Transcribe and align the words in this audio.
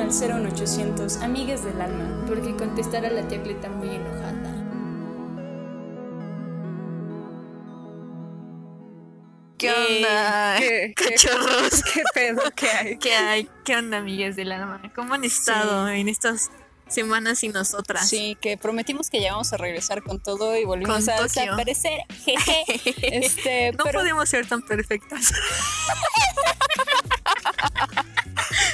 al 0.00 0.08
01800 0.12 1.18
Amigues 1.18 1.64
del 1.64 1.80
Alma. 1.80 2.24
Porque 2.26 2.54
contestar 2.56 3.04
a 3.04 3.10
la 3.10 3.26
tía 3.28 3.42
Cleta 3.42 3.68
muy 3.68 3.88
enojada. 3.88 4.56
¿Qué 9.58 9.70
onda? 9.70 10.56
¿Qué, 10.58 10.94
qué, 10.96 11.14
Cachorros. 11.14 11.82
¿Qué 11.94 12.02
pedo? 12.14 12.42
¿Qué 12.56 12.68
hay? 12.68 12.98
¿Qué 12.98 13.14
hay? 13.14 13.48
¿Qué 13.64 13.76
onda, 13.76 13.98
amigas 13.98 14.36
del 14.36 14.52
alma? 14.52 14.80
¿Cómo 14.94 15.12
han 15.14 15.24
estado 15.24 15.88
en 15.88 16.08
estas 16.08 16.50
semanas 16.88 17.40
sin 17.40 17.52
nosotras? 17.52 18.08
Sí, 18.08 18.38
que 18.40 18.56
prometimos 18.56 19.10
que 19.10 19.20
ya 19.20 19.32
vamos 19.32 19.52
a 19.52 19.58
regresar 19.58 20.02
con 20.02 20.18
todo 20.18 20.56
y 20.56 20.64
volvimos 20.64 21.04
Con 21.04 21.10
a 21.10 21.16
Tokio. 21.18 21.42
desaparecer. 21.42 22.00
Jeje. 22.24 22.64
Este, 23.18 23.72
no 23.72 23.84
pero 23.84 24.00
podemos 24.00 24.28
ser 24.28 24.46
tan 24.46 24.62
perfectas. 24.62 25.20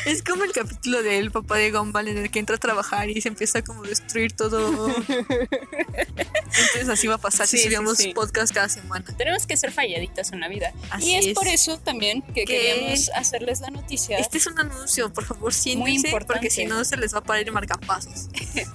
Es 0.07 0.23
como 0.23 0.45
el 0.45 0.53
capítulo 0.53 1.03
del 1.03 1.31
papá 1.33 1.57
de 1.57 1.71
Gumball 1.73 2.09
en 2.09 2.19
el 2.19 2.31
que 2.31 2.39
entra 2.39 2.57
a 2.57 2.59
trabajar 2.59 3.11
y 3.11 3.21
se 3.21 3.29
empieza 3.29 3.63
como 3.63 3.85
a 3.85 3.89
destruir 3.89 4.33
todo. 4.33 4.89
Entonces 4.99 6.89
así 6.89 7.07
va 7.09 7.17
a 7.17 7.19
pasar 7.19 7.47
Sí, 7.47 7.59
si 7.59 7.65
subíamos 7.65 7.99
sí. 7.99 8.15
podcast 8.15 8.55
cada 8.55 8.69
semana. 8.69 9.05
tenemos 9.19 9.47
que 9.47 9.57
ser 9.57 9.73
falladitas 9.73 10.33
en 10.33 10.41
la 10.41 10.49
vida. 10.49 10.73
Así 10.91 11.11
y 11.11 11.15
es, 11.17 11.27
es. 11.27 11.35
por 11.35 11.47
eso 11.49 11.79
también 11.79 12.23
que 12.23 12.45
¿Qué? 12.45 12.45
queríamos 12.45 13.11
hacerles 13.15 13.61
la 13.61 13.71
noticia. 13.71 14.19
Este 14.19 14.39
es 14.39 14.47
un 14.47 14.59
anuncio, 14.59 15.13
por 15.13 15.25
favor, 15.25 15.53
siéntense, 15.53 16.09
importante. 16.09 16.27
porque 16.35 16.51
si 16.51 16.65
no 16.67 16.85
se 16.85 16.97
les 16.97 17.13
va 17.15 17.19
a 17.19 17.23
parar 17.25 17.43
el 17.43 17.53
marcapasos. 17.53 18.29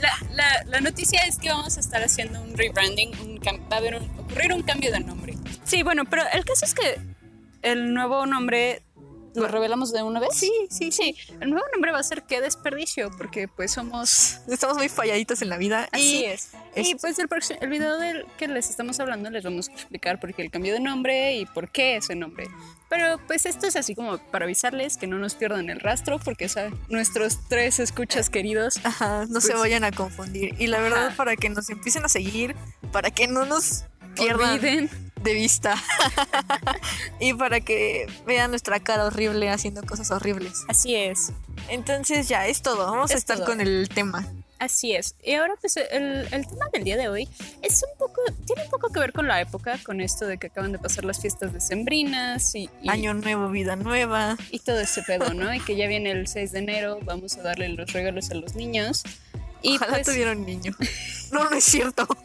La, 0.00 0.12
la- 0.32 0.64
la 0.66 0.80
noticia 0.80 1.20
es 1.26 1.38
que 1.38 1.48
vamos 1.48 1.76
a 1.76 1.80
estar 1.80 2.02
haciendo 2.02 2.40
un 2.42 2.56
rebranding, 2.58 3.10
un 3.20 3.40
cam- 3.40 3.60
va 3.70 3.76
a 3.76 3.78
haber 3.78 3.94
un- 3.94 4.10
ocurrir 4.18 4.52
un 4.52 4.62
cambio 4.62 4.90
de 4.92 5.00
nombre. 5.00 5.34
Sí, 5.64 5.82
bueno, 5.82 6.04
pero 6.04 6.22
el 6.32 6.44
caso 6.44 6.64
es 6.66 6.74
que 6.74 6.98
el 7.62 7.94
nuevo 7.94 8.26
nombre 8.26 8.82
lo 9.34 9.48
revelamos 9.48 9.92
de 9.92 10.02
una 10.02 10.20
vez. 10.20 10.30
Sí, 10.32 10.52
sí, 10.70 10.92
sí. 10.92 11.16
El 11.40 11.50
nuevo 11.50 11.66
nombre 11.72 11.92
va 11.92 11.98
a 11.98 12.02
ser 12.02 12.22
qué 12.22 12.40
desperdicio, 12.40 13.10
porque 13.18 13.48
pues 13.48 13.72
somos 13.72 14.38
Estamos 14.48 14.76
muy 14.76 14.88
falladitos 14.88 15.42
en 15.42 15.48
la 15.48 15.56
vida. 15.56 15.88
Así 15.92 16.20
y 16.20 16.24
es. 16.24 16.50
Y 16.76 16.92
es- 16.92 16.96
pues 17.00 17.18
el, 17.18 17.28
próximo- 17.28 17.58
el 17.62 17.68
video 17.68 17.98
del 17.98 18.26
que 18.38 18.48
les 18.48 18.70
estamos 18.70 18.98
hablando 19.00 19.30
les 19.30 19.44
vamos 19.44 19.68
a 19.68 19.72
explicar 19.72 20.20
por 20.20 20.32
qué 20.34 20.42
el 20.42 20.50
cambio 20.50 20.72
de 20.72 20.80
nombre 20.80 21.34
y 21.36 21.46
por 21.46 21.70
qué 21.70 21.96
ese 21.96 22.14
nombre. 22.14 22.46
Pero 22.90 23.18
pues 23.26 23.46
esto 23.46 23.66
es 23.66 23.76
así 23.76 23.94
como 23.94 24.18
para 24.18 24.44
avisarles 24.44 24.96
que 24.96 25.06
no 25.06 25.18
nos 25.18 25.34
pierdan 25.34 25.68
el 25.70 25.80
rastro 25.80 26.18
porque 26.18 26.48
¿sabe? 26.48 26.72
nuestros 26.88 27.38
tres 27.48 27.80
escuchas 27.80 28.30
queridos 28.30 28.78
Ajá, 28.84 29.24
no 29.28 29.40
se 29.40 29.48
Pues- 29.48 29.60
vayan 29.60 29.84
a 29.84 29.90
confundir. 29.90 30.54
Y 30.60 30.66
la 30.68 30.80
verdad, 30.80 31.08
Ajá. 31.08 31.16
para 31.16 31.36
que 31.36 31.48
nos 31.48 31.68
empiecen 31.70 32.04
a 32.04 32.08
seguir, 32.08 32.54
para 32.92 33.10
que 33.10 33.26
no 33.26 33.44
nos 33.46 33.84
pierdan 34.14 34.54
olviden. 34.54 34.90
De 35.24 35.34
vista 35.34 35.74
y 37.20 37.34
para 37.34 37.60
que 37.60 38.06
vean 38.26 38.50
nuestra 38.50 38.78
cara 38.80 39.06
horrible 39.06 39.50
haciendo 39.50 39.82
cosas 39.82 40.10
horribles. 40.10 40.62
Así 40.68 40.94
es. 40.94 41.32
Entonces 41.68 42.28
ya 42.28 42.46
es 42.46 42.62
todo, 42.62 42.86
vamos 42.86 43.10
a 43.10 43.14
Es 43.14 43.20
estar 43.20 43.38
todo. 43.38 43.46
con 43.46 43.60
el 43.60 43.88
tema. 43.88 44.26
Así 44.58 44.94
es. 44.94 45.16
Y 45.22 45.32
ahora 45.34 45.54
pues 45.60 45.76
el, 45.76 46.28
el 46.30 46.46
tema 46.46 46.68
del 46.72 46.84
día 46.84 46.96
de 46.96 47.08
hoy 47.08 47.28
es 47.60 47.82
un 47.82 47.98
poco, 47.98 48.20
tiene 48.46 48.62
un 48.64 48.70
poco 48.70 48.90
que 48.92 49.00
ver 49.00 49.12
con 49.12 49.26
la 49.26 49.40
época, 49.40 49.78
con 49.84 50.00
esto 50.00 50.26
de 50.26 50.38
que 50.38 50.46
acaban 50.46 50.72
de 50.72 50.78
pasar 50.78 51.04
las 51.04 51.20
fiestas 51.20 51.52
decembrinas 51.52 52.54
y, 52.54 52.70
y, 52.82 52.88
Año 52.88 53.14
nuevo, 53.14 53.48
vida 53.48 53.76
nueva. 53.76 54.36
y 54.50 54.60
todo 54.60 54.78
ese 54.80 55.02
pedo, 55.02 55.34
¿no? 55.34 55.52
Y 55.52 55.60
que 55.60 55.74
ya 55.76 55.86
viene 55.88 56.12
el 56.12 56.28
6 56.28 56.52
de 56.52 56.58
enero, 56.60 56.98
vamos 57.02 57.36
a 57.36 57.42
darle 57.42 57.68
los 57.70 57.92
regalos 57.92 58.30
a 58.30 58.34
los 58.34 58.54
niños. 58.54 59.02
Y 59.60 59.76
Ojalá 59.76 59.94
pues, 59.94 60.06
tuviera 60.06 60.32
un 60.32 60.44
niño. 60.46 60.74
No, 61.32 61.48
no 61.50 61.56
es 61.56 61.64
cierto. 61.64 62.06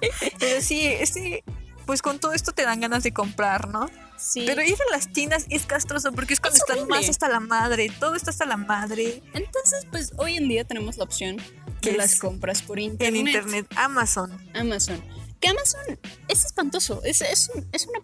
Pero 0.38 0.60
sí, 0.60 0.86
este, 0.86 1.44
pues 1.86 2.02
con 2.02 2.18
todo 2.18 2.32
esto 2.32 2.52
te 2.52 2.62
dan 2.62 2.80
ganas 2.80 3.02
de 3.02 3.12
comprar, 3.12 3.68
¿no? 3.68 3.88
sí. 4.18 4.44
Pero 4.46 4.62
ir 4.62 4.74
a 4.74 4.96
las 4.96 5.12
tiendas 5.12 5.46
es 5.50 5.66
castroso 5.66 6.10
porque 6.12 6.34
es 6.34 6.40
cuando 6.40 6.56
Es 6.56 6.62
están 6.68 6.88
más 6.88 7.08
hasta 7.08 7.28
la 7.28 7.40
madre, 7.40 7.92
todo 8.00 8.14
está 8.14 8.30
hasta 8.30 8.46
la 8.46 8.56
madre. 8.56 9.22
Entonces, 9.34 9.86
pues 9.90 10.12
hoy 10.16 10.36
en 10.36 10.48
día 10.48 10.64
tenemos 10.64 10.96
la 10.96 11.04
opción 11.04 11.36
de 11.82 11.90
Es 11.90 11.96
las 11.96 12.18
compras 12.18 12.62
por 12.62 12.78
internet. 12.78 13.08
En 13.20 13.26
internet, 13.26 13.66
Amazon. 13.76 14.32
Amazon. 14.54 15.02
Que 15.38 15.48
Amazon 15.48 15.98
es 16.28 16.44
espantoso. 16.46 17.02
Es, 17.04 17.20
es, 17.20 17.50
un- 17.54 17.68
es 17.72 17.86
una. 17.86 18.00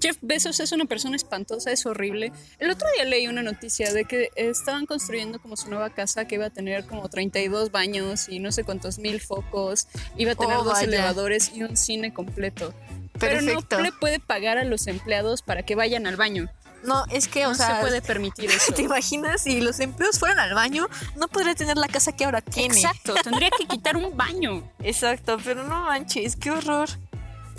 Jeff 0.00 0.16
Bezos 0.22 0.60
es 0.60 0.72
una 0.72 0.84
persona 0.86 1.16
espantosa, 1.16 1.70
es 1.70 1.86
horrible. 1.86 2.32
El 2.58 2.70
otro 2.70 2.88
día 2.94 3.04
leí 3.04 3.26
una 3.28 3.42
noticia 3.42 3.92
de 3.92 4.04
que 4.04 4.30
estaban 4.36 4.86
construyendo 4.86 5.40
como 5.40 5.56
su 5.56 5.68
nueva 5.68 5.90
casa 5.90 6.26
que 6.26 6.36
iba 6.36 6.46
a 6.46 6.50
tener 6.50 6.84
como 6.86 7.08
32 7.08 7.70
baños 7.70 8.28
y 8.28 8.38
no 8.40 8.50
sé 8.52 8.64
cuántos 8.64 8.98
mil 8.98 9.20
focos. 9.20 9.86
Iba 10.16 10.32
a 10.32 10.34
tener 10.34 10.56
Oh, 10.56 10.64
dos 10.64 10.74
vaya. 10.74 10.86
elevadores 10.86 11.52
y 11.54 11.62
un 11.62 11.76
cine 11.76 12.12
completo. 12.12 12.74
Pero 13.18 13.40
no 13.42 13.80
le 13.80 13.92
puede 13.92 14.18
pagar 14.20 14.58
a 14.58 14.64
los 14.64 14.86
empleados 14.88 15.42
para 15.42 15.62
que 15.62 15.74
vayan 15.76 16.06
al 16.06 16.16
baño. 16.16 16.48
No, 16.82 17.04
es 17.10 17.28
que, 17.28 17.46
o 17.46 17.50
No 17.50 17.54
sea, 17.54 17.76
se 17.76 17.80
puede 17.80 18.02
permitir 18.02 18.50
eso. 18.50 18.72
¿te 18.74 18.82
imaginas 18.82 19.42
si 19.42 19.60
los 19.60 19.80
empleos 19.80 20.18
fueran 20.18 20.38
al 20.38 20.52
baño? 20.54 20.86
No 21.16 21.28
podría 21.28 21.54
tener 21.54 21.76
la 21.78 21.88
casa 21.88 22.12
que 22.12 22.24
ahora 22.24 22.40
tiene. 22.42 22.74
Exacto, 22.74 23.14
tendría 23.22 23.50
que 23.56 23.66
quitar 23.66 23.96
un 23.96 24.16
baño. 24.16 24.70
Exacto, 24.82 25.38
pero 25.42 25.64
no 25.64 25.84
manches, 25.84 26.36
qué 26.36 26.50
horror. 26.50 26.88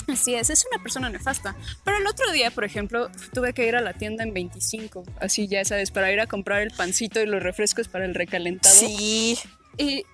Así 0.07 0.35
es, 0.35 0.49
es 0.49 0.65
una 0.71 0.81
persona 0.81 1.09
nefasta. 1.09 1.55
Pero 1.83 1.97
el 1.97 2.07
otro 2.07 2.31
día, 2.31 2.51
por 2.51 2.63
ejemplo, 2.63 3.09
tuve 3.33 3.53
que 3.53 3.67
ir 3.67 3.75
a 3.75 3.81
la 3.81 3.93
tienda 3.93 4.23
en 4.23 4.33
25, 4.33 5.03
así 5.19 5.47
ya 5.47 5.63
sabes, 5.65 5.91
para 5.91 6.11
ir 6.11 6.19
a 6.19 6.27
comprar 6.27 6.61
el 6.61 6.71
pancito 6.71 7.19
y 7.21 7.25
los 7.25 7.41
refrescos 7.41 7.87
para 7.87 8.05
el 8.05 8.13
recalentado. 8.15 8.75
Sí, 8.75 9.37
Y 9.77 10.05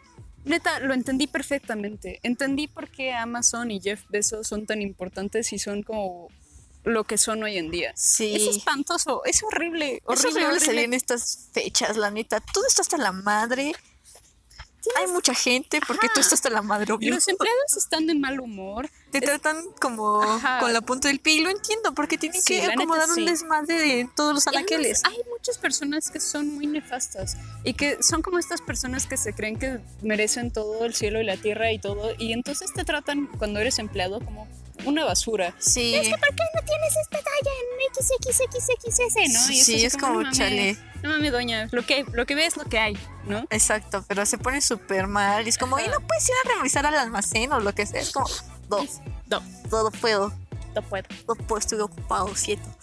neta, 0.45 0.79
lo 0.79 0.93
entendí 0.93 1.27
perfectamente. 1.27 2.19
Entendí 2.23 2.67
por 2.67 2.89
qué 2.89 3.13
Amazon 3.13 3.69
y 3.71 3.79
Jeff 3.81 4.03
Bezos 4.09 4.47
son 4.47 4.65
tan 4.65 4.81
importantes 4.81 5.53
y 5.53 5.59
son 5.59 5.83
como 5.83 6.29
lo 6.83 7.03
que 7.03 7.19
son 7.19 7.43
hoy 7.43 7.57
en 7.59 7.69
día. 7.69 7.91
sí. 7.95 8.33
Es 8.35 8.57
espantoso, 8.57 9.21
es 9.25 9.43
horrible, 9.43 9.97
Es 9.97 10.01
horrible, 10.07 10.29
horrible 10.29 10.45
horrible. 10.47 10.65
salir 10.65 10.83
en 10.85 10.93
estas 10.95 11.49
fechas, 11.53 11.95
la 11.95 12.09
neta. 12.09 12.39
Todo 12.39 12.65
está 12.67 12.81
hasta 12.81 12.97
la 12.97 13.11
madre. 13.11 13.73
Hay 14.97 15.07
mucha 15.07 15.33
gente 15.33 15.79
porque 15.87 16.07
tú 16.13 16.19
estás 16.21 16.33
hasta 16.33 16.49
la 16.49 16.61
madre, 16.61 16.91
obvio. 16.93 17.13
Los 17.13 17.27
empleados 17.27 17.77
están 17.77 18.07
de 18.07 18.15
mal 18.15 18.39
humor. 18.39 18.89
Te 19.11 19.19
Es- 19.19 19.23
tratan 19.25 19.63
como 19.79 20.21
Ajá. 20.21 20.59
con 20.59 20.73
la 20.73 20.81
punta 20.81 21.07
del 21.07 21.19
pie 21.19 21.35
y 21.35 21.39
lo 21.41 21.49
entiendo 21.49 21.93
porque 21.93 22.17
tienen 22.17 22.41
Sí, 22.41 22.55
que 22.55 22.61
neta, 22.61 22.73
acomodar 22.73 23.07
sí. 23.09 23.19
un 23.21 23.25
desmadre 23.27 23.75
de 23.75 24.09
todos 24.15 24.33
los 24.33 24.47
además, 24.47 24.63
anaqueles. 24.71 25.01
hay 25.05 25.17
muchas 25.29 25.57
personas 25.57 26.09
que 26.09 26.19
son 26.19 26.53
muy 26.55 26.65
nefastas 26.67 27.37
y 27.63 27.73
que 27.73 28.01
son 28.01 28.21
como 28.21 28.39
estas 28.39 28.61
personas 28.61 29.05
que 29.05 29.17
se 29.17 29.33
creen 29.33 29.59
que 29.59 29.79
merecen 30.01 30.51
todo 30.51 30.83
el 30.85 30.95
cielo 30.95 31.21
y 31.21 31.25
la 31.25 31.37
tierra 31.37 31.71
y 31.71 31.79
todo 31.79 32.13
y 32.17 32.33
entonces 32.33 32.73
te 32.73 32.83
tratan 32.83 33.27
cuando 33.37 33.59
eres 33.59 33.77
empleado 33.79 34.19
como 34.19 34.47
una 34.85 35.05
basura. 35.05 35.53
Sí, 35.59 35.93
¿Por 36.09 36.35
qué 36.35 36.43
no 36.55 36.61
tienes 36.65 36.95
esta 37.01 37.17
talla 37.17 37.51
en 37.61 37.93
XXXXS, 37.93 39.33
no? 39.33 39.53
Y 39.53 39.61
Sí, 39.61 39.85
es 39.85 39.95
como, 39.97 40.13
no 40.13 40.21
mames, 40.23 40.37
chale. 40.37 40.77
No 41.03 41.09
mames, 41.09 41.31
doña, 41.31 41.67
lo 41.71 41.85
que, 41.85 42.05
lo 42.13 42.25
que 42.25 42.35
ve 42.35 42.45
es 42.45 42.57
lo 42.57 42.63
que 42.65 42.79
hay, 42.79 42.97
¿no? 43.25 43.45
exacto, 43.49 44.03
pero 44.07 44.25
se 44.25 44.37
pone 44.37 44.61
súper 44.61 45.07
mal. 45.07 45.45
Y 45.45 45.49
es 45.49 45.57
como, 45.57 45.79
¿y 45.79 45.87
no 45.87 45.99
puedes 45.99 46.27
ir 46.27 46.35
a 46.45 46.55
revisar 46.57 46.85
al 46.85 46.95
almacén 46.95 47.51
o 47.51 47.59
lo 47.59 47.73
que 47.73 47.85
sea? 47.85 48.01
Es 48.01 48.11
como, 48.11 48.27
no, 48.69 48.85
No, 49.27 49.41
todo 49.69 49.91
puedo. 49.91 50.33
No 50.75 50.81
puedo. 50.81 51.03
No 51.27 51.35
puedo, 51.35 51.59
estoy 51.59 51.79
ocupado, 51.79 52.33
siento. 52.35 52.67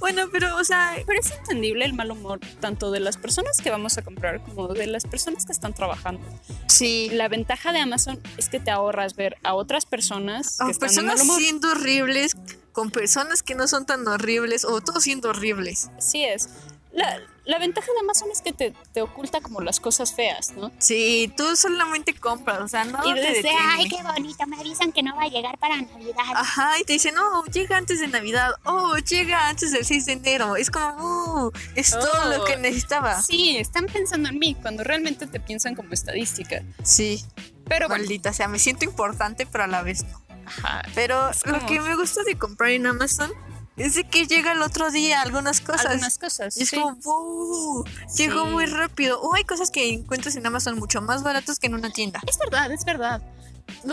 bueno, 0.00 0.28
pero, 0.30 0.56
o 0.56 0.64
sea, 0.64 0.94
Pero 1.06 1.20
es 1.20 1.30
entendible 1.30 1.84
el 1.84 1.92
mal 1.92 2.10
humor 2.10 2.40
tanto 2.60 2.90
de 2.90 3.00
las 3.00 3.16
personas 3.16 3.60
que 3.60 3.70
vamos 3.70 3.98
a 3.98 4.02
comprar 4.02 4.42
como 4.42 4.68
de 4.68 4.86
las 4.86 5.04
personas 5.04 5.46
que 5.46 5.52
están 5.52 5.74
trabajando. 5.74 6.22
sí. 6.68 7.10
La 7.12 7.28
ventaja 7.28 7.72
de 7.72 7.80
Amazon 7.80 8.20
es 8.36 8.48
que 8.48 8.60
te 8.60 8.70
ahorras 8.70 9.16
ver 9.16 9.36
a 9.42 9.54
otras 9.54 9.86
personas 9.86 10.58
que 10.64 10.70
están 10.70 10.72
de 10.72 10.72
mal 10.72 10.80
personas 10.80 11.22
humor. 11.22 11.40
siendo 11.40 11.70
horribles 11.70 12.36
con 12.72 12.90
personas 12.90 13.42
que 13.42 13.54
no 13.54 13.68
son 13.68 13.86
tan 13.86 14.06
horribles 14.08 14.64
o 14.64 14.80
todos 14.80 15.04
siendo 15.04 15.30
horribles. 15.30 15.90
Así 15.96 16.24
es. 16.24 16.48
La, 16.94 17.20
la 17.44 17.58
ventaja 17.58 17.88
de 17.92 17.98
Amazon 18.00 18.28
es 18.32 18.40
que 18.40 18.52
te, 18.52 18.72
te 18.92 19.02
oculta 19.02 19.40
como 19.40 19.60
las 19.60 19.80
cosas 19.80 20.14
feas, 20.14 20.52
¿no? 20.52 20.70
Sí, 20.78 21.32
tú 21.36 21.56
solamente 21.56 22.14
compras, 22.14 22.60
o 22.60 22.68
sea, 22.68 22.84
no 22.84 23.00
Y 23.04 23.14
te 23.14 23.20
dices, 23.20 23.34
detiene. 23.42 23.58
Ay, 23.60 23.88
qué 23.88 24.00
bonito, 24.02 24.46
me 24.46 24.56
avisan 24.60 24.92
que 24.92 25.02
no 25.02 25.16
va 25.16 25.24
a 25.24 25.28
llegar 25.28 25.58
para 25.58 25.76
Navidad. 25.82 26.22
Ajá, 26.36 26.78
y 26.80 26.84
te 26.84 26.92
dicen, 26.92 27.16
no, 27.16 27.44
llega 27.46 27.76
antes 27.76 27.98
de 27.98 28.06
Navidad, 28.06 28.52
oh, 28.64 28.96
llega 28.98 29.48
antes 29.48 29.72
del 29.72 29.84
6 29.84 30.06
de 30.06 30.12
enero. 30.12 30.54
Es 30.56 30.70
como, 30.70 30.94
oh, 31.00 31.52
es 31.74 31.90
todo 31.90 32.30
lo 32.30 32.42
Oh. 32.42 32.44
que 32.44 32.56
necesitaba. 32.58 33.20
Sí, 33.20 33.56
están 33.58 33.86
pensando 33.86 34.28
en 34.28 34.38
mí 34.38 34.54
cuando 34.54 34.84
realmente 34.84 35.26
te 35.26 35.40
piensan 35.40 35.74
como 35.74 35.92
estadística. 35.92 36.62
Sí, 36.84 37.24
Pero 37.66 37.88
bueno, 37.88 38.02
maldita 38.04 38.32
sea, 38.32 38.46
me 38.46 38.60
siento 38.60 38.84
importante, 38.84 39.46
pero 39.46 39.64
a 39.64 39.66
la 39.66 39.82
vez 39.82 40.04
no. 40.04 40.22
ajá. 40.46 40.82
Pero 40.94 41.30
lo 41.46 41.66
que 41.66 41.80
me 41.80 41.96
gusta 41.96 42.22
de 42.22 42.38
comprar 42.38 42.70
en 42.70 42.86
Amazon 42.86 43.32
es 43.76 43.94
de 43.94 44.04
que 44.04 44.26
llega 44.26 44.52
el 44.52 44.62
otro 44.62 44.90
día 44.90 45.20
algunas 45.22 45.60
cosas. 45.60 45.86
algunas 45.86 46.18
cosas. 46.18 46.56
Y 46.56 46.62
es 46.62 46.68
sí. 46.70 46.76
como, 46.76 46.96
wow, 46.96 47.84
llegó 48.16 48.44
Sí. 48.46 48.50
muy 48.50 48.66
rápido. 48.66 49.20
O 49.20 49.34
hay 49.34 49.44
cosas 49.44 49.70
que 49.70 49.88
encuentras 49.92 50.36
en 50.36 50.46
Amazon 50.46 50.78
mucho 50.78 51.00
más 51.02 51.22
baratas 51.22 51.58
que 51.58 51.66
en 51.66 51.74
una 51.74 51.90
tienda. 51.90 52.20
Es 52.26 52.38
verdad, 52.38 52.70
es 52.72 52.84
verdad. 52.84 53.22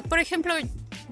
Por 0.10 0.20
ejemplo, 0.20 0.54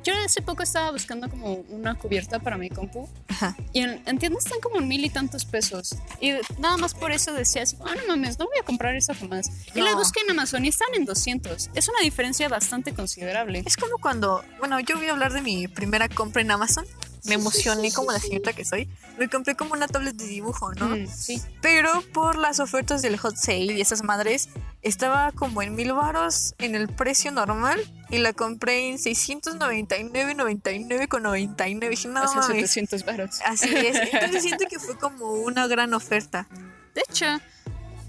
yo 0.03 0.13
hace 0.25 0.41
poco 0.41 0.63
estaba 0.63 0.91
buscando 0.91 1.29
como 1.29 1.53
una 1.69 1.95
cubierta 1.95 2.39
para 2.39 2.57
mi 2.57 2.69
compu 2.69 3.07
Ajá. 3.29 3.55
y 3.71 3.79
en, 3.79 4.01
en 4.05 4.19
tiendas 4.19 4.45
están 4.45 4.59
como 4.59 4.79
en 4.79 4.87
mil 4.87 5.03
y 5.05 5.09
tantos 5.09 5.45
pesos. 5.45 5.95
Y 6.19 6.33
nada 6.59 6.75
más 6.77 6.93
por 6.93 7.11
eso 7.13 7.31
decía 7.33 7.63
así, 7.63 7.77
ah, 7.85 7.95
no 7.95 8.07
mames, 8.07 8.37
no 8.37 8.45
voy 8.45 8.57
a 8.59 8.63
comprar 8.65 8.95
eso 8.95 9.13
jamás. 9.17 9.49
Y 9.73 9.79
la 9.81 9.91
No. 9.91 9.97
busqué 9.97 10.19
en 10.21 10.31
Amazon 10.31 10.65
y 10.65 10.67
están 10.67 10.89
en 10.93 11.05
200. 11.05 11.69
Es 11.73 11.87
una 11.87 11.99
diferencia 12.01 12.49
bastante 12.49 12.93
considerable. 12.93 13.63
Es 13.65 13.77
como 13.77 13.97
cuando, 13.97 14.43
bueno, 14.59 14.79
yo 14.81 14.97
voy 14.97 15.07
a 15.07 15.11
hablar 15.11 15.31
de 15.31 15.41
mi 15.41 15.67
primera 15.69 16.09
compra 16.09 16.41
en 16.41 16.51
Amazon. 16.51 16.85
Me 17.25 17.35
emocioné 17.35 17.91
como 17.91 18.11
la 18.11 18.19
señorita 18.19 18.53
que 18.53 18.65
soy. 18.65 18.89
Me 19.17 19.29
compré 19.29 19.55
como 19.55 19.73
una 19.73 19.87
tablet 19.87 20.15
de 20.15 20.25
dibujo, 20.25 20.73
¿no? 20.73 20.89
Mm, 20.89 21.07
sí. 21.07 21.41
Pero 21.61 22.03
por 22.13 22.37
las 22.37 22.59
ofertas 22.59 23.01
del 23.01 23.17
hot 23.17 23.35
sale 23.35 23.73
y 23.73 23.81
esas 23.81 24.03
madres, 24.03 24.49
estaba 24.81 25.31
como 25.31 25.61
en 25.61 25.75
mil 25.75 25.93
varos 25.93 26.55
en 26.57 26.75
el 26.75 26.87
precio 26.87 27.31
normal 27.31 27.79
y 28.09 28.19
la 28.19 28.33
compré 28.33 28.89
en 28.89 28.97
699.99 28.97 31.07
con 31.07 31.23
99. 31.23 31.95
Dije, 31.95 32.07
no 32.07 32.23
o 32.23 32.27
sea, 32.27 32.41
mames. 32.41 32.71
700 32.71 33.05
varos. 33.05 33.39
Así 33.45 33.75
es. 33.75 33.97
Entonces 34.13 34.43
siento 34.43 34.65
que 34.69 34.79
fue 34.79 34.97
como 34.97 35.33
una 35.33 35.67
gran 35.67 35.93
oferta. 35.93 36.47
De 36.95 37.03
hecho, 37.09 37.25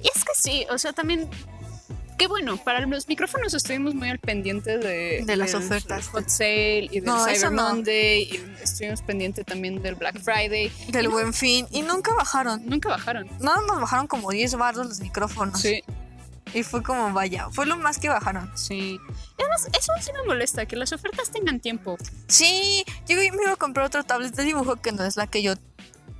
y 0.03 0.09
es 0.09 0.25
que 0.25 0.33
sí, 0.35 0.67
o 0.71 0.79
sea, 0.79 0.93
también. 0.93 1.29
Qué 2.21 2.27
bueno, 2.27 2.59
para 2.59 2.81
los 2.85 3.09
micrófonos 3.09 3.55
estuvimos 3.55 3.95
muy 3.95 4.11
al 4.11 4.19
pendiente 4.19 4.77
de, 4.77 5.23
De 5.25 5.37
las 5.37 5.53
del 5.53 5.63
ofertas. 5.63 6.09
Hot 6.09 6.29
Sale 6.29 6.85
y 6.91 7.01
del 7.01 7.05
No, 7.07 7.25
Cyber 7.25 7.51
no. 7.51 7.63
Monday. 7.63 8.25
Y 8.25 8.63
estuvimos 8.63 9.01
pendiente 9.01 9.43
también 9.43 9.81
del 9.81 9.95
Black 9.95 10.21
Friday. 10.21 10.71
Del 10.89 11.09
buen 11.09 11.33
fin. 11.33 11.67
Y 11.71 11.81
nunca 11.81 12.13
bajaron. 12.15 12.61
Nunca 12.67 12.91
bajaron. 12.91 13.27
Nada 13.41 13.63
más 13.63 13.81
bajaron 13.81 14.07
como 14.07 14.31
10 14.31 14.55
baros 14.57 14.87
los 14.87 15.01
micrófonos. 15.01 15.59
Sí, 15.63 15.83
Y 16.53 16.63
fue 16.63 16.83
como, 16.83 17.11
vaya, 17.15 17.49
fue 17.53 17.65
lo 17.65 17.79
más 17.79 17.99
que 17.99 18.11
bajaron. 18.11 18.51
sí. 18.55 19.01
Y 19.39 19.43
además, 19.43 19.69
eso 19.73 19.93
sí 20.03 20.11
me 20.13 20.23
molesta, 20.27 20.67
que 20.67 20.77
las 20.77 20.93
ofertas 20.93 21.31
tengan 21.31 21.59
tiempo. 21.61 21.97
Sí, 22.29 22.85
yo 23.09 23.17
me 23.17 23.25
iba 23.25 23.53
a 23.53 23.57
comprar 23.57 23.87
otra 23.87 24.03
tablet 24.03 24.35
de 24.35 24.43
dibujo 24.45 24.77
que 24.77 24.93
no 24.93 25.03
es 25.07 25.17
la 25.17 25.27
que 25.27 25.43
yo 25.43 25.55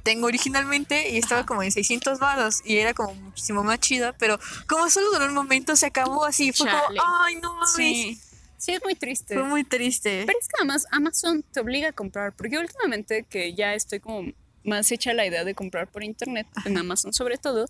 tengo 0.01 0.27
originalmente 0.27 1.11
y 1.11 1.19
estaba 1.19 1.47
como 1.47 1.63
en 1.63 1.73
600 1.73 2.19
baros 2.19 2.61
y 2.65 2.79
era 2.79 2.95
como 2.95 3.15
muchísimo 3.15 3.63
más 3.63 3.81
chida, 3.81 4.13
pero 4.19 4.39
como 4.67 4.89
solo 4.91 5.11
duró 5.13 5.27
un 5.27 5.35
momento 5.35 5.77
se 5.77 5.87
acabó 5.87 6.25
así, 6.25 6.53
fue 6.53 6.67
Chale. 6.67 6.99
como, 6.99 7.19
ay, 7.23 7.37
no 7.37 7.55
mames. 7.55 7.73
Sí. 7.75 8.21
Sí, 8.59 8.73
es 8.73 8.83
muy 8.85 8.95
triste. 8.95 9.35
Fue 9.35 9.45
muy 9.45 9.65
triste. 9.65 10.25
Pero 10.27 10.39
es 10.39 10.47
que 10.47 10.55
además 10.59 10.87
Amazon 10.91 11.43
te 11.43 11.61
obliga 11.61 11.89
a 11.89 11.93
comprar, 11.93 12.35
porque 12.37 12.59
últimamente 12.59 13.25
que 13.25 13.55
ya 13.55 13.73
estoy 13.75 14.01
como 14.01 14.31
más 14.65 14.93
hecha 14.93 15.15
la 15.15 15.27
idea 15.27 15.45
de 15.45 15.55
comprar 15.55 15.91
por 15.91 16.05
internet, 16.05 16.47
en 16.67 16.77
Amazon 16.77 17.15
sobre 17.15 17.39
todo, 17.39 17.67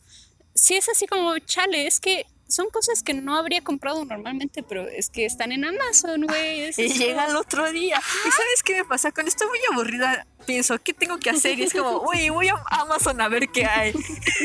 sí 0.54 0.74
es 0.74 0.88
así 0.88 1.06
como, 1.06 1.38
chale, 1.38 1.86
es 1.86 2.00
que 2.00 2.26
son 2.50 2.68
cosas 2.70 3.02
que 3.02 3.14
no 3.14 3.36
habría 3.36 3.62
comprado 3.62 4.04
normalmente, 4.04 4.62
pero 4.62 4.86
es 4.86 5.08
que 5.08 5.24
están 5.24 5.52
en 5.52 5.64
Amazon, 5.64 6.22
güey. 6.22 6.70
Y 6.76 6.88
llega 6.94 7.26
el 7.26 7.36
otro 7.36 7.70
día. 7.70 7.98
¿Y 7.98 8.30
sabes 8.30 8.62
qué 8.64 8.78
me 8.78 8.84
pasa? 8.84 9.12
Cuando 9.12 9.28
estoy 9.28 9.46
muy 9.48 9.58
aburrida, 9.72 10.26
pienso, 10.46 10.78
¿qué 10.80 10.92
tengo 10.92 11.18
que 11.18 11.30
hacer? 11.30 11.58
Y 11.58 11.62
es 11.62 11.72
como, 11.72 12.02
uy, 12.10 12.28
voy 12.30 12.48
a 12.48 12.54
Amazon 12.70 13.20
a 13.20 13.28
ver 13.28 13.48
qué 13.48 13.66
hay. 13.66 13.92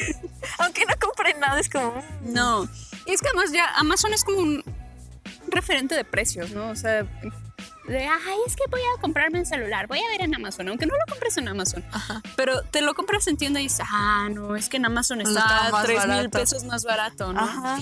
Aunque 0.60 0.86
no 0.86 0.94
compré 1.00 1.34
nada, 1.34 1.60
es 1.60 1.70
como, 1.70 1.96
mm, 1.96 2.34
No. 2.34 2.70
Y 3.08 3.14
es 3.14 3.22
que 3.22 3.28
además 3.28 3.52
ya 3.52 3.68
Amazon 3.76 4.14
es 4.14 4.24
como 4.24 4.40
un 4.40 4.64
referente 5.48 5.96
de 5.96 6.06
precios, 6.06 6.52
¿no? 6.52 6.70
O 6.70 6.76
sea, 6.76 7.08
de, 7.88 8.00
ay, 8.00 8.38
es 8.48 8.56
que 8.56 8.64
voy 8.70 8.82
a 8.82 9.02
comprarme 9.02 9.40
un 9.40 9.46
celular, 9.46 9.88
voy 9.88 10.00
a 10.00 10.08
ver 10.10 10.22
en 10.22 10.34
Amazon, 10.36 10.68
aunque 10.70 10.86
no 10.86 10.94
lo 10.94 11.06
compres 11.08 11.38
en 11.38 11.48
Amazon. 11.48 11.84
Pero 12.36 12.64
te 12.64 12.82
lo 12.82 12.94
compras 12.96 13.28
en 13.28 13.38
tienda 13.38 13.60
y 13.60 13.64
dices, 13.64 13.86
ah, 13.92 14.28
no, 14.32 14.56
es 14.56 14.70
que 14.70 14.78
en 14.78 14.86
Amazon 14.86 15.22
Está 15.22 15.70
más 15.72 15.86
3 15.86 16.08
mil 16.08 16.30
pesos 16.30 16.64
más 16.64 16.84
barato, 16.84 17.32
¿no? 17.34 17.42
Ajá. 17.42 17.80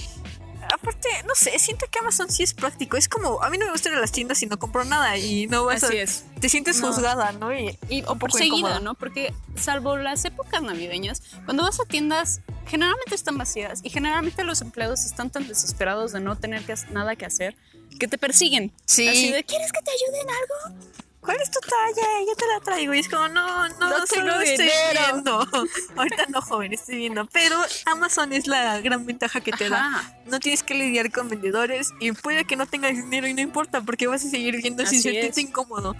Aparte, 0.74 1.10
no 1.28 1.36
sé, 1.36 1.58
siento 1.60 1.86
que 1.92 2.00
Amazon 2.00 2.30
sí 2.30 2.44
es 2.44 2.54
práctico. 2.54 2.96
Es 2.96 3.10
como, 3.10 3.44
a 3.44 3.50
mí 3.50 3.58
no 3.58 3.66
me 3.66 3.72
gusta 3.72 3.90
ir 3.90 3.96
a 3.96 4.00
las 4.00 4.12
tiendas 4.12 4.42
y 4.44 4.46
no 4.46 4.58
compro 4.58 4.86
nada 4.86 5.18
y 5.18 5.46
no 5.48 5.66
vas 5.66 5.84
Así 5.84 5.98
a... 5.98 6.04
es. 6.04 6.26
Te 6.40 6.48
sientes 6.48 6.80
No. 6.80 6.88
juzgada, 6.88 7.34
¿no? 7.34 7.54
Y, 7.54 7.78
incómoda. 7.90 8.80
¿no? 8.80 8.96
Porque 8.96 9.34
salvo 9.56 9.98
las 9.98 10.24
épocas 10.26 10.62
navideñas, 10.62 11.22
cuando 11.46 11.64
vas 11.64 11.80
a 11.80 11.86
tiendas, 11.86 12.42
generalmente 12.66 13.14
están 13.14 13.38
vacías 13.38 13.82
y 13.84 13.90
generalmente 13.90 14.44
los 14.44 14.62
empleados 14.62 15.06
están 15.06 15.30
tan 15.30 15.48
desesperados 15.48 16.14
de 16.14 16.22
no 16.22 16.38
tener 16.38 16.64
que, 16.64 16.76
nada 16.92 17.16
que 17.16 17.26
hacer 17.26 17.58
que 18.00 18.08
te 18.08 18.18
persiguen. 18.18 18.72
Sí. 18.86 19.08
Así 19.08 19.32
de, 19.32 19.44
¿quieres 19.44 19.72
que 19.72 19.82
te 19.82 19.92
ayude 19.92 20.22
en 20.22 20.30
algo? 20.30 20.84
¿Cuál 21.24 21.38
es 21.42 21.50
tu 21.52 21.60
talla? 21.62 22.08
Yo 22.28 22.36
te 22.36 22.46
la 22.48 22.60
traigo. 22.60 22.94
Y 22.94 23.00
es 23.00 23.08
como, 23.08 23.30
no, 23.30 23.70
no, 23.70 23.90
No 23.90 24.08
solo 24.08 24.42
estoy 24.42 24.70
viendo. 24.92 25.40
Ahorita 25.96 26.26
no, 26.28 26.42
joven, 26.42 26.74
estoy 26.74 26.98
viendo. 26.98 27.26
Pero 27.28 27.56
Amazon 27.86 28.34
es 28.34 28.46
la 28.46 28.82
gran 28.82 29.06
ventaja 29.06 29.40
que 29.40 29.54
te 29.54 29.70
da. 29.70 30.18
No 30.26 30.42
tienes 30.42 30.64
que 30.64 30.74
lidiar 30.74 31.12
con 31.14 31.30
vendedores 31.30 31.92
y 32.02 32.12
puede 32.12 32.44
que 32.44 32.58
no 32.58 32.66
tengas 32.66 32.96
dinero 32.98 33.26
y 33.28 33.34
no 33.34 33.40
importa 33.40 33.80
porque 33.80 34.08
vas 34.08 34.26
a 34.26 34.30
seguir 34.30 34.58
viendo 34.62 34.86
sin 34.86 35.00
Así 35.00 35.02
sentirte 35.04 35.40
es. 35.40 35.48
incómodo. 35.48 35.96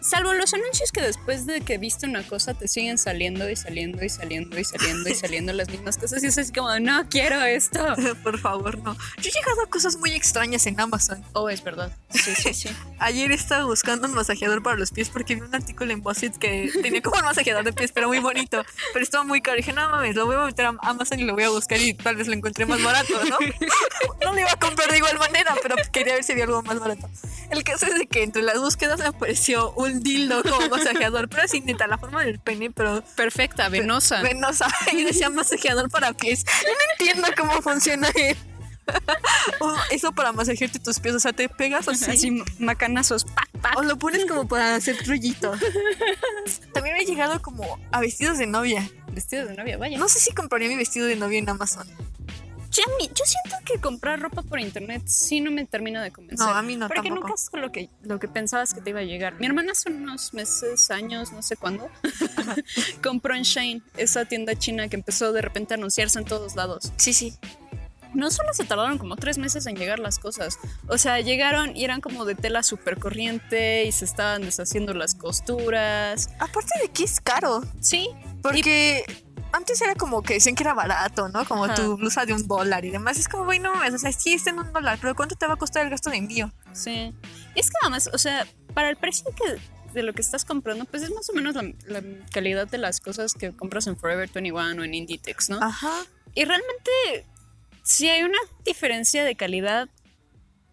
Salvo 0.00 0.32
los 0.34 0.52
anuncios 0.52 0.90
que 0.90 1.00
después 1.00 1.46
de 1.46 1.60
que 1.60 1.78
viste 1.78 2.06
una 2.06 2.22
cosa 2.24 2.54
te 2.54 2.66
siguen 2.66 2.98
saliendo 2.98 3.48
y 3.48 3.54
saliendo 3.54 4.04
y 4.04 4.08
saliendo 4.08 4.58
y 4.58 4.64
saliendo 4.64 5.08
y 5.08 5.14
saliendo 5.14 5.52
las 5.52 5.68
mismas 5.68 5.96
cosas 5.96 6.22
y 6.24 6.26
es 6.26 6.38
así 6.38 6.52
como, 6.52 6.76
no 6.80 7.08
quiero 7.08 7.40
esto. 7.42 7.78
Por 8.22 8.38
favor, 8.38 8.78
no. 8.78 8.94
Yo 8.94 9.28
he 9.28 9.32
llegado 9.32 9.62
a 9.62 9.66
cosas 9.66 9.96
muy 9.96 10.10
extrañas 10.10 10.66
en 10.66 10.80
Amazon. 10.80 11.24
Oh, 11.34 11.48
es 11.48 11.62
verdad. 11.62 11.96
Sí, 12.10 12.34
sí, 12.34 12.52
sí. 12.52 12.68
Ayer 12.98 13.30
estaba 13.30 13.64
buscando 13.64 14.08
un 14.08 14.14
masajeador 14.14 14.62
para 14.62 14.76
los 14.76 14.90
pies 14.90 15.08
porque 15.08 15.36
vi 15.36 15.42
un 15.42 15.54
artículo 15.54 15.92
en 15.92 16.02
BuzzFeed 16.02 16.36
que 16.36 16.70
tenía 16.82 17.00
como 17.00 17.18
un 17.18 17.24
masajeador 17.24 17.64
de 17.64 17.72
pies, 17.72 17.92
pero 17.92 18.08
muy 18.08 18.18
bonito. 18.18 18.64
Pero 18.92 19.04
estaba 19.04 19.24
muy 19.24 19.40
caro. 19.40 19.56
dije, 19.56 19.72
no 19.72 19.88
mames, 19.88 20.16
lo 20.16 20.26
voy 20.26 20.36
a 20.36 20.46
meter 20.46 20.66
a 20.66 20.74
Amazon 20.82 21.20
y 21.20 21.24
lo 21.24 21.34
voy 21.34 21.44
a 21.44 21.50
buscar 21.50 21.80
y 21.80 21.94
tal 21.94 22.16
vez 22.16 22.26
lo 22.26 22.34
encontré 22.34 22.66
más 22.66 22.82
barato, 22.82 23.12
¿no? 23.24 23.38
No 24.24 24.32
lo 24.32 24.40
iba 24.40 24.52
a 24.52 24.58
comprar 24.58 24.90
de 24.90 24.98
igual 24.98 25.18
manera, 25.18 25.54
pero 25.62 25.74
quería 25.92 26.14
ver 26.14 26.24
si 26.24 26.32
había 26.32 26.44
algo 26.44 26.62
más 26.62 26.78
barato. 26.78 27.08
El 27.52 27.64
caso 27.64 27.84
es 27.84 27.98
de 27.98 28.06
que 28.06 28.22
entre 28.22 28.42
las 28.42 28.58
búsquedas 28.58 28.98
me 28.98 29.06
apareció 29.06 29.72
un 29.72 30.02
dildo 30.02 30.42
como 30.42 30.70
masajeador, 30.70 31.28
pero 31.28 31.42
así 31.42 31.60
neta, 31.60 31.86
la 31.86 31.98
forma 31.98 32.24
del 32.24 32.40
pene, 32.40 32.70
pero 32.70 33.04
Perfecta, 33.14 33.68
venosa. 33.68 34.22
venosa. 34.22 34.66
Y 34.92 35.04
decía 35.04 35.28
masajeador 35.28 35.90
para 35.90 36.14
pies. 36.14 36.44
Yo 36.44 36.68
no 36.72 36.92
entiendo 36.98 37.28
cómo 37.36 37.60
funciona 37.60 38.08
eso. 38.14 38.40
O 39.60 39.74
eso 39.90 40.12
para 40.12 40.32
masajearte 40.32 40.78
tus 40.78 40.98
pies, 40.98 41.14
o 41.14 41.20
sea, 41.20 41.32
te 41.32 41.48
pegas 41.48 41.86
así. 41.88 42.10
Así 42.10 42.42
macanazos. 42.58 43.24
Pac, 43.24 43.48
pac. 43.60 43.78
O 43.78 43.82
lo 43.82 43.96
pones 43.96 44.24
como 44.24 44.48
para 44.48 44.74
hacer 44.74 44.96
rollito. 45.06 45.52
También 46.72 46.96
me 46.96 47.02
he 47.02 47.06
llegado 47.06 47.40
como 47.42 47.78
a 47.92 48.00
vestidos 48.00 48.38
de 48.38 48.46
novia. 48.46 48.90
Vestido 49.12 49.46
de 49.46 49.54
novia, 49.56 49.76
vaya. 49.76 49.98
No 49.98 50.08
sé 50.08 50.18
si 50.20 50.32
compraría 50.32 50.68
mi 50.68 50.76
vestido 50.76 51.06
de 51.06 51.16
novia 51.16 51.38
en 51.38 51.48
Amazon. 51.48 51.86
Yo, 52.72 52.82
a 52.84 52.96
mí- 52.98 53.08
yo 53.14 53.24
siento 53.24 53.56
que 53.66 53.80
comprar 53.80 54.18
ropa 54.20 54.42
por 54.42 54.58
internet 54.58 55.02
sí 55.06 55.40
no 55.40 55.50
me 55.50 55.64
termina 55.66 56.02
de 56.02 56.10
convencer. 56.10 56.46
No, 56.46 56.54
a 56.54 56.62
mí 56.62 56.74
no 56.76 56.88
Porque 56.88 57.08
tampoco. 57.08 57.28
nunca 57.28 57.34
es 57.40 57.50
lo 57.52 57.70
que, 57.70 57.90
lo 58.02 58.18
que 58.18 58.28
pensabas 58.28 58.72
que 58.72 58.80
te 58.80 58.90
iba 58.90 59.00
a 59.00 59.04
llegar. 59.04 59.34
Mi 59.38 59.46
hermana 59.46 59.72
hace 59.72 59.90
unos 59.90 60.32
meses, 60.32 60.90
años, 60.90 61.32
no 61.32 61.42
sé 61.42 61.56
cuándo, 61.56 61.88
compró 63.02 63.34
en 63.34 63.42
Shane, 63.42 63.82
esa 63.96 64.24
tienda 64.24 64.54
china 64.58 64.88
que 64.88 64.96
empezó 64.96 65.32
de 65.32 65.42
repente 65.42 65.74
a 65.74 65.76
anunciarse 65.76 66.18
en 66.18 66.24
todos 66.24 66.56
lados. 66.56 66.92
Sí, 66.96 67.12
sí. 67.12 67.34
No 68.14 68.30
solo 68.30 68.52
se 68.52 68.64
tardaron 68.64 68.98
como 68.98 69.16
tres 69.16 69.38
meses 69.38 69.64
en 69.66 69.74
llegar 69.74 69.98
las 69.98 70.18
cosas. 70.18 70.58
O 70.86 70.98
sea, 70.98 71.20
llegaron 71.20 71.74
y 71.74 71.84
eran 71.84 72.02
como 72.02 72.26
de 72.26 72.34
tela 72.34 72.62
súper 72.62 72.98
corriente 72.98 73.84
y 73.84 73.92
se 73.92 74.04
estaban 74.04 74.42
deshaciendo 74.42 74.92
las 74.92 75.14
costuras. 75.14 76.28
Aparte 76.38 76.78
de 76.82 76.88
que 76.90 77.04
es 77.04 77.20
caro. 77.22 77.62
Sí. 77.80 78.10
Porque 78.42 79.04
antes 79.52 79.80
era 79.82 79.94
como 79.94 80.22
que 80.22 80.34
decían 80.34 80.54
que 80.54 80.62
era 80.62 80.74
barato, 80.74 81.28
¿no? 81.28 81.44
Como 81.44 81.64
Ajá. 81.64 81.74
tu 81.74 81.96
blusa 81.96 82.24
de 82.24 82.32
un 82.32 82.46
dólar 82.46 82.84
y 82.84 82.90
demás. 82.90 83.18
Es 83.18 83.28
como, 83.28 83.44
bueno, 83.44 83.72
o 83.72 83.98
sea, 83.98 84.12
sí 84.12 84.34
está 84.34 84.50
en 84.50 84.58
un 84.58 84.72
dólar, 84.72 84.98
pero 85.00 85.14
¿cuánto 85.14 85.36
te 85.36 85.46
va 85.46 85.54
a 85.54 85.56
costar 85.56 85.84
el 85.84 85.90
gasto 85.90 86.10
de 86.10 86.16
envío? 86.16 86.52
Sí. 86.72 87.14
Y 87.54 87.60
es 87.60 87.70
que 87.70 87.76
además, 87.82 88.10
o 88.12 88.18
sea, 88.18 88.46
para 88.74 88.88
el 88.90 88.96
precio 88.96 89.26
que, 89.36 89.60
de 89.92 90.02
lo 90.02 90.12
que 90.14 90.22
estás 90.22 90.44
comprando, 90.44 90.84
pues 90.86 91.02
es 91.02 91.10
más 91.10 91.28
o 91.28 91.32
menos 91.32 91.54
la, 91.54 91.62
la 91.86 92.02
calidad 92.30 92.66
de 92.66 92.78
las 92.78 93.00
cosas 93.00 93.34
que 93.34 93.54
compras 93.54 93.86
en 93.86 93.96
Forever 93.96 94.28
21 94.32 94.80
o 94.80 94.84
en 94.84 94.94
Inditex, 94.94 95.50
¿no? 95.50 95.62
Ajá. 95.62 96.04
Y 96.34 96.44
realmente, 96.44 97.26
sí 97.82 98.08
hay 98.08 98.22
una 98.22 98.38
diferencia 98.64 99.24
de 99.24 99.36
calidad 99.36 99.88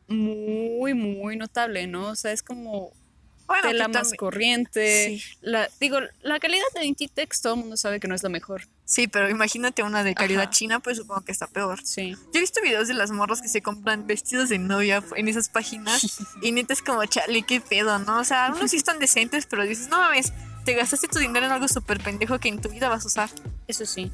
muy, 0.08 0.94
muy 0.94 1.36
notable, 1.38 1.88
¿no? 1.88 2.08
O 2.08 2.16
sea, 2.16 2.32
es 2.32 2.44
como 2.44 2.94
Bueno, 3.50 3.68
tela 3.68 3.88
más 3.88 4.14
corriente. 4.14 5.18
Sí. 5.20 5.24
La, 5.42 5.68
digo, 5.80 5.98
la 6.22 6.40
calidad 6.40 6.64
de 6.76 6.86
Inditex 6.86 7.42
todo 7.42 7.56
el 7.56 7.62
mundo 7.62 7.78
sabe 7.78 8.00
que 8.00 8.08
no 8.08 8.14
es 8.14 8.22
la 8.22 8.30
mejor. 8.30 8.68
Sí, 8.86 9.08
pero 9.08 9.28
imagínate 9.28 9.82
una 9.82 10.04
de 10.04 10.14
calidad 10.14 10.44
Ajá. 10.44 10.52
china, 10.52 10.80
pues 10.80 10.98
supongo 10.98 11.22
que 11.22 11.32
está 11.32 11.48
peor. 11.48 11.80
Sí. 11.84 12.12
Yo 12.12 12.38
he 12.38 12.40
visto 12.40 12.62
videos 12.62 12.88
de 12.88 12.94
las 12.94 13.10
morras 13.10 13.42
que 13.42 13.48
se 13.48 13.64
compran 13.64 14.06
vestidos 14.06 14.50
de 14.50 14.60
novia 14.60 15.04
en 15.16 15.28
esas 15.28 15.50
páginas 15.50 16.22
y 16.44 16.52
neta 16.52 16.74
es 16.74 16.84
como, 16.84 17.04
chale, 17.06 17.42
qué 17.42 17.60
pedo, 17.60 17.98
¿no? 17.98 18.20
O 18.20 18.24
sea, 18.24 18.46
algunos 18.46 18.70
sí 18.70 18.78
están 18.78 19.00
decentes, 19.00 19.48
pero 19.48 19.64
dices, 19.64 19.90
no 19.90 19.98
mames, 19.98 20.32
te 20.64 20.74
gastaste 20.76 21.08
tu 21.08 21.18
dinero 21.18 21.48
en 21.48 21.52
algo 21.52 21.68
súper 21.68 22.00
pendejo 22.00 22.38
que 22.40 22.50
en 22.50 22.62
tu 22.62 22.70
vida 22.70 22.88
vas 22.88 23.04
a 23.04 23.08
usar. 23.08 23.30
Eso 23.68 23.86
sí. 23.88 24.12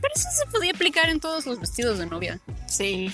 Pero 0.00 0.12
eso 0.16 0.28
se 0.36 0.46
podía 0.50 0.72
aplicar 0.72 1.08
en 1.08 1.20
todos 1.20 1.46
los 1.46 1.60
vestidos 1.60 1.98
de 1.98 2.06
novia. 2.06 2.40
Sí. 2.66 3.12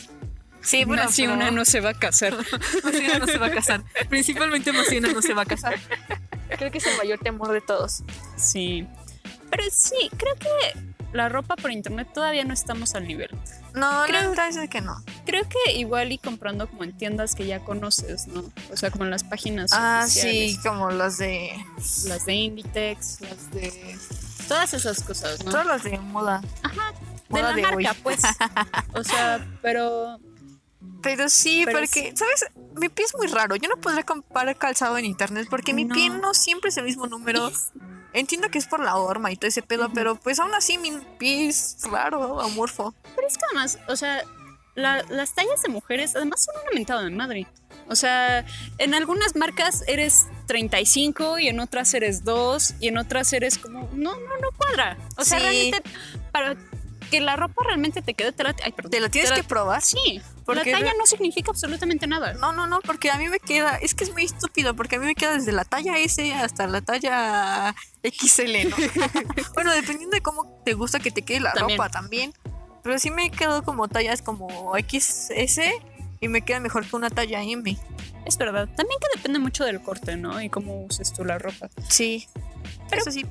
Sí, 0.63 0.85
bueno, 0.85 1.03
Así 1.05 1.23
pero- 1.23 1.35
una 1.35 1.51
no 1.51 1.65
se 1.65 1.81
va 1.81 1.91
a 1.91 1.95
casar. 1.95 2.35
Mociona 2.85 3.19
no 3.19 3.27
se 3.27 3.39
va 3.39 3.47
a 3.47 3.51
casar. 3.51 3.83
Principalmente 4.09 4.73
Mociona 4.73 5.13
no 5.13 5.23
se 5.23 5.35
va 5.35 5.43
a 5.43 5.47
casar. 5.47 5.75
Creo 6.59 6.71
que 6.71 6.79
es 6.79 6.87
el 6.87 6.97
mayor 6.99 7.19
temor 7.21 7.53
de 7.53 7.61
todos. 7.61 8.03
Sí. 8.37 8.87
Pero 9.51 9.65
sí, 9.73 10.11
creo 10.17 10.35
que 10.37 10.49
la 11.13 11.29
ropa 11.29 11.57
por 11.57 11.73
internet 11.73 12.09
todavía 12.15 12.45
no 12.45 12.53
estamos 12.55 12.95
al 12.95 13.07
nivel. 13.07 13.31
No, 13.75 14.05
Creo- 14.07 14.35
la 14.35 14.69
que 14.69 14.81
no. 14.81 15.03
Creo 15.27 15.43
que 15.49 15.73
igual 15.73 16.13
y 16.13 16.19
comprando 16.19 16.69
como 16.69 16.85
en 16.85 16.97
tiendas 16.97 17.35
que 17.35 17.47
ya 17.47 17.61
conoces, 17.61 18.27
¿no? 18.29 18.45
O 18.73 18.77
sea, 18.77 18.91
como 18.91 19.05
en 19.05 19.11
las 19.11 19.25
páginas 19.25 19.71
Ah, 19.73 20.03
oficiales. 20.05 20.53
sí, 20.57 20.59
como 20.63 20.91
los 20.91 21.19
de. 21.19 21.53
Las 22.07 22.27
de 22.27 22.35
Inditex, 22.35 23.21
las 23.23 23.51
de... 23.53 23.99
Todas 24.49 24.75
esas 24.75 25.03
cosas, 25.05 25.45
¿no? 25.45 25.53
Todos 25.53 25.67
los 25.67 25.83
de 25.85 25.99
moda. 25.99 26.43
Ajá, 26.65 26.93
de 27.29 27.41
moda 27.41 27.43
la 27.51 27.55
de 27.57 27.63
marca, 27.63 27.77
hoy. 27.93 27.97
pues. 28.03 28.21
O 28.95 29.05
sea, 29.05 29.47
pero... 29.63 30.19
Pero 31.03 31.29
sí, 31.29 31.63
Pero 31.65 31.79
porque, 31.79 32.13
¿sabes? 32.15 32.47
Mi 32.77 32.89
pie 32.89 33.05
es 33.07 33.15
muy 33.17 33.27
raro. 33.27 33.57
Yo 33.57 33.69
no 33.69 33.77
podría 33.81 34.05
comprar 34.05 34.55
calzado 34.57 34.99
en 34.99 35.05
internet 35.05 35.47
porque 35.51 35.73
mi 35.73 35.85
No. 35.85 35.95
pie 35.95 36.11
no 36.11 36.35
siempre 36.35 36.71
es 36.71 36.77
el 36.77 36.85
mismo 36.85 37.07
número. 37.07 37.51
Entiendo 38.13 38.49
que 38.51 38.59
es 38.59 38.67
por 38.67 38.81
la 38.81 38.97
horma 38.97 39.31
y 39.31 39.37
todo 39.37 39.49
ese 39.49 39.63
pedo, 39.63 39.91
pero 39.95 40.17
pues 40.17 40.41
aún 40.41 40.53
así 40.55 40.79
mi 40.79 40.91
pie 41.19 41.49
es 41.49 41.79
raro, 41.91 42.41
amorfo. 42.41 42.93
Pero 43.15 43.27
es 43.29 43.39
que 43.39 43.45
además, 43.47 43.79
o 43.89 43.95
sea, 43.97 44.25
la- 44.75 45.05
las 45.09 45.35
tallas 45.35 45.63
de 45.63 45.69
mujeres 45.69 46.17
además 46.17 46.45
son 46.45 46.57
una 46.63 46.73
mentada 46.75 47.05
de 47.05 47.11
madre. 47.11 47.47
O 47.89 47.95
sea, 47.97 48.45
en 48.79 48.95
algunas 48.95 49.37
marcas 49.37 49.83
eres 49.87 50.27
35 50.47 51.39
y 51.39 51.49
en 51.49 51.61
otras 51.61 51.95
eres 51.95 52.25
2 52.25 52.75
y 52.81 52.89
en 52.89 52.99
otras 52.99 53.33
eres 53.33 53.59
como, 53.59 53.89
no, 53.95 54.13
no, 54.17 54.37
no 54.41 54.49
cuadra. 54.57 54.97
O 55.17 55.25
sea, 55.25 55.39
Sí. 55.39 55.45
realmente, 55.45 55.83
para 56.33 56.57
que 57.11 57.21
la 57.21 57.37
ropa 57.37 57.63
realmente 57.67 58.01
te 58.03 58.15
quede, 58.15 58.33
te 58.33 58.43
la, 58.45 58.55
ay, 58.65 58.73
perdón, 58.73 58.91
¿Te 58.91 59.01
lo 59.01 59.11
tienes 59.11 59.31
la- 59.31 59.37
que 59.37 59.45
probar? 59.45 59.83
Sí, 59.83 60.21
Porque 60.45 60.73
la 60.73 60.79
talla 60.79 60.93
no 60.99 61.05
significa 61.07 61.51
absolutamente 61.51 62.07
nada. 62.07 62.33
No, 62.35 62.53
no, 62.53 62.67
no, 62.67 62.81
porque 62.81 63.11
a 63.11 63.19
mí 63.19 63.29
me 63.29 63.39
queda, 63.41 63.77
es 63.77 63.95
que 63.95 64.05
es 64.05 64.13
muy 64.13 64.25
estúpido, 64.25 64.75
porque 64.75 64.97
a 64.97 64.99
mí 64.99 65.07
me 65.07 65.15
queda 65.15 65.33
desde 65.35 65.53
la 65.53 65.65
talla 65.65 65.99
S 65.99 66.33
hasta 66.33 66.67
la 66.67 66.81
talla 66.81 67.75
XL, 68.03 68.69
¿no? 68.71 68.77
bueno, 69.55 69.73
dependiendo 69.75 70.15
de 70.15 70.23
cómo 70.23 70.63
te 70.65 70.75
gusta 70.75 70.99
que 71.01 71.11
te 71.11 71.23
quede 71.23 71.41
la 71.41 71.53
También. 71.53 71.79
ropa 71.79 71.91
también. 71.91 72.33
Pero 72.83 72.99
sí 72.99 73.11
me 73.11 73.31
quedo 73.31 73.63
como 73.63 73.89
tallas 73.89 74.23
como 74.23 74.73
XS 74.77 75.61
y 76.21 76.29
me 76.29 76.43
queda 76.43 76.61
mejor 76.61 76.87
que 76.87 76.97
una 76.97 77.11
talla 77.11 77.43
M. 77.43 77.77
Es 78.25 78.39
verdad. 78.39 78.69
También 78.75 78.99
que 79.01 79.07
depende 79.17 79.39
mucho 79.39 79.65
del 79.65 79.83
corte, 79.83 80.17
¿no? 80.17 80.41
Y 80.41 80.49
cómo 80.49 80.85
uses 80.85 81.13
tú 81.13 81.25
la 81.25 81.39
ropa. 81.39 81.69
Sí. 81.89 82.27
Pero- 82.89 83.03
Eso 83.03 83.11
sí. 83.11 83.27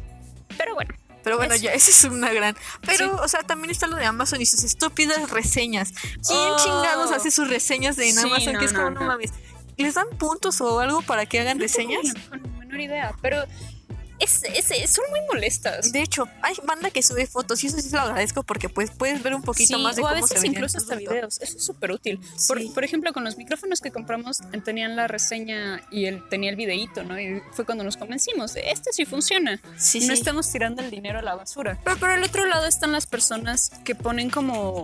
Pero 0.57 0.73
bueno, 0.75 0.93
Pero 1.23 1.37
bueno, 1.37 1.53
Eso. 1.55 1.63
ya, 1.63 1.73
esa 1.73 1.91
es 1.91 2.03
una 2.05 2.31
gran. 2.31 2.55
Pero, 2.85 3.05
Sí. 3.05 3.11
o 3.23 3.27
sea, 3.27 3.41
también 3.43 3.71
está 3.71 3.87
lo 3.87 3.97
de 3.97 4.05
Amazon 4.05 4.41
y 4.41 4.45
sus 4.45 4.63
estúpidas 4.63 5.29
reseñas. 5.29 5.91
¿Quién 5.91 6.23
Oh. 6.31 6.57
chingados 6.63 7.11
hace 7.11 7.29
sus 7.31 7.49
reseñas 7.49 7.95
de 7.95 8.09
en 8.09 8.15
Sí, 8.15 8.27
Amazon? 8.27 8.53
no, 8.53 8.59
que 8.59 8.65
es 8.65 8.73
como, 8.73 8.89
no. 8.91 9.01
mames. 9.03 9.31
¿Les 9.77 9.93
dan 9.93 10.07
puntos 10.17 10.59
o 10.61 10.79
algo 10.79 11.01
para 11.01 11.25
que 11.25 11.39
hagan 11.39 11.59
reseñas? 11.59 12.03
No 12.05 12.13
tengo 12.13 12.47
la 12.47 12.59
menor 12.59 12.79
idea, 12.81 13.15
pero 13.21 13.43
es, 14.19 14.43
es- 14.43 14.89
son 14.91 15.05
muy 15.09 15.21
molestas. 15.27 15.91
De 15.91 16.01
hecho, 16.01 16.27
hay 16.41 16.55
banda 16.63 16.89
que 16.91 17.01
sube 17.03 17.25
fotos 17.27 17.63
y 17.63 17.67
eso 17.67 17.77
sí 17.79 17.89
se 17.89 17.95
lo 17.95 18.01
agradezco 18.03 18.43
porque 18.43 18.69
pues 18.69 18.91
puedes 18.91 19.21
ver 19.23 19.33
un 19.33 19.41
poquito 19.41 19.77
Sí, 19.77 19.83
más 19.83 19.95
de 19.95 20.01
o 20.03 20.07
a 20.07 20.13
cómo 20.13 20.27
se 20.27 20.33
veces 20.35 20.43
el 20.49 20.55
incluso 20.55 20.77
hasta 20.77 20.95
videos. 20.95 21.39
Eso 21.41 21.57
es 21.57 21.65
súper 21.65 21.91
útil. 21.91 22.19
Por, 22.47 22.59
Sí. 22.59 22.71
por 22.73 22.83
ejemplo, 22.83 23.13
con 23.13 23.23
los 23.23 23.37
micrófonos 23.37 23.81
que 23.81 23.91
compramos 23.91 24.39
tenían 24.65 24.95
la 24.95 25.07
reseña 25.07 25.81
y 25.91 26.05
él 26.05 26.23
tenía 26.29 26.49
el 26.49 26.55
videíto, 26.55 27.03
¿no? 27.03 27.19
Y 27.19 27.41
fue 27.53 27.65
cuando 27.65 27.83
nos 27.83 27.97
convencimos. 27.97 28.55
Este 28.55 28.91
sí 28.93 29.05
funciona. 29.05 29.59
Sí, 29.77 30.01
no 30.07 30.13
estamos 30.13 30.51
tirando 30.51 30.81
el 30.81 30.91
dinero 30.91 31.19
a 31.19 31.21
la 31.21 31.35
basura. 31.35 31.79
Pero 31.83 31.97
por 31.97 32.11
el 32.11 32.23
otro 32.23 32.45
lado 32.45 32.65
están 32.67 32.91
las 32.91 33.07
personas 33.07 33.71
que 33.85 33.95
ponen 33.95 34.29
como... 34.29 34.83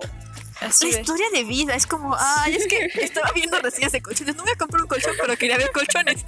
Así 0.62 0.86
La 0.90 0.96
de, 0.96 1.02
historia 1.02 1.26
de 1.34 1.44
vida 1.44 1.76
es 1.76 1.86
como, 1.86 2.16
ay, 2.18 2.56
es 2.56 2.66
que 2.68 2.86
estaba 3.04 3.30
viendo 3.34 3.60
reseñas 3.60 3.92
de 3.92 4.02
colchones. 4.02 4.36
No 4.38 4.44
voy 4.44 4.54
a 4.54 4.58
comprar 4.58 4.82
un 4.84 4.88
colchón, 4.88 5.12
pero 5.20 5.36
quería 5.38 5.58
ver 5.58 5.70
colchones. 5.74 6.24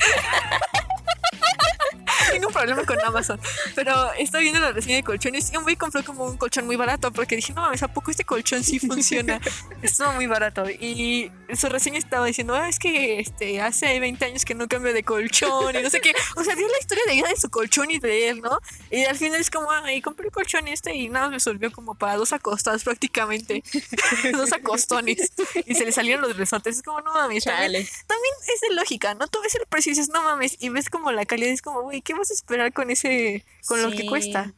Tengo 2.32 2.48
un 2.48 2.54
problema 2.54 2.84
con 2.86 3.00
Amazon, 3.04 3.40
pero 3.76 4.14
estaba 4.14 4.42
viendo 4.42 4.60
la 4.60 4.72
reseña 4.72 4.98
de 4.98 5.04
colchones 5.04 5.52
y 5.52 5.58
un 5.58 5.64
güey 5.64 5.76
compró 5.76 6.04
como 6.04 6.26
un 6.26 6.38
colchón 6.38 6.66
muy 6.66 6.76
barato 6.76 7.12
porque 7.12 7.36
dije, 7.36 7.54
no 7.54 7.62
mames, 7.62 7.84
¿a 7.84 7.88
poco 7.88 8.12
este 8.12 8.24
colchón 8.24 8.64
sí 8.64 8.80
funciona? 8.80 9.40
Estuvo 9.82 10.12
muy 10.14 10.28
barato 10.28 10.70
y 10.70 11.32
su 11.56 11.70
reseña 11.70 11.98
estaba 11.98 12.26
diciendo, 12.26 12.56
ah, 12.56 12.68
es 12.68 12.80
que 12.80 13.20
este, 13.20 13.62
hace 13.62 14.00
20 14.00 14.26
años 14.26 14.46
que 14.46 14.56
no 14.56 14.68
cambio 14.68 14.94
de 14.94 15.04
colchón 15.04 15.76
y 15.76 15.82
no 15.82 15.90
sé 15.90 16.02
qué. 16.02 16.14
O 16.36 16.44
sea, 16.44 16.56
dio 16.56 16.68
la 16.68 16.78
historia 16.80 17.04
de 17.08 17.14
vida 17.14 17.30
de 17.30 17.36
su 17.36 17.50
colchón 17.50 17.92
y 17.92 18.00
de 18.00 18.30
él, 18.30 18.42
¿no? 18.42 18.60
Y 18.92 19.06
al 19.06 19.18
final 19.18 19.40
es 19.40 19.50
como, 19.50 19.72
ay, 19.72 20.02
compré 20.02 20.28
el 20.28 20.32
colchón 20.32 20.68
este 20.68 20.96
y 20.96 21.10
nada, 21.10 21.28
me 21.28 21.36
resolvió 21.36 21.72
como 21.72 21.96
para 21.96 22.16
dos 22.16 22.34
acostadas 22.34 22.84
prácticamente. 22.84 23.64
dos 24.34 24.52
acostones. 24.54 25.32
Y 25.66 25.76
se 25.76 25.86
le 25.86 25.92
salieron 25.92 26.22
los 26.22 26.38
resortes. 26.38 26.78
Es 26.78 26.84
como, 26.84 27.02
no 27.02 27.14
mames. 27.14 27.44
También, 27.44 27.88
también 28.08 28.34
es 28.54 28.62
de 28.62 28.76
lógica, 28.76 29.14
¿no? 29.14 29.28
Tú 29.28 29.40
ves 29.42 29.56
el 29.56 29.66
precio 29.68 29.92
y 29.92 29.96
dices, 29.96 30.10
no 30.10 30.24
mames. 30.24 30.58
Y 30.60 30.70
ves 30.70 30.90
como 30.90 31.12
la 31.12 31.26
calidad. 31.26 31.52
Es 31.52 31.62
como, 31.62 31.82
güey, 31.82 32.02
¿qué 32.02 32.14
vas 32.18 32.32
a 32.32 32.34
esperar 32.34 32.74
con 32.74 32.90
ese, 32.90 33.46
con 33.68 33.82
lo 33.82 33.92
que 33.92 34.06
cuesta? 34.06 34.54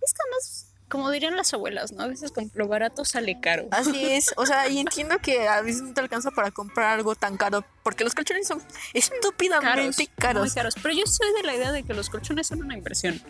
Es 0.00 0.14
que 0.14 0.18
además, 0.24 0.66
como 0.88 1.10
dirían 1.10 1.36
las 1.36 1.52
abuelas, 1.54 1.92
¿no? 1.92 2.02
A 2.02 2.06
veces 2.06 2.32
con 2.32 2.50
lo 2.54 2.66
barato 2.66 3.04
sale 3.04 3.40
caro. 3.40 3.68
Así 3.70 4.04
es. 4.12 4.32
O 4.36 4.46
sea, 4.46 4.68
y 4.68 4.78
entiendo 4.78 5.18
que 5.18 5.48
a 5.48 5.60
veces 5.62 5.82
no 5.82 5.94
te 5.94 6.00
alcanza 6.00 6.30
para 6.30 6.50
comprar 6.50 6.98
algo 6.98 7.14
tan 7.14 7.36
caro. 7.36 7.64
Porque 7.82 8.04
los 8.04 8.14
colchones 8.14 8.48
son 8.48 8.62
estúpidamente 8.94 10.08
caros. 10.16 10.40
Muy 10.40 10.50
caros. 10.50 10.74
Pero 10.82 10.94
yo 10.94 11.06
soy 11.06 11.32
de 11.34 11.42
la 11.44 11.54
idea 11.54 11.72
de 11.72 11.82
que 11.82 11.94
los 11.94 12.10
colchones 12.10 12.48
son 12.48 12.62
una 12.62 12.74
inversión. 12.74 13.22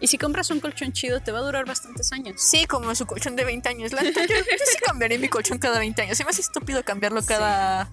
Y 0.00 0.08
si 0.08 0.18
compras 0.18 0.50
un 0.50 0.60
colchón 0.60 0.92
chido, 0.92 1.20
te 1.20 1.32
va 1.32 1.38
a 1.38 1.42
durar 1.42 1.64
bastantes 1.64 2.12
años. 2.12 2.40
Sí, 2.42 2.66
como 2.66 2.94
su 2.94 3.06
colchón 3.06 3.36
de 3.36 3.44
20 3.44 3.68
años. 3.68 3.92
La 3.92 4.02
neta, 4.02 4.20
yo, 4.26 4.34
yo 4.34 4.42
sí 4.66 4.78
cambiaré 4.84 5.18
mi 5.18 5.28
colchón 5.28 5.58
cada 5.58 5.78
20 5.78 6.02
años. 6.02 6.18
Se 6.18 6.24
me 6.24 6.30
hace 6.30 6.42
estúpido 6.42 6.84
cambiarlo 6.84 7.24
cada. 7.24 7.90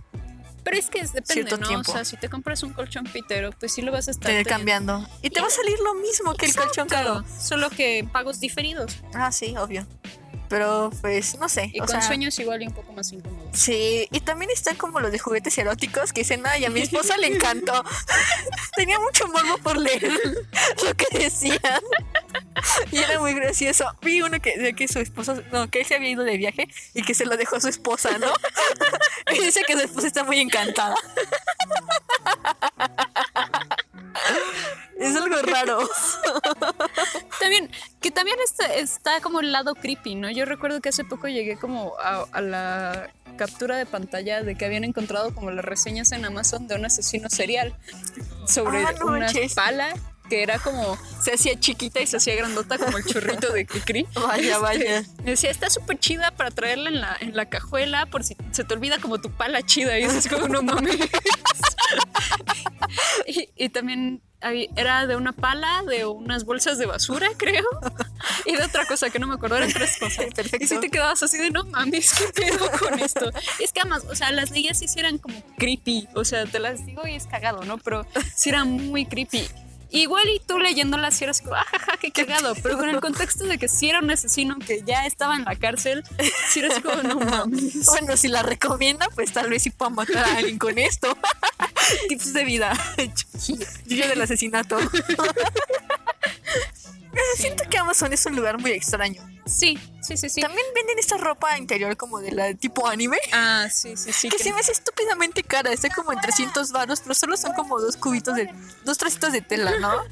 Pero 0.64 0.78
es 0.78 0.90
que 0.90 1.02
depende, 1.02 1.34
Cierto 1.34 1.58
¿no? 1.58 1.68
tiempo. 1.68 1.92
O 1.92 1.94
sea, 1.94 2.06
si 2.06 2.18
te 2.18 2.30
compras 2.30 2.64
un 2.64 2.74
colchón 2.74 3.06
pitero, 3.06 3.52
pues 3.52 3.74
sí 3.74 3.82
lo 3.82 3.92
vas 3.92 4.08
a 4.08 4.12
estar 4.12 4.46
cambiando. 4.46 5.08
Y 5.22 5.30
te 5.30 5.42
va 5.42 5.48
a 5.48 5.52
salir 5.52 5.80
lo 5.80 5.96
mismo 5.96 6.36
que 6.36 6.46
el 6.46 6.56
colchón 6.56 6.88
caro. 6.88 7.24
Solo 7.40 7.70
que 7.70 8.08
pagos 8.12 8.40
diferidos. 8.40 8.98
Ah, 9.14 9.32
sí, 9.32 9.56
obvio. 9.58 9.88
Pero 10.52 10.92
pues, 11.00 11.40
no 11.40 11.48
sé. 11.48 11.72
Y 11.74 11.80
o 11.80 11.86
con 11.86 11.92
sea, 11.92 12.02
sueños 12.02 12.38
igual 12.38 12.62
y 12.62 12.68
un 12.68 12.74
poco 12.74 12.92
más 12.92 13.10
incómodos. 13.14 13.50
Sí, 13.54 14.06
y 14.12 14.20
también 14.20 14.52
están 14.52 14.76
como 14.76 15.00
los 15.00 15.10
de 15.10 15.18
juguetes 15.18 15.58
eróticos 15.58 16.12
que 16.12 16.22
dicen, 16.22 16.44
ay, 16.46 16.66
a 16.66 16.70
mi 16.70 16.82
esposa 16.82 17.16
le 17.16 17.28
encantó. 17.28 17.86
Tenía 18.76 19.00
mucho 19.00 19.30
morbo 19.30 19.58
por 19.60 19.78
leer 19.78 20.12
lo 20.84 20.94
que 20.94 21.18
decían. 21.18 21.82
Y 22.92 22.98
era 22.98 23.18
muy 23.22 23.34
gracioso. 23.34 23.86
Vi 24.02 24.22
uno 24.22 24.42
que 24.42 24.58
decía 24.58 24.74
que 24.74 24.90
su 24.90 25.00
esposa, 25.00 25.42
no, 25.54 25.70
que 25.70 25.80
él 25.80 25.86
se 25.86 25.96
había 25.96 26.10
ido 26.10 26.26
de 26.26 26.36
viaje 26.36 26.68
y 26.94 27.04
que 27.04 27.14
se 27.14 27.26
lo 27.26 27.38
dejó 27.38 27.56
a 27.56 27.62
su 27.62 27.70
esposa, 27.70 28.18
¿no? 28.18 28.28
Y 29.34 29.40
dice 29.40 29.62
que 29.66 29.74
su 29.74 29.80
esposa 29.80 30.08
está 30.08 30.26
muy 30.26 30.42
encantada. 30.42 30.96
Es 35.02 35.16
algo 35.16 35.36
raro. 35.44 35.80
También, 37.40 37.72
que 38.00 38.12
también 38.12 38.38
está, 38.44 38.74
está 38.76 39.22
como 39.22 39.40
el 39.40 39.52
lado 39.52 39.76
creepy, 39.76 40.16
¿no? 40.16 40.30
Yo 40.30 40.46
recuerdo 40.46 40.82
que 40.82 40.90
hace 40.90 41.04
poco 41.04 41.28
llegué 41.28 41.58
como 41.58 41.94
a, 42.00 42.26
a 42.32 42.42
la 42.42 43.12
captura 43.38 43.78
de 43.78 43.86
pantalla 43.86 44.44
de 44.44 44.56
que 44.56 44.66
habían 44.66 44.84
encontrado 44.84 45.34
como 45.34 45.52
las 45.52 45.66
reseñas 45.66 46.12
en 46.12 46.26
Amazon 46.26 46.68
de 46.68 46.76
un 46.76 46.86
asesino 46.86 47.30
serial 47.30 47.76
sobre 48.46 48.84
Ah, 48.84 48.94
no 49.00 49.08
una 49.08 49.20
manches. 49.20 49.54
pala 49.56 49.94
que 50.30 50.44
era 50.44 50.60
como 50.60 50.98
se 51.22 51.34
hacía 51.34 51.60
chiquita 51.60 52.00
y 52.00 52.08
se 52.08 52.18
hacía 52.18 52.36
grandota 52.36 52.78
como 52.78 52.98
el 52.98 53.04
churrito 53.06 53.52
de 53.52 53.66
Cricri. 53.66 54.08
Vaya, 54.16 54.60
vaya. 54.60 55.04
Decía, 55.24 55.50
está 55.52 55.70
súper 55.70 56.00
chida 56.00 56.32
para 56.32 56.52
traerla 56.52 56.90
en 56.90 57.02
la, 57.02 57.18
en 57.20 57.36
la 57.36 57.50
cajuela 57.50 58.06
por 58.06 58.24
si 58.24 58.38
se 58.52 58.64
te 58.64 58.74
olvida 58.74 59.00
como 59.00 59.20
tu 59.20 59.30
pala 59.32 59.62
chida. 59.64 59.98
Y 60.00 60.04
es 60.04 60.28
como, 60.30 60.48
no 60.48 60.62
mames. 60.62 60.96
y, 63.28 63.50
y 63.56 63.70
también 63.70 64.22
era 64.42 65.08
de 65.08 65.16
una 65.16 65.34
pala, 65.34 65.84
de 65.88 66.06
unas 66.06 66.46
bolsas 66.46 66.78
de 66.78 66.86
basura, 66.86 67.30
creo. 67.38 67.66
Y 68.46 68.56
de 68.56 68.64
otra 68.64 68.86
cosa 68.86 69.10
que 69.10 69.20
no 69.20 69.28
me 69.28 69.36
acuerdo, 69.36 69.58
eran 69.58 69.72
tres 69.72 69.98
cosas. 70.00 70.26
Perfecto. 70.36 70.64
Y 70.64 70.68
si 70.68 70.80
te 70.80 70.90
quedabas 70.90 71.22
así 71.24 71.38
de, 71.38 71.52
no 71.52 71.64
mames, 71.66 72.14
¿qué 72.14 72.28
pedo 72.44 72.70
con 72.80 73.00
esto? 73.00 73.32
Es 73.60 73.72
que 73.72 73.82
además, 73.82 74.04
o 74.10 74.16
sea, 74.16 74.32
las 74.32 74.52
leías 74.52 74.80
sí 74.80 74.88
eran 74.98 75.18
como 75.18 75.42
creepy. 75.58 76.08
O 76.16 76.26
sea, 76.26 76.46
te 76.46 76.60
las 76.60 76.86
digo 76.86 77.08
y 77.08 77.16
es 77.16 77.28
cagado, 77.28 77.64
¿no? 77.64 77.78
Pero 77.78 78.06
sí 78.36 78.50
eran 78.50 78.70
muy 78.70 79.06
creepy. 79.06 79.48
Igual 79.92 80.28
y 80.30 80.40
tú 80.40 80.58
leyéndolas 80.58 81.16
sí 81.16 81.26
eras 81.26 81.42
como, 81.42 81.56
ajaja, 81.56 81.98
qué 82.00 82.12
cagado. 82.12 82.56
Pero 82.64 82.78
con 82.78 82.90
el 82.90 83.02
contexto 83.02 83.46
de 83.46 83.58
que 83.58 83.68
sí 83.68 83.90
era 83.90 84.00
un 84.00 84.10
asesino 84.10 84.58
que 84.58 84.84
ya 84.84 85.06
estaba 85.06 85.36
en 85.36 85.44
la 85.44 85.56
cárcel, 85.56 86.04
sí 86.50 86.60
eras 86.60 86.80
como, 86.80 87.04
no 87.04 87.20
mames. 87.20 87.86
Bueno, 87.88 88.16
si 88.16 88.30
la 88.30 88.42
recomienda, 88.42 89.08
pues 89.14 89.34
tal 89.34 89.50
vez 89.50 89.64
sí 89.64 89.70
pueda 89.70 89.90
matar 89.90 90.26
a 90.26 90.38
alguien 90.38 90.58
con 90.58 90.78
esto. 90.78 91.18
Tips 92.08 92.34
de 92.34 92.46
vida. 92.46 92.74
Yo 93.86 94.08
del 94.08 94.22
asesinato. 94.22 94.78
Pero 97.12 97.24
Siento 97.36 97.64
que 97.70 97.78
Amazon 97.78 98.14
es 98.14 98.26
un 98.26 98.36
lugar 98.38 98.58
muy 98.60 98.72
extraño. 98.72 99.22
Sí, 99.46 99.78
sí, 100.02 100.16
sí, 100.16 100.30
sí. 100.30 100.40
También 100.40 100.66
venden 100.74 100.98
esta 101.00 101.18
ropa 101.18 101.58
interior 101.58 101.98
como 101.98 102.20
de 102.20 102.32
la 102.32 102.54
tipo 102.54 102.88
anime. 102.88 103.18
Ah, 103.34 103.68
sí, 103.72 103.98
sí, 103.98 104.14
sí. 104.14 104.30
Que 104.30 104.38
que- 104.38 104.44
se 104.44 104.54
me 104.54 104.60
hace 104.62 104.72
estúpidamente 104.72 105.44
cara. 105.44 105.72
Está 105.74 105.90
como 105.90 106.14
en 106.14 106.22
300 106.22 106.72
varos, 106.72 107.02
pero 107.02 107.14
solo 107.16 107.36
son 107.36 107.54
como 107.54 107.80
dos 107.82 107.98
cubitos 107.98 108.36
de... 108.36 108.54
Dos 108.86 108.98
trocitos 108.98 109.34
de 109.34 109.42
tela, 109.42 109.78
¿no? 109.80 109.92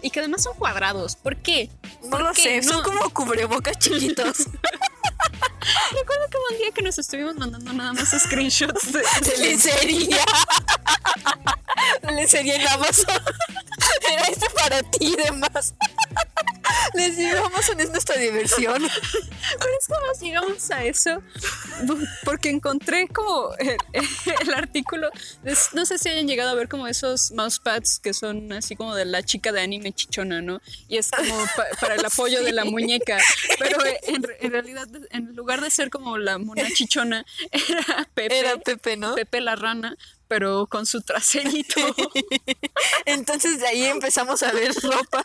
Y 0.00 0.10
que 0.10 0.20
además 0.20 0.44
son 0.44 0.54
cuadrados. 0.56 1.16
¿Por 1.16 1.36
qué? 1.42 1.70
No 2.04 2.10
¿Por 2.10 2.20
lo 2.22 2.32
qué? 2.32 2.62
sé. 2.62 2.62
Son 2.62 2.76
No. 2.76 2.82
como 2.84 3.10
cubrebocas 3.10 3.76
chiquitos. 3.80 4.44
Recuerdo 5.92 6.28
que 6.30 6.36
un 6.52 6.58
día 6.58 6.70
que 6.72 6.82
nos 6.82 6.98
estuvimos 6.98 7.34
mandando 7.34 7.72
nada 7.72 7.92
más 7.94 8.08
screenshots 8.10 8.92
de, 8.92 9.00
de 9.00 9.36
lencería. 9.38 10.18
De 12.02 12.12
lencería 12.12 12.56
en 12.56 12.68
Amazon. 12.68 13.22
Era 14.12 14.24
este 14.28 14.46
para 14.50 14.82
ti 14.82 15.12
y 15.12 15.16
demás. 15.16 15.74
Les 16.94 17.16
digo, 17.16 17.38
Amazon 17.46 17.80
es 17.80 17.90
nuestra 17.90 18.16
diversión. 18.16 18.82
Pero 18.82 19.70
es 19.80 19.86
como 19.86 20.12
llegamos 20.20 20.70
a 20.70 20.84
eso 20.84 21.22
porque 22.24 22.50
encontré 22.50 23.08
como 23.08 23.50
el, 23.58 23.76
el 24.42 24.54
artículo. 24.54 25.08
no 25.72 25.86
sé 25.86 25.98
si 25.98 26.08
hayan 26.08 26.26
llegado 26.26 26.50
a 26.50 26.54
ver 26.54 26.68
como 26.68 26.86
esos 26.86 27.30
mousepads 27.32 27.98
que 28.00 28.12
son 28.14 28.52
así 28.52 28.76
como 28.76 28.94
de 28.94 29.04
la 29.04 29.22
chica 29.22 29.52
de 29.52 29.60
anime 29.60 29.92
chichona, 29.92 30.40
¿no? 30.42 30.60
Y 30.88 30.96
es 30.98 31.10
como 31.10 31.36
pa- 31.56 31.66
para 31.80 31.94
el 31.94 32.04
apoyo 32.04 32.42
de 32.42 32.52
la 32.52 32.64
muñeca. 32.64 33.18
Pero 33.58 33.78
en, 34.06 34.24
en 34.40 34.50
realidad, 34.52 34.88
en 35.10 35.34
lugar 35.36 35.60
de 35.60 35.70
ser 35.70 35.90
como 35.90 36.18
la 36.18 36.38
mona 36.38 36.66
chichona, 36.74 37.24
era 37.50 38.08
Pepe. 38.14 38.38
Era 38.38 38.56
Pepe, 38.58 38.96
¿no? 38.96 39.14
Pepe 39.14 39.40
la 39.40 39.56
rana, 39.56 39.96
pero 40.28 40.66
con 40.66 40.86
su 40.86 41.00
traserito. 41.02 41.80
Entonces 43.06 43.60
de 43.60 43.66
ahí 43.66 43.84
empezamos 43.84 44.42
a 44.42 44.52
ver 44.52 44.72
ropa, 44.82 45.24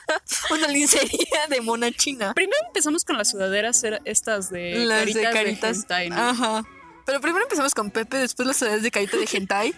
una 0.52 0.68
lincería 0.68 1.48
de 1.50 1.62
mona 1.62 1.92
china. 1.92 2.34
Primero 2.34 2.58
empezamos 2.68 3.04
con 3.06 3.18
las 3.18 3.30
sudaderas 3.32 3.84
era- 3.84 4.00
estas 4.06 4.50
de 4.50 4.76
Las 4.86 5.00
caritas 5.00 5.22
de 5.22 5.28
de, 5.28 5.34
caritas. 5.34 5.78
hentai, 5.78 6.10
¿no? 6.10 6.16
Ajá. 6.18 6.64
Pero 7.06 7.20
primero 7.22 7.44
empezamos 7.44 7.74
con 7.74 7.92
Pepe, 7.92 8.18
después 8.18 8.48
las 8.48 8.58
ciudades 8.58 8.82
de 8.84 8.92
carita 8.92 9.18
de 9.18 9.28
hentai 9.32 9.74